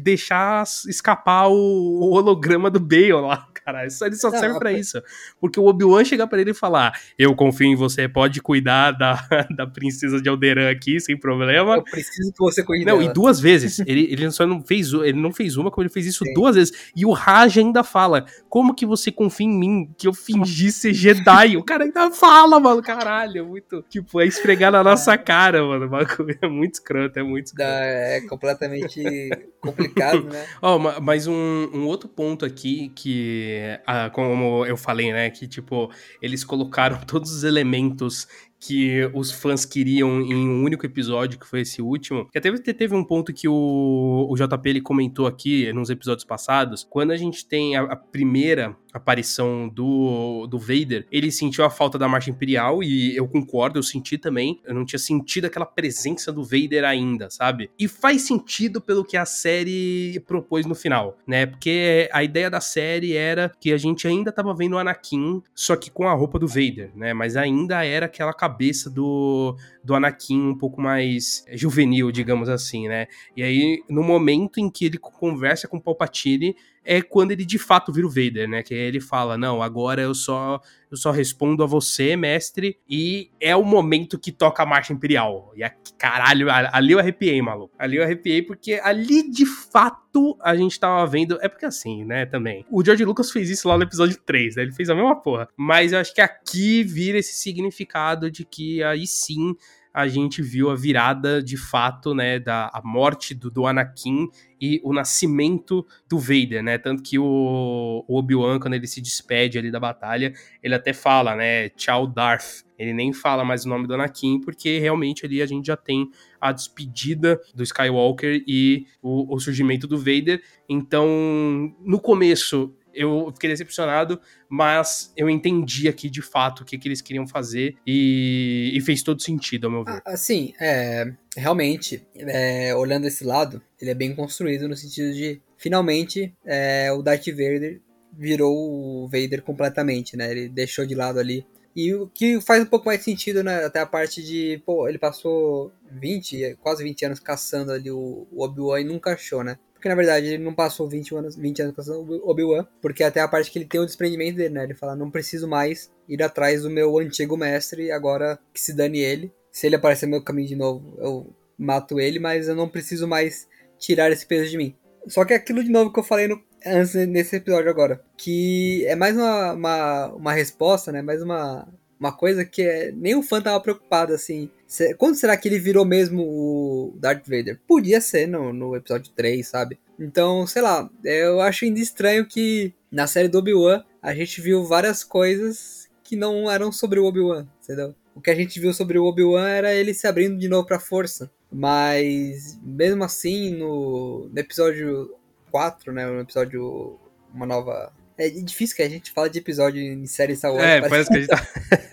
deixar 0.00 0.64
escapar 0.88 1.48
o, 1.48 1.54
o 1.54 2.10
holograma 2.12 2.70
do 2.70 2.80
Bale 2.80 3.12
lá, 3.12 3.46
cara. 3.64 3.86
Isso, 3.86 4.04
ele 4.04 4.16
só 4.16 4.30
serve 4.30 4.58
para 4.58 4.72
isso. 4.72 5.02
Porque 5.40 5.60
o 5.60 5.66
Obi-Wan 5.66 6.04
chega 6.04 6.26
para 6.26 6.40
ele 6.40 6.52
e 6.52 6.54
falar: 6.54 6.98
Eu 7.18 7.34
confio 7.34 7.66
em 7.66 7.76
você, 7.76 8.08
pode 8.08 8.40
cuidar 8.40 8.92
da, 8.92 9.26
da 9.54 9.66
princesa 9.66 10.20
de 10.20 10.28
Alderan 10.28 10.70
aqui, 10.70 10.98
sem 11.00 11.18
problema. 11.18 11.76
Eu 11.76 11.84
preciso 11.84 12.32
que 12.32 12.38
você 12.38 12.62
cuide 12.64 12.84
Não, 12.84 12.98
dela. 12.98 13.10
e 13.10 13.12
duas 13.12 13.38
vezes. 13.40 13.78
ele, 13.80 14.08
ele 14.10 14.30
só 14.30 14.46
não 14.46 14.62
fez 14.62 14.92
ele 14.92 15.20
não 15.20 15.32
fez 15.32 15.56
uma, 15.56 15.70
como 15.70 15.82
ele 15.82 15.92
fez 15.92 16.06
isso 16.06 16.24
Sim. 16.24 16.32
duas 16.32 16.56
vezes. 16.56 16.90
E 16.96 17.04
o 17.04 17.12
Raj 17.12 17.58
ainda 17.58 17.84
fala: 17.84 18.24
Como 18.48 18.74
que 18.74 18.86
você 18.86 19.12
confia 19.12 19.46
em 19.46 19.58
mim? 19.58 19.90
Que 19.98 20.06
eu 20.06 20.14
fingi 20.14 20.70
ser 20.70 20.94
Jedi. 20.94 21.56
o 21.56 21.64
cara 21.64 21.82
ainda 21.82 22.12
fala, 22.12 22.60
mano, 22.60 22.80
caralho, 22.80 23.38
é 23.40 23.42
muito, 23.42 23.84
tipo, 23.90 24.20
é 24.20 24.26
esfregar 24.26 24.70
na 24.70 24.84
nossa 24.84 25.14
é. 25.14 25.18
cara, 25.18 25.60
mano, 25.64 25.86
o 25.86 25.88
bagulho 25.88 26.38
é 26.40 26.46
muito 26.46 26.74
escroto, 26.74 27.18
é 27.18 27.22
muito 27.24 27.46
escroto. 27.46 27.68
É 27.68 28.20
completamente 28.28 29.28
complicado, 29.60 30.22
né? 30.22 30.46
Ó, 30.62 30.76
oh, 30.76 31.00
mas 31.00 31.26
um, 31.26 31.68
um, 31.74 31.84
outro 31.86 32.08
ponto 32.08 32.44
aqui 32.44 32.92
que, 32.94 33.58
ah, 33.84 34.08
como 34.10 34.64
eu 34.64 34.76
falei, 34.76 35.12
né, 35.12 35.30
que, 35.30 35.48
tipo, 35.48 35.90
eles 36.22 36.44
colocaram 36.44 37.00
todos 37.04 37.32
os 37.32 37.42
elementos 37.42 38.28
que 38.60 39.08
os 39.14 39.30
fãs 39.30 39.64
queriam 39.64 40.20
em 40.20 40.34
um 40.34 40.64
único 40.64 40.84
episódio, 40.84 41.38
que 41.38 41.46
foi 41.46 41.60
esse 41.60 41.80
último. 41.80 42.28
Que 42.30 42.38
até 42.38 42.50
teve 42.72 42.94
um 42.94 43.04
ponto 43.04 43.32
que 43.32 43.48
o, 43.48 44.26
o 44.28 44.36
JP 44.36 44.68
ele 44.68 44.80
comentou 44.80 45.26
aqui 45.26 45.72
nos 45.72 45.90
episódios 45.90 46.24
passados. 46.24 46.84
Quando 46.88 47.12
a 47.12 47.16
gente 47.16 47.46
tem 47.46 47.76
a, 47.76 47.82
a 47.82 47.96
primeira 47.96 48.76
aparição 48.92 49.68
do, 49.68 50.46
do 50.46 50.58
Vader, 50.58 51.06
ele 51.10 51.30
sentiu 51.30 51.64
a 51.64 51.70
falta 51.70 51.98
da 51.98 52.08
marcha 52.08 52.30
imperial 52.30 52.82
e 52.82 53.16
eu 53.16 53.26
concordo, 53.28 53.78
eu 53.78 53.82
senti 53.82 54.16
também. 54.16 54.60
Eu 54.64 54.74
não 54.74 54.84
tinha 54.84 54.98
sentido 54.98 55.46
aquela 55.46 55.66
presença 55.66 56.32
do 56.32 56.42
Vader 56.42 56.84
ainda, 56.84 57.30
sabe? 57.30 57.70
E 57.78 57.86
faz 57.86 58.22
sentido 58.22 58.80
pelo 58.80 59.04
que 59.04 59.16
a 59.16 59.24
série 59.24 60.20
propôs 60.26 60.66
no 60.66 60.74
final, 60.74 61.18
né? 61.26 61.46
Porque 61.46 62.08
a 62.12 62.22
ideia 62.22 62.50
da 62.50 62.60
série 62.60 63.14
era 63.14 63.52
que 63.60 63.72
a 63.72 63.78
gente 63.78 64.06
ainda 64.06 64.32
tava 64.32 64.54
vendo 64.54 64.74
o 64.74 64.78
Anakin, 64.78 65.42
só 65.54 65.76
que 65.76 65.90
com 65.90 66.08
a 66.08 66.14
roupa 66.14 66.38
do 66.38 66.48
Vader, 66.48 66.90
né? 66.94 67.12
Mas 67.12 67.36
ainda 67.36 67.84
era 67.84 68.06
aquela 68.06 68.32
cabeça 68.32 68.90
do, 68.90 69.56
do 69.84 69.94
Anakin 69.94 70.40
um 70.40 70.56
pouco 70.56 70.80
mais 70.80 71.44
juvenil, 71.52 72.10
digamos 72.10 72.48
assim, 72.48 72.88
né? 72.88 73.06
E 73.36 73.42
aí, 73.42 73.82
no 73.88 74.02
momento 74.02 74.58
em 74.58 74.70
que 74.70 74.86
ele 74.86 74.98
conversa 74.98 75.68
com 75.68 75.76
o 75.76 75.80
Palpatine, 75.80 76.56
é 76.84 77.02
quando 77.02 77.32
ele 77.32 77.44
de 77.44 77.58
fato 77.58 77.92
vira 77.92 78.06
o 78.06 78.10
Vader, 78.10 78.48
né? 78.48 78.62
Que 78.62 78.74
ele 78.74 79.00
fala: 79.00 79.36
"Não, 79.36 79.62
agora 79.62 80.02
eu 80.02 80.14
só 80.14 80.60
eu 80.90 80.96
só 80.96 81.10
respondo 81.10 81.62
a 81.62 81.66
você, 81.66 82.16
mestre", 82.16 82.78
e 82.88 83.30
é 83.40 83.54
o 83.54 83.64
momento 83.64 84.18
que 84.18 84.32
toca 84.32 84.62
a 84.62 84.66
marcha 84.66 84.92
imperial. 84.92 85.52
E 85.54 85.62
a, 85.62 85.70
caralho, 85.98 86.48
ali 86.50 86.92
eu 86.92 86.98
arrepiei, 86.98 87.40
maluco. 87.42 87.74
Ali 87.78 87.96
eu 87.96 88.02
arrepiei 88.02 88.42
porque 88.42 88.80
ali 88.82 89.30
de 89.30 89.44
fato 89.44 90.36
a 90.40 90.56
gente 90.56 90.78
tava 90.80 91.06
vendo, 91.06 91.38
é 91.42 91.48
porque 91.48 91.66
assim, 91.66 92.04
né, 92.04 92.24
também. 92.26 92.64
O 92.70 92.84
George 92.84 93.04
Lucas 93.04 93.30
fez 93.30 93.50
isso 93.50 93.68
lá 93.68 93.76
no 93.76 93.84
episódio 93.84 94.18
3, 94.24 94.56
né? 94.56 94.62
Ele 94.62 94.72
fez 94.72 94.88
a 94.90 94.94
mesma 94.94 95.16
porra. 95.20 95.48
Mas 95.56 95.92
eu 95.92 95.98
acho 95.98 96.14
que 96.14 96.20
aqui 96.20 96.82
vira 96.82 97.18
esse 97.18 97.34
significado 97.34 98.30
de 98.30 98.44
que 98.44 98.82
aí 98.82 99.06
sim 99.06 99.54
a 99.92 100.06
gente 100.06 100.42
viu 100.42 100.70
a 100.70 100.74
virada 100.74 101.42
de 101.42 101.56
fato, 101.56 102.14
né, 102.14 102.38
da 102.38 102.70
a 102.72 102.80
morte 102.82 103.34
do, 103.34 103.50
do 103.50 103.66
Anakin 103.66 104.28
e 104.60 104.80
o 104.84 104.92
nascimento 104.92 105.86
do 106.08 106.18
Vader, 106.18 106.62
né? 106.62 106.78
Tanto 106.78 107.02
que 107.02 107.18
o, 107.18 108.04
o 108.06 108.18
Obi-Wan, 108.18 108.58
quando 108.58 108.74
ele 108.74 108.86
se 108.86 109.00
despede 109.00 109.58
ali 109.58 109.70
da 109.70 109.80
batalha, 109.80 110.32
ele 110.62 110.74
até 110.74 110.92
fala, 110.92 111.34
né, 111.34 111.68
tchau 111.70 112.06
Darth. 112.06 112.66
Ele 112.78 112.92
nem 112.92 113.12
fala 113.12 113.44
mais 113.44 113.64
o 113.64 113.68
nome 113.68 113.88
do 113.88 113.94
Anakin, 113.94 114.40
porque 114.40 114.78
realmente 114.78 115.26
ali 115.26 115.42
a 115.42 115.46
gente 115.46 115.66
já 115.66 115.76
tem 115.76 116.08
a 116.40 116.52
despedida 116.52 117.40
do 117.52 117.64
Skywalker 117.64 118.42
e 118.46 118.86
o, 119.02 119.34
o 119.34 119.40
surgimento 119.40 119.88
do 119.88 119.98
Vader. 119.98 120.40
Então, 120.68 121.74
no 121.84 122.00
começo, 122.00 122.72
eu 122.98 123.30
fiquei 123.32 123.50
decepcionado, 123.50 124.20
mas 124.48 125.12
eu 125.16 125.30
entendi 125.30 125.88
aqui 125.88 126.10
de 126.10 126.20
fato 126.20 126.60
o 126.60 126.64
que, 126.64 126.76
que 126.76 126.88
eles 126.88 127.00
queriam 127.00 127.26
fazer 127.26 127.76
e, 127.86 128.72
e 128.74 128.80
fez 128.80 129.02
todo 129.02 129.22
sentido, 129.22 129.66
ao 129.66 129.70
meu 129.70 129.84
ver. 129.84 130.02
Assim, 130.04 130.52
é, 130.60 131.12
realmente, 131.36 132.04
é, 132.16 132.74
olhando 132.74 133.06
esse 133.06 133.24
lado, 133.24 133.62
ele 133.80 133.90
é 133.90 133.94
bem 133.94 134.14
construído 134.14 134.68
no 134.68 134.76
sentido 134.76 135.12
de 135.12 135.40
finalmente 135.56 136.34
é, 136.44 136.90
o 136.92 137.02
Darth 137.02 137.26
Vader 137.26 137.80
virou 138.12 139.04
o 139.04 139.08
Vader 139.08 139.42
completamente, 139.42 140.16
né? 140.16 140.30
Ele 140.30 140.48
deixou 140.48 140.84
de 140.84 140.94
lado 140.94 141.20
ali. 141.20 141.46
E 141.76 141.94
o 141.94 142.08
que 142.08 142.40
faz 142.40 142.62
um 142.62 142.66
pouco 142.66 142.86
mais 142.86 143.02
sentido, 143.02 143.44
né? 143.44 143.64
Até 143.64 143.78
a 143.78 143.86
parte 143.86 144.20
de, 144.20 144.60
pô, 144.66 144.88
ele 144.88 144.98
passou 144.98 145.70
20, 145.92 146.58
quase 146.60 146.82
20 146.82 147.04
anos 147.04 147.20
caçando 147.20 147.70
ali 147.70 147.90
o, 147.90 148.26
o 148.32 148.42
Obi-Wan 148.42 148.80
e 148.80 148.84
nunca 148.84 149.12
achou, 149.12 149.44
né? 149.44 149.56
Porque 149.78 149.88
na 149.88 149.94
verdade 149.94 150.26
ele 150.26 150.42
não 150.42 150.52
passou 150.52 150.88
20 150.88 151.14
anos, 151.14 151.36
20 151.36 151.62
anos 151.62 151.76
com 151.76 151.92
o 151.92 152.28
Obi-Wan, 152.28 152.66
porque 152.82 153.04
até 153.04 153.20
a 153.20 153.28
parte 153.28 153.48
que 153.48 153.60
ele 153.60 153.64
tem 153.64 153.80
o 153.80 153.86
desprendimento 153.86 154.36
dele, 154.36 154.54
né? 154.54 154.64
Ele 154.64 154.74
fala: 154.74 154.96
não 154.96 155.08
preciso 155.08 155.46
mais 155.46 155.88
ir 156.08 156.20
atrás 156.20 156.62
do 156.62 156.70
meu 156.70 156.98
antigo 156.98 157.36
mestre, 157.36 157.92
agora 157.92 158.40
que 158.52 158.60
se 158.60 158.74
dane 158.74 158.98
ele. 158.98 159.32
Se 159.52 159.68
ele 159.68 159.76
aparecer 159.76 160.06
no 160.06 160.10
meu 160.10 160.22
caminho 160.22 160.48
de 160.48 160.56
novo, 160.56 160.96
eu 160.98 161.32
mato 161.56 162.00
ele, 162.00 162.18
mas 162.18 162.48
eu 162.48 162.56
não 162.56 162.68
preciso 162.68 163.06
mais 163.06 163.46
tirar 163.78 164.10
esse 164.10 164.26
peso 164.26 164.50
de 164.50 164.56
mim. 164.56 164.76
Só 165.06 165.24
que 165.24 165.32
é 165.32 165.36
aquilo 165.36 165.62
de 165.62 165.70
novo 165.70 165.92
que 165.92 166.00
eu 166.00 166.04
falei 166.04 166.26
no, 166.26 166.42
antes 166.66 166.94
nesse 167.06 167.36
episódio 167.36 167.70
agora, 167.70 168.02
que 168.16 168.84
é 168.86 168.96
mais 168.96 169.16
uma, 169.16 169.52
uma, 169.52 170.06
uma 170.08 170.32
resposta, 170.32 170.90
né? 170.90 171.02
Mais 171.02 171.22
uma, 171.22 171.68
uma 171.98 172.12
coisa 172.12 172.44
que 172.44 172.62
é, 172.62 172.92
nem 172.92 173.16
o 173.16 173.22
fã 173.22 173.40
tava 173.40 173.60
preocupado, 173.60 174.12
assim. 174.12 174.50
Quando 174.98 175.16
será 175.16 175.36
que 175.36 175.48
ele 175.48 175.58
virou 175.58 175.84
mesmo 175.84 176.22
o 176.22 176.94
Darth 176.96 177.26
Vader? 177.26 177.58
Podia 177.66 178.00
ser 178.00 178.26
no, 178.26 178.52
no 178.52 178.76
episódio 178.76 179.10
3, 179.14 179.46
sabe? 179.46 179.78
Então, 179.98 180.46
sei 180.46 180.62
lá, 180.62 180.88
eu 181.04 181.40
acho 181.40 181.64
ainda 181.64 181.80
estranho 181.80 182.26
que 182.26 182.72
na 182.90 183.06
série 183.06 183.28
do 183.28 183.38
Obi-Wan 183.38 183.82
a 184.00 184.14
gente 184.14 184.40
viu 184.40 184.64
várias 184.64 185.02
coisas 185.02 185.88
que 186.04 186.16
não 186.16 186.50
eram 186.50 186.70
sobre 186.70 187.00
o 187.00 187.04
Obi-Wan, 187.04 187.46
entendeu? 187.62 187.94
O 188.14 188.20
que 188.20 188.30
a 188.30 188.34
gente 188.34 188.58
viu 188.60 188.72
sobre 188.72 188.98
o 188.98 189.04
Obi-Wan 189.04 189.48
era 189.48 189.74
ele 189.74 189.92
se 189.92 190.06
abrindo 190.06 190.38
de 190.38 190.48
novo 190.48 190.66
pra 190.66 190.80
força. 190.80 191.30
Mas, 191.50 192.58
mesmo 192.62 193.04
assim, 193.04 193.54
no, 193.54 194.28
no 194.28 194.38
episódio 194.38 195.14
4, 195.50 195.92
né? 195.92 196.06
No 196.06 196.20
episódio 196.20 196.98
Uma 197.32 197.46
Nova 197.46 197.92
é 198.18 198.28
difícil 198.28 198.76
que 198.76 198.82
a 198.82 198.88
gente 198.88 199.12
fala 199.12 199.30
de 199.30 199.38
episódio 199.38 199.80
em 199.80 200.06
série 200.06 200.36
Star 200.36 200.52
Wars. 200.52 200.64
É, 200.64 200.80
parece 200.80 201.08
que 201.08 201.16
a 201.16 201.20
gente 201.20 201.28
tá... 201.28 201.48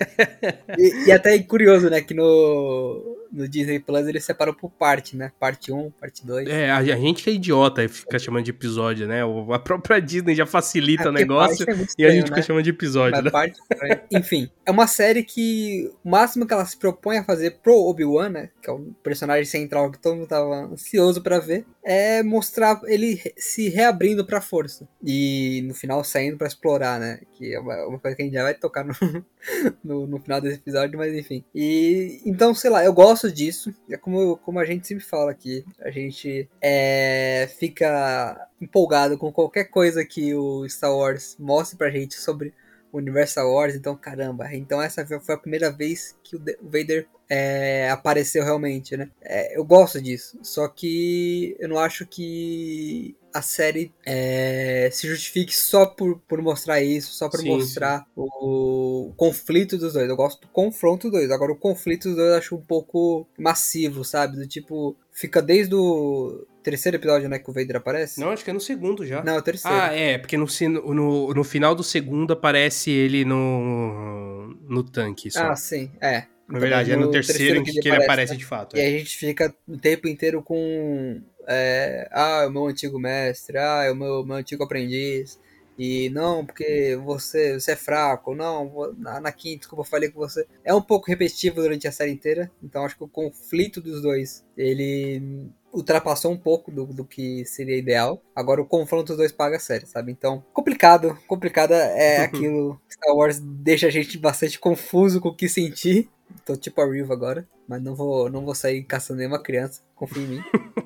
e, 0.77 1.07
e 1.07 1.11
até 1.11 1.35
é 1.35 1.43
curioso, 1.43 1.89
né, 1.89 2.01
que 2.01 2.13
no, 2.13 3.17
no 3.35 3.47
Disney 3.47 3.79
Plus 3.79 4.07
eles 4.07 4.23
separam 4.23 4.53
por 4.53 4.71
parte, 4.71 5.17
né? 5.17 5.31
Parte 5.39 5.71
1, 5.71 5.91
parte 5.91 6.25
2. 6.25 6.47
É, 6.47 6.71
a, 6.71 6.81
gente 6.83 7.23
que 7.23 7.29
é 7.29 7.33
idiota 7.33 7.83
e 7.83 7.87
fica 7.87 8.17
chamando 8.17 8.45
de 8.45 8.51
episódio, 8.51 9.07
né? 9.07 9.21
A 9.51 9.59
própria 9.59 9.99
Disney 9.99 10.33
já 10.33 10.45
facilita 10.45 11.03
é, 11.03 11.09
o 11.09 11.11
negócio 11.11 11.69
é 11.69 11.73
estranho, 11.73 11.87
e 11.99 12.05
a 12.05 12.11
gente 12.11 12.25
fica 12.25 12.37
né? 12.37 12.41
chamando 12.41 12.63
de 12.63 12.69
episódio, 12.69 13.21
né? 13.21 13.29
Parte, 13.29 13.59
enfim, 14.11 14.49
é 14.65 14.71
uma 14.71 14.87
série 14.87 15.23
que 15.23 15.91
o 16.03 16.09
máximo 16.09 16.47
que 16.47 16.53
ela 16.53 16.65
se 16.65 16.77
propõe 16.77 17.17
a 17.17 17.23
fazer 17.23 17.59
pro 17.61 17.75
Obi-Wan, 17.75 18.29
né? 18.29 18.49
Que 18.61 18.69
é 18.69 18.73
o 18.73 18.93
personagem 19.03 19.45
central 19.45 19.91
que 19.91 19.99
todo 19.99 20.15
mundo 20.15 20.27
tava 20.27 20.65
ansioso 20.65 21.21
para 21.21 21.39
ver, 21.39 21.65
é 21.83 22.23
mostrar 22.23 22.79
ele 22.85 23.21
se 23.37 23.69
reabrindo 23.69 24.25
pra 24.25 24.39
força. 24.39 24.87
E 25.03 25.61
no 25.67 25.73
final 25.73 26.03
saindo 26.03 26.37
para 26.37 26.47
explorar, 26.47 26.99
né? 26.99 27.19
Que 27.33 27.53
é 27.53 27.59
uma 27.59 27.99
coisa 27.99 28.15
que 28.15 28.21
a 28.21 28.25
gente 28.25 28.33
já 28.33 28.43
vai 28.43 28.53
tocar 28.53 28.85
no, 28.85 28.93
no, 29.83 30.07
no 30.07 30.19
final 30.19 30.39
desse 30.39 30.57
episódio, 30.57 30.97
mas 30.97 31.13
enfim. 31.13 31.43
E 31.53 32.21
então, 32.25 32.53
sei 32.55 32.69
lá, 32.69 32.83
eu 32.83 32.93
gosto 32.93 33.24
gosto 33.25 33.31
disso. 33.31 33.73
É 33.89 33.97
como, 33.97 34.37
como 34.37 34.59
a 34.59 34.65
gente 34.65 34.87
sempre 34.87 35.03
fala 35.03 35.31
aqui. 35.31 35.65
A 35.79 35.89
gente 35.89 36.47
é, 36.61 37.49
fica 37.57 38.49
empolgado 38.61 39.17
com 39.17 39.31
qualquer 39.31 39.65
coisa 39.65 40.05
que 40.05 40.33
o 40.33 40.67
Star 40.69 40.95
Wars 40.95 41.35
mostre 41.39 41.77
pra 41.77 41.89
gente 41.89 42.15
sobre 42.15 42.53
o 42.91 42.97
universo 42.97 43.33
Star 43.33 43.47
Wars. 43.47 43.75
Então, 43.75 43.95
caramba. 43.95 44.53
Então 44.53 44.81
essa 44.81 45.05
foi 45.05 45.35
a 45.35 45.39
primeira 45.39 45.71
vez 45.71 46.15
que 46.23 46.35
o 46.35 46.39
Vader 46.61 47.07
é, 47.29 47.89
apareceu 47.89 48.43
realmente, 48.43 48.95
né? 48.95 49.09
É, 49.21 49.57
eu 49.57 49.63
gosto 49.63 50.01
disso. 50.01 50.37
Só 50.41 50.67
que 50.67 51.55
eu 51.59 51.67
não 51.67 51.79
acho 51.79 52.05
que 52.05 53.15
a 53.35 53.41
série 53.41 53.91
é, 54.05 54.87
se 54.93 55.09
justifique 55.09 55.53
só 55.53 55.85
por, 55.85 56.21
por 56.21 56.41
mostrar 56.41 56.81
isso, 56.81 57.11
só 57.13 57.29
por 57.29 57.41
sim, 57.41 57.49
mostrar 57.49 57.99
sim. 57.99 58.05
O, 58.15 59.09
o, 59.09 59.13
conflito 59.17 59.77
dos 59.77 59.91
dois. 59.91 60.07
Eu 60.07 60.15
gosto 60.15 60.39
do 60.39 60.47
confronto 60.47 61.09
dos 61.09 61.19
dois. 61.19 61.29
Agora, 61.29 61.51
o 61.51 61.55
conflito 61.57 62.07
dos 62.07 62.15
dois 62.15 62.29
eu 62.29 62.37
acho 62.37 62.55
um 62.55 62.61
pouco 62.61 63.27
massivo, 63.37 64.05
sabe? 64.05 64.37
Do 64.37 64.47
tipo, 64.47 64.95
fica 65.11 65.41
desde 65.41 65.75
o 65.75 66.47
terceiro 66.63 66.95
episódio, 66.95 67.27
né, 67.27 67.37
que 67.37 67.49
o 67.49 67.53
Vader 67.53 67.75
aparece? 67.75 68.21
Não, 68.21 68.29
acho 68.29 68.41
que 68.41 68.51
é 68.51 68.53
no 68.53 68.61
segundo 68.61 69.05
já. 69.05 69.21
Não, 69.21 69.33
é 69.33 69.37
o 69.37 69.41
terceiro. 69.41 69.77
Ah, 69.77 69.93
é, 69.93 70.17
porque 70.17 70.37
no, 70.37 70.45
no, 70.93 71.33
no 71.33 71.43
final 71.43 71.75
do 71.75 71.83
segundo 71.83 72.31
aparece 72.31 72.89
ele 72.89 73.25
no, 73.25 74.55
no 74.61 74.81
tanque 74.81 75.29
só. 75.29 75.51
Ah, 75.51 75.55
sim, 75.57 75.91
é. 75.99 76.23
Na 76.47 76.59
verdade, 76.59 76.91
é 76.91 76.95
no 76.95 77.11
terceiro, 77.11 77.39
terceiro 77.39 77.63
que, 77.65 77.71
que, 77.81 77.87
ele 77.89 77.95
aparece, 77.95 78.05
aparece 78.05 78.31
né? 78.31 78.37
de 78.37 78.45
fato. 78.45 78.77
E 78.77 78.79
é. 78.79 78.87
a 78.87 78.91
gente 78.91 79.17
fica 79.17 79.53
o 79.67 79.77
tempo 79.77 80.07
inteiro 80.07 80.41
com 80.41 81.21
é, 81.47 82.07
ah, 82.11 82.41
é 82.43 82.47
o 82.47 82.51
meu 82.51 82.65
antigo 82.65 82.99
mestre, 82.99 83.57
ah, 83.57 83.83
é 83.83 83.91
o 83.91 83.95
meu, 83.95 84.25
meu 84.25 84.37
antigo 84.37 84.63
aprendiz, 84.63 85.39
e 85.77 86.09
não, 86.09 86.45
porque 86.45 86.97
você, 87.03 87.59
você 87.59 87.73
é 87.73 87.75
fraco, 87.75 88.33
não, 88.33 88.93
na, 88.97 89.31
quinta, 89.31 89.59
desculpa, 89.59 89.81
eu 89.81 89.85
falei 89.85 90.09
com 90.09 90.19
você. 90.19 90.47
É 90.63 90.73
um 90.73 90.81
pouco 90.81 91.07
repetitivo 91.07 91.61
durante 91.61 91.87
a 91.87 91.91
série 91.91 92.11
inteira, 92.11 92.49
então 92.63 92.85
acho 92.85 92.95
que 92.95 93.03
o 93.03 93.09
conflito 93.09 93.81
dos 93.81 94.01
dois, 94.01 94.45
ele 94.57 95.51
ultrapassou 95.73 96.31
um 96.31 96.37
pouco 96.37 96.71
do, 96.71 96.85
do 96.85 97.03
que 97.03 97.43
seria 97.45 97.77
ideal. 97.77 98.21
Agora 98.33 98.61
o 98.61 98.65
confronto 98.65 99.07
dos 99.07 99.17
dois 99.17 99.33
paga 99.33 99.57
a 99.57 99.59
série, 99.59 99.85
sabe? 99.85 100.13
Então, 100.13 100.43
complicado, 100.53 101.17
complicada 101.27 101.75
é 101.75 102.19
aquilo. 102.23 102.79
Star 102.89 103.13
Wars 103.13 103.39
deixa 103.39 103.87
a 103.87 103.91
gente 103.91 104.17
bastante 104.17 104.57
confuso 104.57 105.19
com 105.19 105.29
o 105.29 105.35
que 105.35 105.49
sentir. 105.49 106.09
Tô 106.45 106.55
tipo 106.55 106.79
a 106.81 106.89
Riva 106.89 107.13
agora, 107.13 107.47
mas 107.67 107.81
não 107.83 107.95
vou, 107.95 108.29
não 108.29 108.45
vou 108.45 108.55
sair 108.55 108.83
caçando 108.83 109.19
nenhuma 109.19 109.43
criança, 109.43 109.81
confia 109.93 110.23
em 110.23 110.27
mim. 110.27 110.43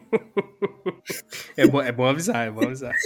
é, 1.57 1.67
bom, 1.67 1.81
é 1.81 1.91
bom 1.91 2.05
avisar, 2.05 2.47
é 2.47 2.51
bom 2.51 2.63
avisar. 2.63 2.95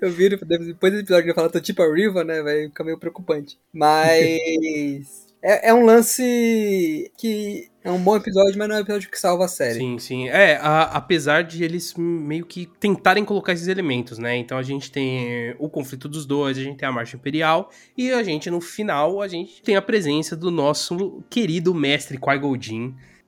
eu 0.00 0.10
viro, 0.10 0.38
depois 0.44 0.92
do 0.92 1.00
episódio 1.00 1.24
que 1.24 1.30
eu 1.30 1.34
falo, 1.34 1.50
tô 1.50 1.60
tipo 1.60 1.82
a 1.82 1.94
Riva, 1.94 2.24
né? 2.24 2.42
Vai 2.42 2.64
ficar 2.64 2.84
meio 2.84 2.98
preocupante. 2.98 3.58
Mas. 3.72 5.28
É, 5.42 5.70
é, 5.70 5.74
um 5.74 5.86
lance 5.86 7.10
que 7.16 7.70
é 7.82 7.90
um 7.90 7.98
bom 7.98 8.14
episódio, 8.14 8.58
mas 8.58 8.68
não 8.68 8.76
é 8.76 8.78
um 8.78 8.82
episódio 8.82 9.10
que 9.10 9.18
salva 9.18 9.46
a 9.46 9.48
série. 9.48 9.78
Sim, 9.78 9.98
sim. 9.98 10.28
É, 10.28 10.56
a, 10.56 10.82
apesar 10.82 11.44
de 11.44 11.64
eles 11.64 11.94
meio 11.96 12.44
que 12.44 12.66
tentarem 12.78 13.24
colocar 13.24 13.54
esses 13.54 13.66
elementos, 13.66 14.18
né? 14.18 14.36
Então 14.36 14.58
a 14.58 14.62
gente 14.62 14.92
tem 14.92 15.56
o 15.58 15.70
conflito 15.70 16.08
dos 16.08 16.26
dois, 16.26 16.58
a 16.58 16.62
gente 16.62 16.76
tem 16.76 16.86
a 16.86 16.92
marcha 16.92 17.16
imperial, 17.16 17.70
e 17.96 18.12
a 18.12 18.22
gente, 18.22 18.50
no 18.50 18.60
final, 18.60 19.22
a 19.22 19.28
gente 19.28 19.62
tem 19.62 19.76
a 19.76 19.82
presença 19.82 20.36
do 20.36 20.50
nosso 20.50 21.24
querido 21.30 21.74
mestre 21.74 22.18
Qui-Gon 22.18 22.58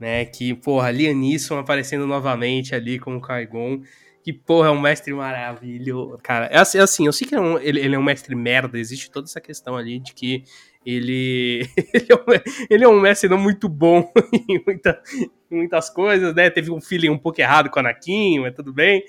né? 0.03 0.25
Que, 0.25 0.53
porra, 0.53 0.91
Liam 0.91 1.15
Neeson 1.15 1.59
aparecendo 1.59 2.07
novamente 2.09 2.75
ali 2.75 2.99
com 2.99 3.17
o 3.17 3.23
Qui-Gon. 3.23 3.83
Que, 4.25 4.33
porra, 4.33 4.69
é 4.69 4.71
um 4.71 4.81
mestre 4.81 5.15
maravilhoso. 5.15 6.19
Cara, 6.23 6.47
é 6.47 6.59
assim, 6.59 6.79
é 6.79 6.83
assim 6.83 7.07
eu 7.07 7.13
sei 7.13 7.27
que 7.27 7.35
é 7.35 7.41
um, 7.41 7.57
ele, 7.59 7.81
ele 7.81 7.95
é 7.95 7.99
um 7.99 8.03
mestre 8.03 8.35
merda, 8.35 8.79
existe 8.79 9.11
toda 9.11 9.27
essa 9.27 9.41
questão 9.41 9.77
ali 9.77 10.01
de 10.01 10.13
que 10.13 10.45
ele, 10.85 11.69
ele, 11.95 12.07
é 12.09 12.15
um, 12.15 12.41
ele 12.69 12.85
é 12.85 12.89
um 12.89 13.01
mestre 13.01 13.29
não 13.29 13.39
muito 13.39 13.69
bom 13.69 14.13
em, 14.49 14.61
muita, 14.67 15.01
em, 15.51 15.57
muitas 15.57 15.89
coisas, 15.89 16.35
né? 16.35 16.51
Teve 16.51 16.73
um 16.73 16.81
feeling 16.81 17.11
um 17.11 17.19
pouco 17.19 17.41
errado 17.41 17.71
com 17.71 17.77
o 17.77 17.81
Anakin, 17.81 18.41
mas 18.41 18.55
tudo 18.55 18.73
bem. 18.73 19.05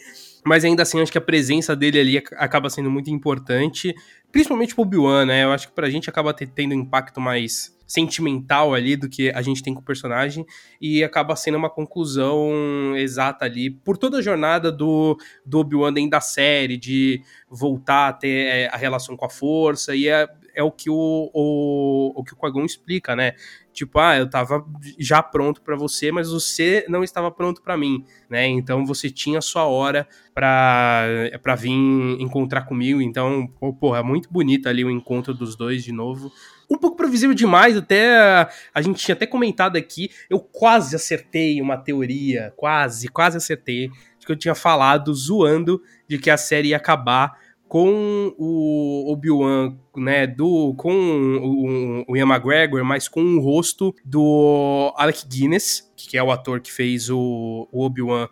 Mas 0.45 0.63
ainda 0.63 0.83
assim, 0.83 1.01
acho 1.01 1.11
que 1.11 1.17
a 1.17 1.21
presença 1.21 1.75
dele 1.75 1.99
ali 1.99 2.17
acaba 2.35 2.69
sendo 2.69 2.91
muito 2.91 3.09
importante, 3.09 3.95
principalmente 4.31 4.75
pro 4.75 4.83
Obi-Wan, 4.83 5.25
né? 5.25 5.43
Eu 5.43 5.51
acho 5.51 5.69
que 5.69 5.73
pra 5.73 5.89
gente 5.89 6.09
acaba 6.09 6.33
tendo 6.33 6.75
um 6.75 6.79
impacto 6.79 7.19
mais 7.19 7.73
sentimental 7.93 8.73
ali 8.73 8.95
do 8.95 9.07
que 9.07 9.29
a 9.29 9.41
gente 9.43 9.61
tem 9.61 9.71
com 9.71 9.79
o 9.79 9.85
personagem 9.85 10.43
e 10.81 11.03
acaba 11.03 11.35
sendo 11.35 11.59
uma 11.59 11.69
conclusão 11.69 12.51
exata 12.97 13.45
ali 13.45 13.69
por 13.69 13.97
toda 13.97 14.17
a 14.17 14.21
jornada 14.21 14.71
do, 14.71 15.15
do 15.45 15.59
Obi-Wan 15.59 15.93
dentro 15.93 16.09
da 16.09 16.19
série, 16.19 16.75
de 16.75 17.21
voltar 17.47 18.07
a 18.07 18.13
ter 18.13 18.47
é, 18.47 18.67
a 18.67 18.77
relação 18.77 19.15
com 19.15 19.25
a 19.25 19.29
força 19.29 19.95
e 19.95 20.07
é, 20.07 20.27
é 20.55 20.63
o 20.63 20.71
que 20.71 20.89
o, 20.89 21.29
o, 21.31 22.19
o 22.19 22.23
que 22.23 22.33
o 22.33 22.35
Qui-Gon 22.35 22.65
explica, 22.65 23.15
né? 23.15 23.33
Tipo, 23.71 23.99
ah, 23.99 24.17
eu 24.17 24.29
tava 24.29 24.65
já 24.99 25.21
pronto 25.21 25.61
para 25.61 25.75
você, 25.75 26.11
mas 26.11 26.31
você 26.31 26.85
não 26.87 27.03
estava 27.03 27.31
pronto 27.31 27.61
para 27.61 27.77
mim, 27.77 28.03
né? 28.29 28.45
Então 28.47 28.85
você 28.85 29.09
tinha 29.09 29.41
sua 29.41 29.65
hora 29.65 30.07
pra 30.33 31.55
vir 31.57 31.71
encontrar 32.19 32.63
comigo. 32.63 33.01
Então, 33.01 33.47
porra, 33.79 33.99
é 33.99 34.03
muito 34.03 34.31
bonito 34.31 34.67
ali 34.67 34.83
o 34.83 34.91
encontro 34.91 35.33
dos 35.33 35.55
dois 35.55 35.83
de 35.83 35.91
novo 35.91 36.31
um 36.73 36.79
pouco 36.79 36.97
previsível 36.97 37.35
demais, 37.35 37.77
até 37.77 38.49
a 38.73 38.81
gente 38.81 39.03
tinha 39.03 39.13
até 39.15 39.25
comentado 39.25 39.77
aqui, 39.77 40.09
eu 40.29 40.39
quase 40.39 40.95
acertei 40.95 41.61
uma 41.61 41.77
teoria, 41.77 42.53
quase, 42.55 43.07
quase 43.07 43.37
acertei, 43.37 43.89
de 44.19 44.25
que 44.25 44.31
eu 44.31 44.35
tinha 44.37 44.55
falado 44.55 45.13
zoando 45.13 45.81
de 46.07 46.17
que 46.17 46.29
a 46.29 46.37
série 46.37 46.69
ia 46.69 46.77
acabar 46.77 47.37
com 47.73 48.35
o 48.37 49.11
Obi-Wan, 49.11 49.75
né, 49.97 50.27
do, 50.27 50.75
com 50.75 50.93
o, 50.93 52.05
o 52.07 52.15
Ian 52.15 52.27
McGregor, 52.27 52.85
mas 52.85 53.07
com 53.07 53.23
o 53.23 53.39
rosto 53.39 53.95
do 54.05 54.93
Alec 54.95 55.27
Guinness, 55.27 55.91
que 55.95 56.15
é 56.15 56.21
o 56.21 56.29
ator 56.29 56.59
que 56.61 56.71
fez 56.71 57.09
o, 57.09 57.67
o 57.71 57.83
Obi-Wan 57.83 58.29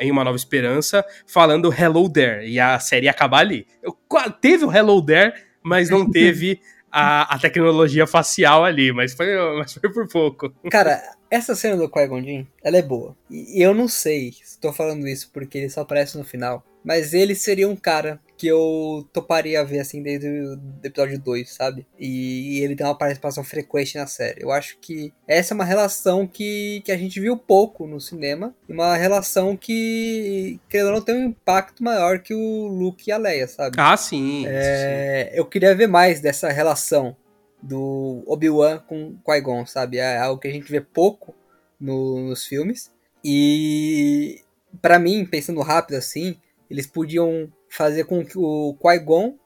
em 0.00 0.10
Uma 0.10 0.24
Nova 0.24 0.36
Esperança, 0.36 1.04
falando 1.24 1.72
Hello 1.72 2.10
There, 2.12 2.48
e 2.48 2.58
a 2.58 2.80
série 2.80 3.04
ia 3.04 3.12
acabar 3.12 3.38
ali. 3.38 3.64
Eu, 3.80 3.96
teve 4.40 4.64
o 4.64 4.72
Hello 4.72 5.00
There, 5.06 5.32
mas 5.62 5.88
não 5.88 6.04
teve 6.10 6.60
a, 6.90 7.34
a 7.34 7.38
tecnologia 7.38 8.06
facial 8.06 8.64
ali, 8.64 8.92
mas 8.92 9.14
foi, 9.14 9.28
mas 9.58 9.74
foi 9.74 9.92
por 9.92 10.08
pouco. 10.08 10.52
Cara, 10.70 11.00
essa 11.30 11.54
cena 11.54 11.76
do 11.76 11.90
Qui-Gon 11.90 12.46
ela 12.62 12.76
é 12.76 12.82
boa. 12.82 13.16
E 13.30 13.62
eu 13.62 13.74
não 13.74 13.88
sei 13.88 14.32
se 14.32 14.42
estou 14.42 14.72
falando 14.72 15.06
isso 15.06 15.30
porque 15.32 15.58
ele 15.58 15.70
só 15.70 15.82
aparece 15.82 16.16
no 16.16 16.24
final, 16.24 16.64
mas 16.88 17.12
ele 17.12 17.34
seria 17.34 17.68
um 17.68 17.76
cara 17.76 18.18
que 18.34 18.46
eu 18.46 19.06
toparia 19.12 19.62
ver 19.62 19.80
assim 19.80 20.02
desde 20.02 20.26
o 20.26 20.58
episódio 20.82 21.18
2, 21.18 21.52
sabe? 21.52 21.86
E 21.98 22.60
ele 22.60 22.74
tem 22.74 22.86
uma 22.86 22.96
participação 22.96 23.44
frequente 23.44 23.98
na 23.98 24.06
série. 24.06 24.42
Eu 24.42 24.50
acho 24.50 24.78
que 24.78 25.12
essa 25.26 25.52
é 25.52 25.54
uma 25.54 25.66
relação 25.66 26.26
que, 26.26 26.80
que 26.86 26.90
a 26.90 26.96
gente 26.96 27.20
viu 27.20 27.36
pouco 27.36 27.86
no 27.86 28.00
cinema, 28.00 28.54
uma 28.66 28.96
relação 28.96 29.54
que, 29.54 30.58
que 30.66 30.82
não 30.82 31.02
tem 31.02 31.14
um 31.14 31.26
impacto 31.26 31.84
maior 31.84 32.20
que 32.20 32.32
o 32.32 32.66
Luke 32.68 33.10
e 33.10 33.12
a 33.12 33.18
Leia, 33.18 33.46
sabe? 33.46 33.76
Ah, 33.78 33.94
sim. 33.94 34.46
É, 34.46 35.28
sim. 35.30 35.36
Eu 35.36 35.44
queria 35.44 35.74
ver 35.74 35.88
mais 35.88 36.22
dessa 36.22 36.48
relação 36.48 37.14
do 37.62 38.24
Obi-Wan 38.26 38.78
com 38.78 39.18
Qui-Gon, 39.26 39.66
sabe? 39.66 39.98
É 39.98 40.16
algo 40.16 40.40
que 40.40 40.48
a 40.48 40.52
gente 40.52 40.72
vê 40.72 40.80
pouco 40.80 41.34
no, 41.78 42.30
nos 42.30 42.46
filmes. 42.46 42.90
E 43.22 44.40
para 44.80 44.98
mim, 44.98 45.26
pensando 45.26 45.60
rápido 45.60 45.96
assim, 45.96 46.38
eles 46.70 46.86
podiam 46.86 47.50
fazer 47.68 48.04
com 48.04 48.24
que 48.24 48.38
o 48.38 48.76
Qui-Gon 48.80 49.36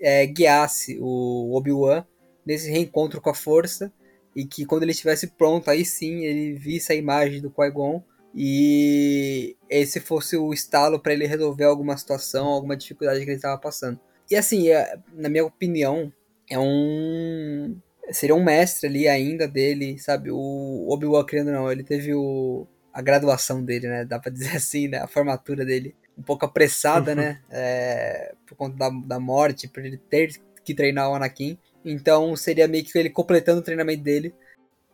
é, 0.00 0.26
guiasse 0.26 0.98
o 1.00 1.56
Obi-Wan 1.56 2.04
nesse 2.44 2.70
reencontro 2.70 3.20
com 3.20 3.30
a 3.30 3.34
força 3.34 3.92
e 4.34 4.44
que 4.44 4.64
quando 4.64 4.82
ele 4.82 4.92
estivesse 4.92 5.26
pronto, 5.26 5.70
aí 5.70 5.84
sim 5.84 6.24
ele 6.24 6.54
visse 6.54 6.92
a 6.92 6.96
imagem 6.96 7.40
do 7.40 7.50
Qui-Gon 7.50 8.02
e 8.34 9.56
esse 9.68 10.00
fosse 10.00 10.36
o 10.36 10.52
estalo 10.52 10.98
para 10.98 11.12
ele 11.12 11.26
resolver 11.26 11.64
alguma 11.64 11.96
situação, 11.96 12.46
alguma 12.46 12.76
dificuldade 12.76 13.20
que 13.20 13.26
ele 13.26 13.36
estava 13.36 13.60
passando. 13.60 14.00
E 14.30 14.36
assim, 14.36 14.70
é, 14.70 14.98
na 15.12 15.28
minha 15.28 15.44
opinião, 15.44 16.10
é 16.48 16.58
um 16.58 17.76
seria 18.10 18.34
um 18.34 18.42
mestre 18.42 18.88
ali 18.88 19.08
ainda 19.08 19.46
dele, 19.46 19.98
sabe? 19.98 20.30
O 20.30 20.88
Obi-Wan, 20.90 21.24
querendo 21.24 21.52
não, 21.52 21.70
ele 21.70 21.84
teve 21.84 22.14
o, 22.14 22.66
a 22.92 23.00
graduação 23.00 23.64
dele, 23.64 23.88
né? 23.88 24.04
Dá 24.04 24.18
pra 24.18 24.30
dizer 24.32 24.56
assim, 24.56 24.88
né? 24.88 24.98
A 24.98 25.06
formatura 25.06 25.64
dele 25.64 25.94
um 26.16 26.22
pouco 26.22 26.44
apressada, 26.44 27.14
né? 27.14 27.40
É, 27.50 28.34
por 28.46 28.56
conta 28.56 28.76
da, 28.76 28.90
da 28.90 29.20
morte, 29.20 29.68
por 29.68 29.84
ele 29.84 29.96
ter 29.96 30.40
que 30.64 30.74
treinar 30.74 31.10
o 31.10 31.14
Anakin. 31.14 31.58
Então 31.84 32.36
seria 32.36 32.68
meio 32.68 32.84
que 32.84 32.96
ele 32.96 33.10
completando 33.10 33.60
o 33.60 33.64
treinamento 33.64 34.02
dele. 34.02 34.34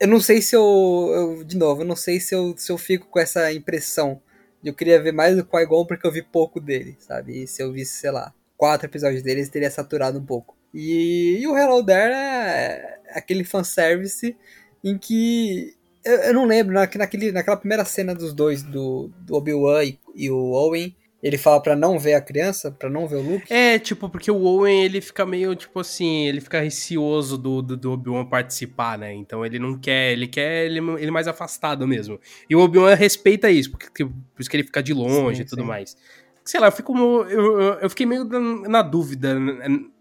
Eu 0.00 0.09
não 0.09 0.20
sei 0.20 0.40
se 0.40 0.54
eu, 0.54 1.11
eu 1.14 1.44
de 1.44 1.57
novo, 1.57 1.83
eu 1.83 1.87
não 1.87 1.96
sei 1.96 2.20
se 2.20 2.35
eu, 2.35 2.54
se 2.57 2.70
eu 2.70 2.78
fico 2.78 3.09
com 3.09 3.18
essa 3.18 3.52
impressão 3.52 4.20
de 4.62 4.70
eu 4.70 4.74
queria 4.74 5.00
ver 5.02 5.12
mais 5.12 5.37
do 5.37 5.44
Qui-Gon 5.44 5.87
porque 5.87 6.07
eu 6.07 6.12
vi 6.12 6.22
pouco 6.22 6.61
dele, 6.61 6.96
sabe? 7.00 7.42
E 7.42 7.46
se 7.46 7.62
eu 7.62 7.72
visse, 7.72 8.00
sei 8.00 8.11
lá, 8.11 8.33
quatro 8.57 8.87
episódios 8.87 9.22
dele, 9.22 9.40
ele 9.40 9.50
teria 9.50 9.70
saturado 9.70 10.18
um 10.18 10.24
pouco. 10.24 10.57
E, 10.72 11.38
e 11.40 11.46
o 11.46 11.57
Hello 11.57 11.85
There 11.85 12.12
é 12.12 12.98
aquele 13.11 13.44
fanservice 13.44 14.37
em 14.85 14.98
que 14.98 15.76
eu, 16.04 16.14
eu 16.16 16.35
não 16.35 16.44
lembro, 16.46 16.74
na, 16.74 16.88
naquele, 16.96 17.33
naquela 17.33 17.57
primeira 17.57 17.85
cena 17.85 18.14
dos 18.14 18.33
dois, 18.33 18.62
do, 18.62 19.11
do 19.20 19.35
Obi-Wan 19.35 19.85
e, 19.85 19.98
e, 20.14 20.31
o 20.31 20.52
Owen, 20.52 20.94
ele 21.22 21.37
fala 21.37 21.61
para 21.61 21.74
não 21.74 21.98
ver 21.98 22.14
a 22.14 22.20
criança, 22.20 22.70
para 22.70 22.88
não 22.88 23.09
ver 23.09 23.16
o 23.16 23.22
Luke? 23.22 23.52
É, 23.52 23.78
tipo, 23.78 24.09
porque 24.09 24.31
o 24.31 24.40
Owen, 24.40 24.85
ele 24.85 25.00
fica 25.00 25.26
meio, 25.26 25.54
tipo 25.57 25.81
assim, 25.81 26.26
ele 26.26 26.40
fica 26.40 26.61
receoso 26.61 27.37
do, 27.37 27.61
do, 27.61 27.76
do 27.76 27.92
Obi-Wan 27.92 28.24
participar, 28.24 28.96
né? 28.96 29.12
Então 29.12 29.44
ele 29.44 29.59
não 29.59 29.76
quer, 29.76 30.12
ele 30.12 30.28
quer 30.28 30.66
ele, 30.66 30.78
ele 30.78 31.11
mais 31.11 31.26
afastado 31.26 31.87
mesmo. 31.88 32.20
E 32.48 32.54
o 32.54 32.61
Obi-Wan 32.61 32.94
respeita 32.94 33.50
isso, 33.50 33.70
porque, 33.70 34.04
por 34.04 34.12
isso 34.38 34.48
que 34.48 34.57
ele 34.57 34.64
fica 34.64 34.83
de 34.83 34.94
longe 34.94 35.38
sim, 35.38 35.42
e 35.42 35.46
tudo 35.46 35.62
sim. 35.62 35.68
mais. 35.68 35.96
Sei 36.44 36.61
lá, 36.61 36.68
eu, 36.68 36.72
fico, 36.72 36.96
eu, 36.96 37.61
eu 37.74 37.90
fiquei 37.90 38.07
meio 38.07 38.24
na 38.24 38.81
dúvida 38.81 39.37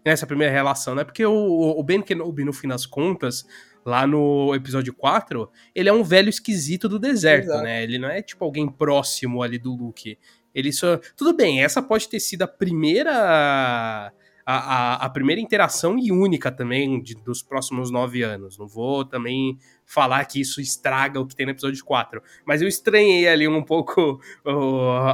nessa 0.04 0.26
primeira 0.26 0.52
relação, 0.52 0.94
né? 0.94 1.04
Porque 1.04 1.26
o, 1.26 1.34
o 1.76 1.82
Ben 1.82 2.00
Kenobi, 2.00 2.44
no 2.44 2.54
fim 2.54 2.68
das 2.68 2.86
contas, 2.86 3.44
lá 3.84 4.06
no 4.06 4.54
episódio 4.54 4.94
4, 4.94 5.50
ele 5.74 5.88
é 5.88 5.92
um 5.92 6.02
velho 6.02 6.28
esquisito 6.28 6.88
do 6.88 6.98
deserto, 6.98 7.46
Exato. 7.46 7.64
né? 7.64 7.82
Ele 7.82 7.98
não 7.98 8.08
é 8.08 8.22
tipo 8.22 8.44
alguém 8.44 8.68
próximo 8.68 9.42
ali 9.42 9.58
do 9.58 9.74
Luke. 9.74 10.18
Ele 10.54 10.72
só. 10.72 10.98
Tudo 11.16 11.34
bem, 11.34 11.62
essa 11.62 11.82
pode 11.82 12.08
ter 12.08 12.20
sido 12.20 12.42
a 12.42 12.48
primeira. 12.48 13.12
A, 13.12 14.12
a, 14.50 14.94
a 15.04 15.10
primeira 15.10 15.42
interação 15.42 15.98
e 15.98 16.10
única 16.10 16.50
também 16.50 17.02
de, 17.02 17.14
dos 17.14 17.42
próximos 17.42 17.90
nove 17.90 18.22
anos. 18.22 18.56
Não 18.56 18.66
vou 18.66 19.04
também 19.04 19.58
falar 19.84 20.24
que 20.24 20.40
isso 20.40 20.58
estraga 20.58 21.20
o 21.20 21.26
que 21.26 21.36
tem 21.36 21.44
no 21.44 21.52
episódio 21.52 21.84
4. 21.84 22.22
Mas 22.46 22.62
eu 22.62 22.68
estranhei 22.68 23.28
ali 23.28 23.46
um 23.46 23.62
pouco 23.62 24.18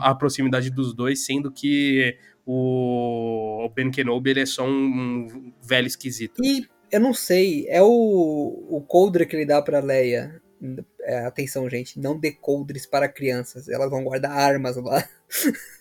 a 0.00 0.14
proximidade 0.14 0.70
dos 0.70 0.94
dois, 0.94 1.24
sendo 1.24 1.50
que 1.50 2.16
o, 2.46 3.68
Ben 3.74 3.90
Kenobi 3.90 4.30
ele 4.30 4.40
é 4.40 4.46
só 4.46 4.64
um, 4.64 5.26
um 5.26 5.52
velho 5.62 5.86
esquisito. 5.86 6.40
E 6.44 6.66
eu 6.90 7.00
não 7.00 7.14
sei, 7.14 7.66
é 7.68 7.82
o, 7.82 8.66
o 8.70 8.80
coldre 8.82 9.26
que 9.26 9.34
ele 9.34 9.46
dá 9.46 9.60
pra 9.60 9.80
Leia. 9.80 10.40
É, 11.04 11.26
atenção, 11.26 11.68
gente, 11.68 12.00
não 12.00 12.18
dê 12.18 12.32
coldres 12.32 12.86
para 12.86 13.08
crianças. 13.08 13.68
Elas 13.68 13.90
vão 13.90 14.04
guardar 14.04 14.32
armas 14.32 14.76
lá. 14.76 15.06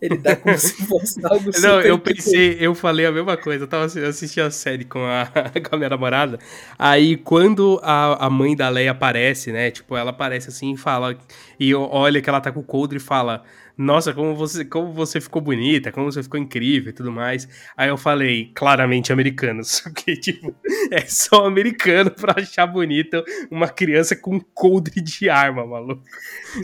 Ele 0.00 0.16
dá 0.16 0.36
como 0.36 0.56
se 0.58 0.86
fosse 0.86 1.20
algo 1.24 1.50
Não, 1.60 1.80
eu 1.80 1.98
pensei, 1.98 2.56
eu 2.60 2.74
falei 2.74 3.06
a 3.06 3.12
mesma 3.12 3.36
coisa. 3.36 3.64
Eu 3.64 3.68
tava 3.68 3.84
assistindo 3.84 4.44
a 4.44 4.50
série 4.50 4.84
com 4.84 5.00
a, 5.00 5.26
com 5.68 5.74
a 5.74 5.78
minha 5.78 5.90
namorada. 5.90 6.38
Aí, 6.78 7.16
quando 7.16 7.80
a, 7.82 8.26
a 8.26 8.30
mãe 8.30 8.56
da 8.56 8.68
Leia 8.68 8.92
aparece, 8.92 9.52
né? 9.52 9.70
Tipo, 9.70 9.96
ela 9.96 10.10
aparece 10.10 10.48
assim 10.48 10.72
e 10.72 10.76
fala. 10.76 11.18
E 11.58 11.74
olha 11.74 12.20
que 12.20 12.28
ela 12.28 12.40
tá 12.40 12.50
com 12.50 12.60
o 12.60 12.64
coldre 12.64 12.98
e 12.98 13.00
fala: 13.00 13.44
Nossa, 13.76 14.14
como 14.14 14.34
você, 14.34 14.64
como 14.64 14.92
você 14.92 15.20
ficou 15.20 15.42
bonita, 15.42 15.92
como 15.92 16.10
você 16.10 16.22
ficou 16.22 16.40
incrível 16.40 16.90
e 16.90 16.92
tudo 16.94 17.12
mais. 17.12 17.46
Aí 17.76 17.88
eu 17.90 17.98
falei, 17.98 18.50
claramente 18.54 19.12
americanos. 19.12 19.80
Porque, 19.84 20.16
tipo, 20.16 20.54
é 20.90 21.02
só 21.02 21.44
americano 21.44 22.10
pra 22.10 22.34
achar 22.38 22.66
bonita 22.66 23.22
uma 23.50 23.68
criança 23.68 24.16
com 24.16 24.40
coldre 24.40 25.02
de 25.02 25.28
arma, 25.28 25.66
maluco. 25.66 26.02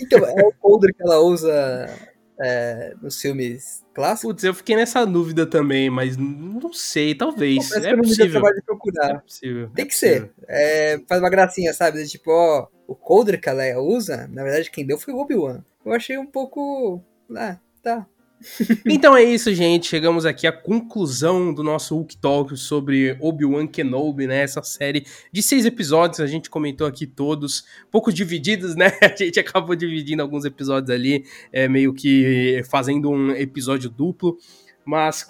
Então, 0.01 0.25
é 0.25 0.47
o 0.47 0.53
coldre 0.53 0.95
que 0.95 1.03
ela 1.03 1.21
usa 1.21 1.87
é, 2.41 2.95
nos 3.03 3.21
filmes 3.21 3.85
clássicos? 3.95 4.33
Putz, 4.33 4.45
eu 4.45 4.55
fiquei 4.55 4.75
nessa 4.75 5.05
dúvida 5.05 5.47
também, 5.47 5.91
mas 5.91 6.17
não 6.17 6.73
sei, 6.73 7.15
talvez. 7.15 7.71
É 7.73 7.77
não 7.77 7.83
deu 7.83 7.99
possível. 7.99 8.31
trabalho 8.33 8.57
de 8.57 8.63
procurar. 8.63 9.11
É 9.11 9.19
possível. 9.19 9.71
Tem 9.75 9.85
é 9.85 9.87
que 9.87 9.95
possível. 9.95 10.31
ser. 10.39 10.45
É, 10.49 11.01
faz 11.07 11.21
uma 11.21 11.31
gracinha, 11.31 11.75
sabe? 11.75 12.07
Tipo, 12.07 12.31
ó, 12.31 12.69
o 12.87 12.95
coldre 12.95 13.39
que 13.39 13.49
a 13.49 13.53
Leia 13.53 13.81
usa, 13.81 14.27
na 14.29 14.43
verdade 14.43 14.71
quem 14.71 14.87
deu 14.87 14.99
foi 14.99 15.13
o 15.13 15.19
Obi-Wan. 15.19 15.63
Eu 15.85 15.93
achei 15.93 16.19
um 16.19 16.27
pouco... 16.27 17.03
Ah, 17.35 17.59
tá. 17.83 18.07
Então 18.87 19.17
é 19.17 19.23
isso, 19.23 19.53
gente. 19.55 19.89
Chegamos 19.89 20.27
aqui 20.27 20.47
à 20.47 20.53
conclusão 20.53 21.53
do 21.53 21.63
nosso 21.63 21.95
Hulk 21.95 22.17
Talk 22.17 22.57
sobre 22.57 23.17
Obi-Wan 23.21 23.67
Kenobi, 23.67 24.27
né? 24.27 24.43
Essa 24.43 24.63
série 24.63 25.05
de 25.31 25.43
seis 25.43 25.65
episódios, 25.65 26.21
a 26.21 26.27
gente 26.27 26.51
comentou 26.51 26.87
aqui 26.87 27.07
todos, 27.07 27.65
pouco 27.91 28.13
divididos, 28.13 28.75
né? 28.75 28.93
A 29.03 29.15
gente 29.17 29.39
acabou 29.39 29.75
dividindo 29.77 30.23
alguns 30.23 30.45
episódios 30.45 30.91
ali, 30.91 31.25
é, 31.53 31.69
meio 31.69 31.93
que 31.95 32.63
fazendo 32.69 33.11
um 33.11 33.31
episódio 33.31 33.89
duplo, 33.89 34.37
mas 34.85 35.23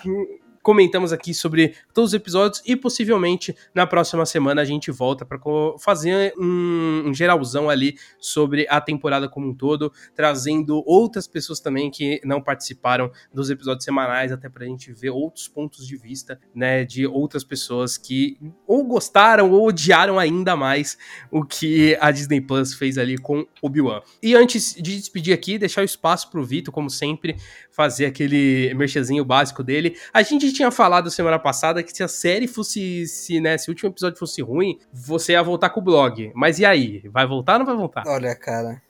comentamos 0.63 1.13
aqui 1.13 1.35
sobre 1.35 1.75
todos 1.93 2.11
os 2.11 2.15
episódios 2.15 2.63
e 2.65 2.77
possivelmente 2.77 3.55
na 3.75 3.87
próxima 3.87 4.25
semana 4.25 4.63
a 4.63 4.65
gente 4.65 4.91
volta 4.91 5.27
para 5.27 5.39
fazer 5.79 6.33
um, 6.39 7.05
um 7.07 7.15
geralzão 7.15 7.69
ali 7.69 7.97
sobre 8.19 8.67
a 8.71 8.81
temporada 8.81 9.29
como 9.29 9.49
um 9.49 9.55
todo, 9.55 9.93
trazendo 10.15 10.83
outras 10.87 11.27
pessoas 11.27 11.61
também 11.61 11.91
que 11.91 12.21
não 12.25 12.41
participaram 12.41 13.11
dos 13.33 13.51
episódios 13.51 13.85
semanais, 13.85 14.31
até 14.31 14.49
pra 14.49 14.65
gente 14.65 14.93
ver 14.93 15.11
outros 15.11 15.49
pontos 15.49 15.87
de 15.87 15.97
vista, 15.97 16.41
né, 16.55 16.85
de 16.85 17.07
outras 17.07 17.43
pessoas 17.43 17.99
que 17.99 18.39
ou 18.67 18.85
gostaram 18.85 19.51
ou 19.51 19.67
odiaram 19.67 20.19
ainda 20.19 20.55
mais 20.55 20.97
o 21.31 21.45
que 21.45 21.97
a 22.01 22.11
Disney 22.11 22.41
Plus 22.41 22.75
fez 22.75 22.99
ali 22.99 23.19
com 23.19 23.47
Obi-Wan. 23.61 24.01
E 24.23 24.35
antes 24.35 24.75
de 24.75 24.97
despedir 24.97 25.35
aqui, 25.35 25.59
deixar 25.59 25.83
o 25.83 25.85
espaço 25.85 26.31
pro 26.31 26.45
Vitor, 26.45 26.73
como 26.73 26.89
sempre, 26.89 27.37
fazer 27.71 28.07
aquele 28.07 28.73
merchazinho 28.75 29.25
básico 29.25 29.63
dele. 29.63 29.97
A 30.13 30.23
gente 30.23 30.52
tinha 30.53 30.71
falado 30.71 31.11
semana 31.11 31.39
passada 31.39 31.83
que 31.83 31.95
se 31.95 32.03
a 32.03 32.09
série 32.09 32.47
fosse, 32.47 33.07
se, 33.07 33.41
né, 33.41 33.57
se 33.59 33.69
o 33.69 33.73
último 33.73 33.91
episódio 33.91 34.19
fosse 34.19 34.43
ruim, 34.43 34.79
você 34.93 35.33
ia 35.33 35.43
voltar 35.43 35.71
com 35.71 35.81
o 35.81 35.85
blog. 35.85 36.33
Mas 36.35 36.59
e 36.59 36.65
aí? 36.65 37.03
Vai 37.09 37.27
voltar 37.27 37.55
ou 37.55 37.59
não 37.61 37.67
vai 37.67 37.77
voltar? 37.77 38.05
Olha, 38.07 38.35
cara. 38.35 38.81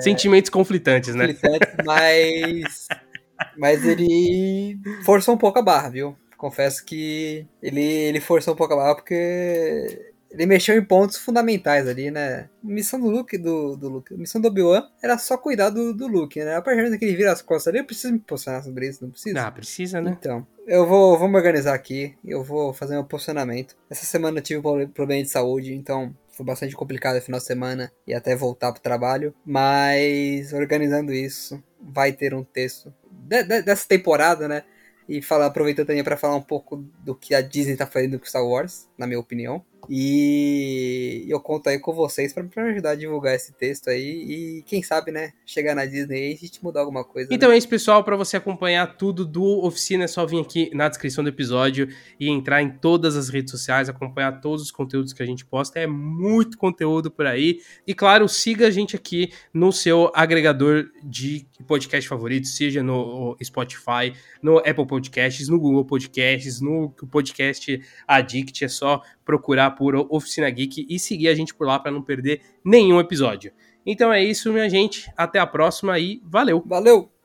Sentimentos 0.00 0.50
conflitantes, 0.50 1.14
né? 1.14 1.28
Conflitante, 1.28 1.66
mas. 1.84 2.88
mas 3.56 3.84
ele 3.84 4.78
forçou 5.04 5.34
um 5.34 5.38
pouco 5.38 5.58
a 5.58 5.62
barra, 5.62 5.88
viu? 5.88 6.16
Confesso 6.36 6.84
que 6.84 7.46
ele, 7.62 7.82
ele 7.82 8.20
forçou 8.20 8.52
um 8.52 8.56
pouco 8.56 8.74
a 8.74 8.76
barra 8.76 8.94
porque 8.96 10.11
ele 10.32 10.46
mexeu 10.46 10.76
em 10.76 10.84
pontos 10.84 11.18
fundamentais 11.18 11.86
ali, 11.86 12.10
né? 12.10 12.48
Missão 12.62 12.98
do 12.98 13.08
Luke, 13.08 13.36
do, 13.36 13.76
do 13.76 13.88
Luke, 13.88 14.14
missão 14.14 14.40
do 14.40 14.48
Obi-Wan 14.48 14.88
era 15.02 15.18
só 15.18 15.36
cuidar 15.36 15.68
do, 15.68 15.92
do 15.92 16.06
Luke, 16.06 16.42
né? 16.42 16.56
A 16.56 16.62
partir 16.62 16.88
do 16.88 16.98
que 16.98 17.04
ele 17.04 17.16
vira 17.16 17.32
as 17.32 17.42
costas 17.42 17.68
ali, 17.68 17.78
eu 17.78 17.84
preciso 17.84 18.14
me 18.14 18.18
posicionar 18.18 18.64
sobre 18.64 18.88
isso, 18.88 19.04
não 19.04 19.10
precisa? 19.10 19.46
Ah, 19.46 19.50
precisa, 19.50 20.00
né? 20.00 20.16
Então, 20.18 20.46
eu 20.66 20.86
vou, 20.86 21.18
vou 21.18 21.28
me 21.28 21.36
organizar 21.36 21.74
aqui, 21.74 22.16
eu 22.24 22.42
vou 22.42 22.72
fazer 22.72 22.94
meu 22.94 23.04
posicionamento. 23.04 23.76
Essa 23.90 24.06
semana 24.06 24.38
eu 24.38 24.42
tive 24.42 24.66
um 24.66 24.88
problema 24.88 25.22
de 25.22 25.28
saúde, 25.28 25.74
então 25.74 26.14
foi 26.30 26.46
bastante 26.46 26.74
complicado 26.74 27.18
o 27.18 27.22
final 27.22 27.38
de 27.38 27.46
semana 27.46 27.92
e 28.06 28.14
até 28.14 28.34
voltar 28.34 28.72
pro 28.72 28.80
trabalho, 28.80 29.34
mas 29.44 30.54
organizando 30.54 31.12
isso, 31.12 31.62
vai 31.78 32.10
ter 32.10 32.32
um 32.32 32.42
texto 32.42 32.92
de, 33.10 33.42
de, 33.42 33.62
dessa 33.62 33.86
temporada, 33.86 34.48
né? 34.48 34.62
E 35.06 35.20
falar, 35.20 35.46
aproveitando 35.46 35.88
também 35.88 36.02
para 36.02 36.16
falar 36.16 36.36
um 36.36 36.42
pouco 36.42 36.76
do 36.76 37.14
que 37.14 37.34
a 37.34 37.42
Disney 37.42 37.76
tá 37.76 37.86
fazendo 37.86 38.18
com 38.18 38.24
Star 38.24 38.46
Wars, 38.46 38.88
na 38.96 39.06
minha 39.06 39.20
opinião. 39.20 39.62
E 39.88 41.26
eu 41.28 41.40
conto 41.40 41.68
aí 41.68 41.78
com 41.78 41.92
vocês 41.92 42.32
para 42.32 42.42
me 42.42 42.72
ajudar 42.72 42.90
a 42.90 42.94
divulgar 42.94 43.34
esse 43.34 43.52
texto 43.52 43.88
aí 43.88 44.58
e 44.58 44.62
quem 44.62 44.82
sabe, 44.82 45.10
né, 45.10 45.32
chegar 45.44 45.74
na 45.74 45.84
Disney 45.84 46.30
e 46.30 46.34
a 46.34 46.36
gente 46.36 46.62
mudar 46.62 46.80
alguma 46.80 47.04
coisa. 47.04 47.32
Então 47.32 47.48
né? 47.48 47.54
é 47.54 47.58
isso, 47.58 47.68
pessoal, 47.68 48.04
para 48.04 48.16
você 48.16 48.36
acompanhar 48.36 48.96
tudo 48.96 49.24
do 49.24 49.64
Oficina, 49.64 50.04
é 50.04 50.06
só 50.06 50.24
vir 50.24 50.40
aqui 50.40 50.70
na 50.74 50.88
descrição 50.88 51.24
do 51.24 51.30
episódio 51.30 51.88
e 52.18 52.28
entrar 52.28 52.62
em 52.62 52.70
todas 52.70 53.16
as 53.16 53.28
redes 53.28 53.50
sociais, 53.50 53.88
acompanhar 53.88 54.40
todos 54.40 54.62
os 54.62 54.70
conteúdos 54.70 55.12
que 55.12 55.22
a 55.22 55.26
gente 55.26 55.44
posta, 55.44 55.78
é 55.78 55.86
muito 55.86 56.56
conteúdo 56.56 57.10
por 57.10 57.26
aí. 57.26 57.60
E 57.86 57.94
claro, 57.94 58.28
siga 58.28 58.68
a 58.68 58.70
gente 58.70 58.94
aqui 58.94 59.32
no 59.52 59.72
seu 59.72 60.10
agregador 60.14 60.86
de 61.02 61.46
podcast 61.66 62.08
favorito, 62.08 62.46
seja 62.46 62.82
no 62.82 63.36
Spotify, 63.42 64.12
no 64.42 64.58
Apple 64.58 64.86
Podcasts, 64.86 65.48
no 65.48 65.58
Google 65.58 65.84
Podcasts, 65.84 66.60
no 66.60 66.90
podcast 67.10 67.80
Addict, 68.06 68.64
é 68.64 68.68
só 68.68 69.02
procurar 69.24 69.71
por 69.72 69.94
Oficina 70.10 70.48
Geek 70.48 70.86
e 70.88 70.98
seguir 70.98 71.28
a 71.28 71.34
gente 71.34 71.54
por 71.54 71.66
lá 71.66 71.78
para 71.78 71.90
não 71.90 72.02
perder 72.02 72.40
nenhum 72.64 73.00
episódio. 73.00 73.52
Então 73.84 74.12
é 74.12 74.22
isso, 74.22 74.52
minha 74.52 74.70
gente. 74.70 75.10
Até 75.16 75.38
a 75.38 75.46
próxima 75.46 75.98
e 75.98 76.20
valeu! 76.24 76.62
Valeu! 76.64 77.12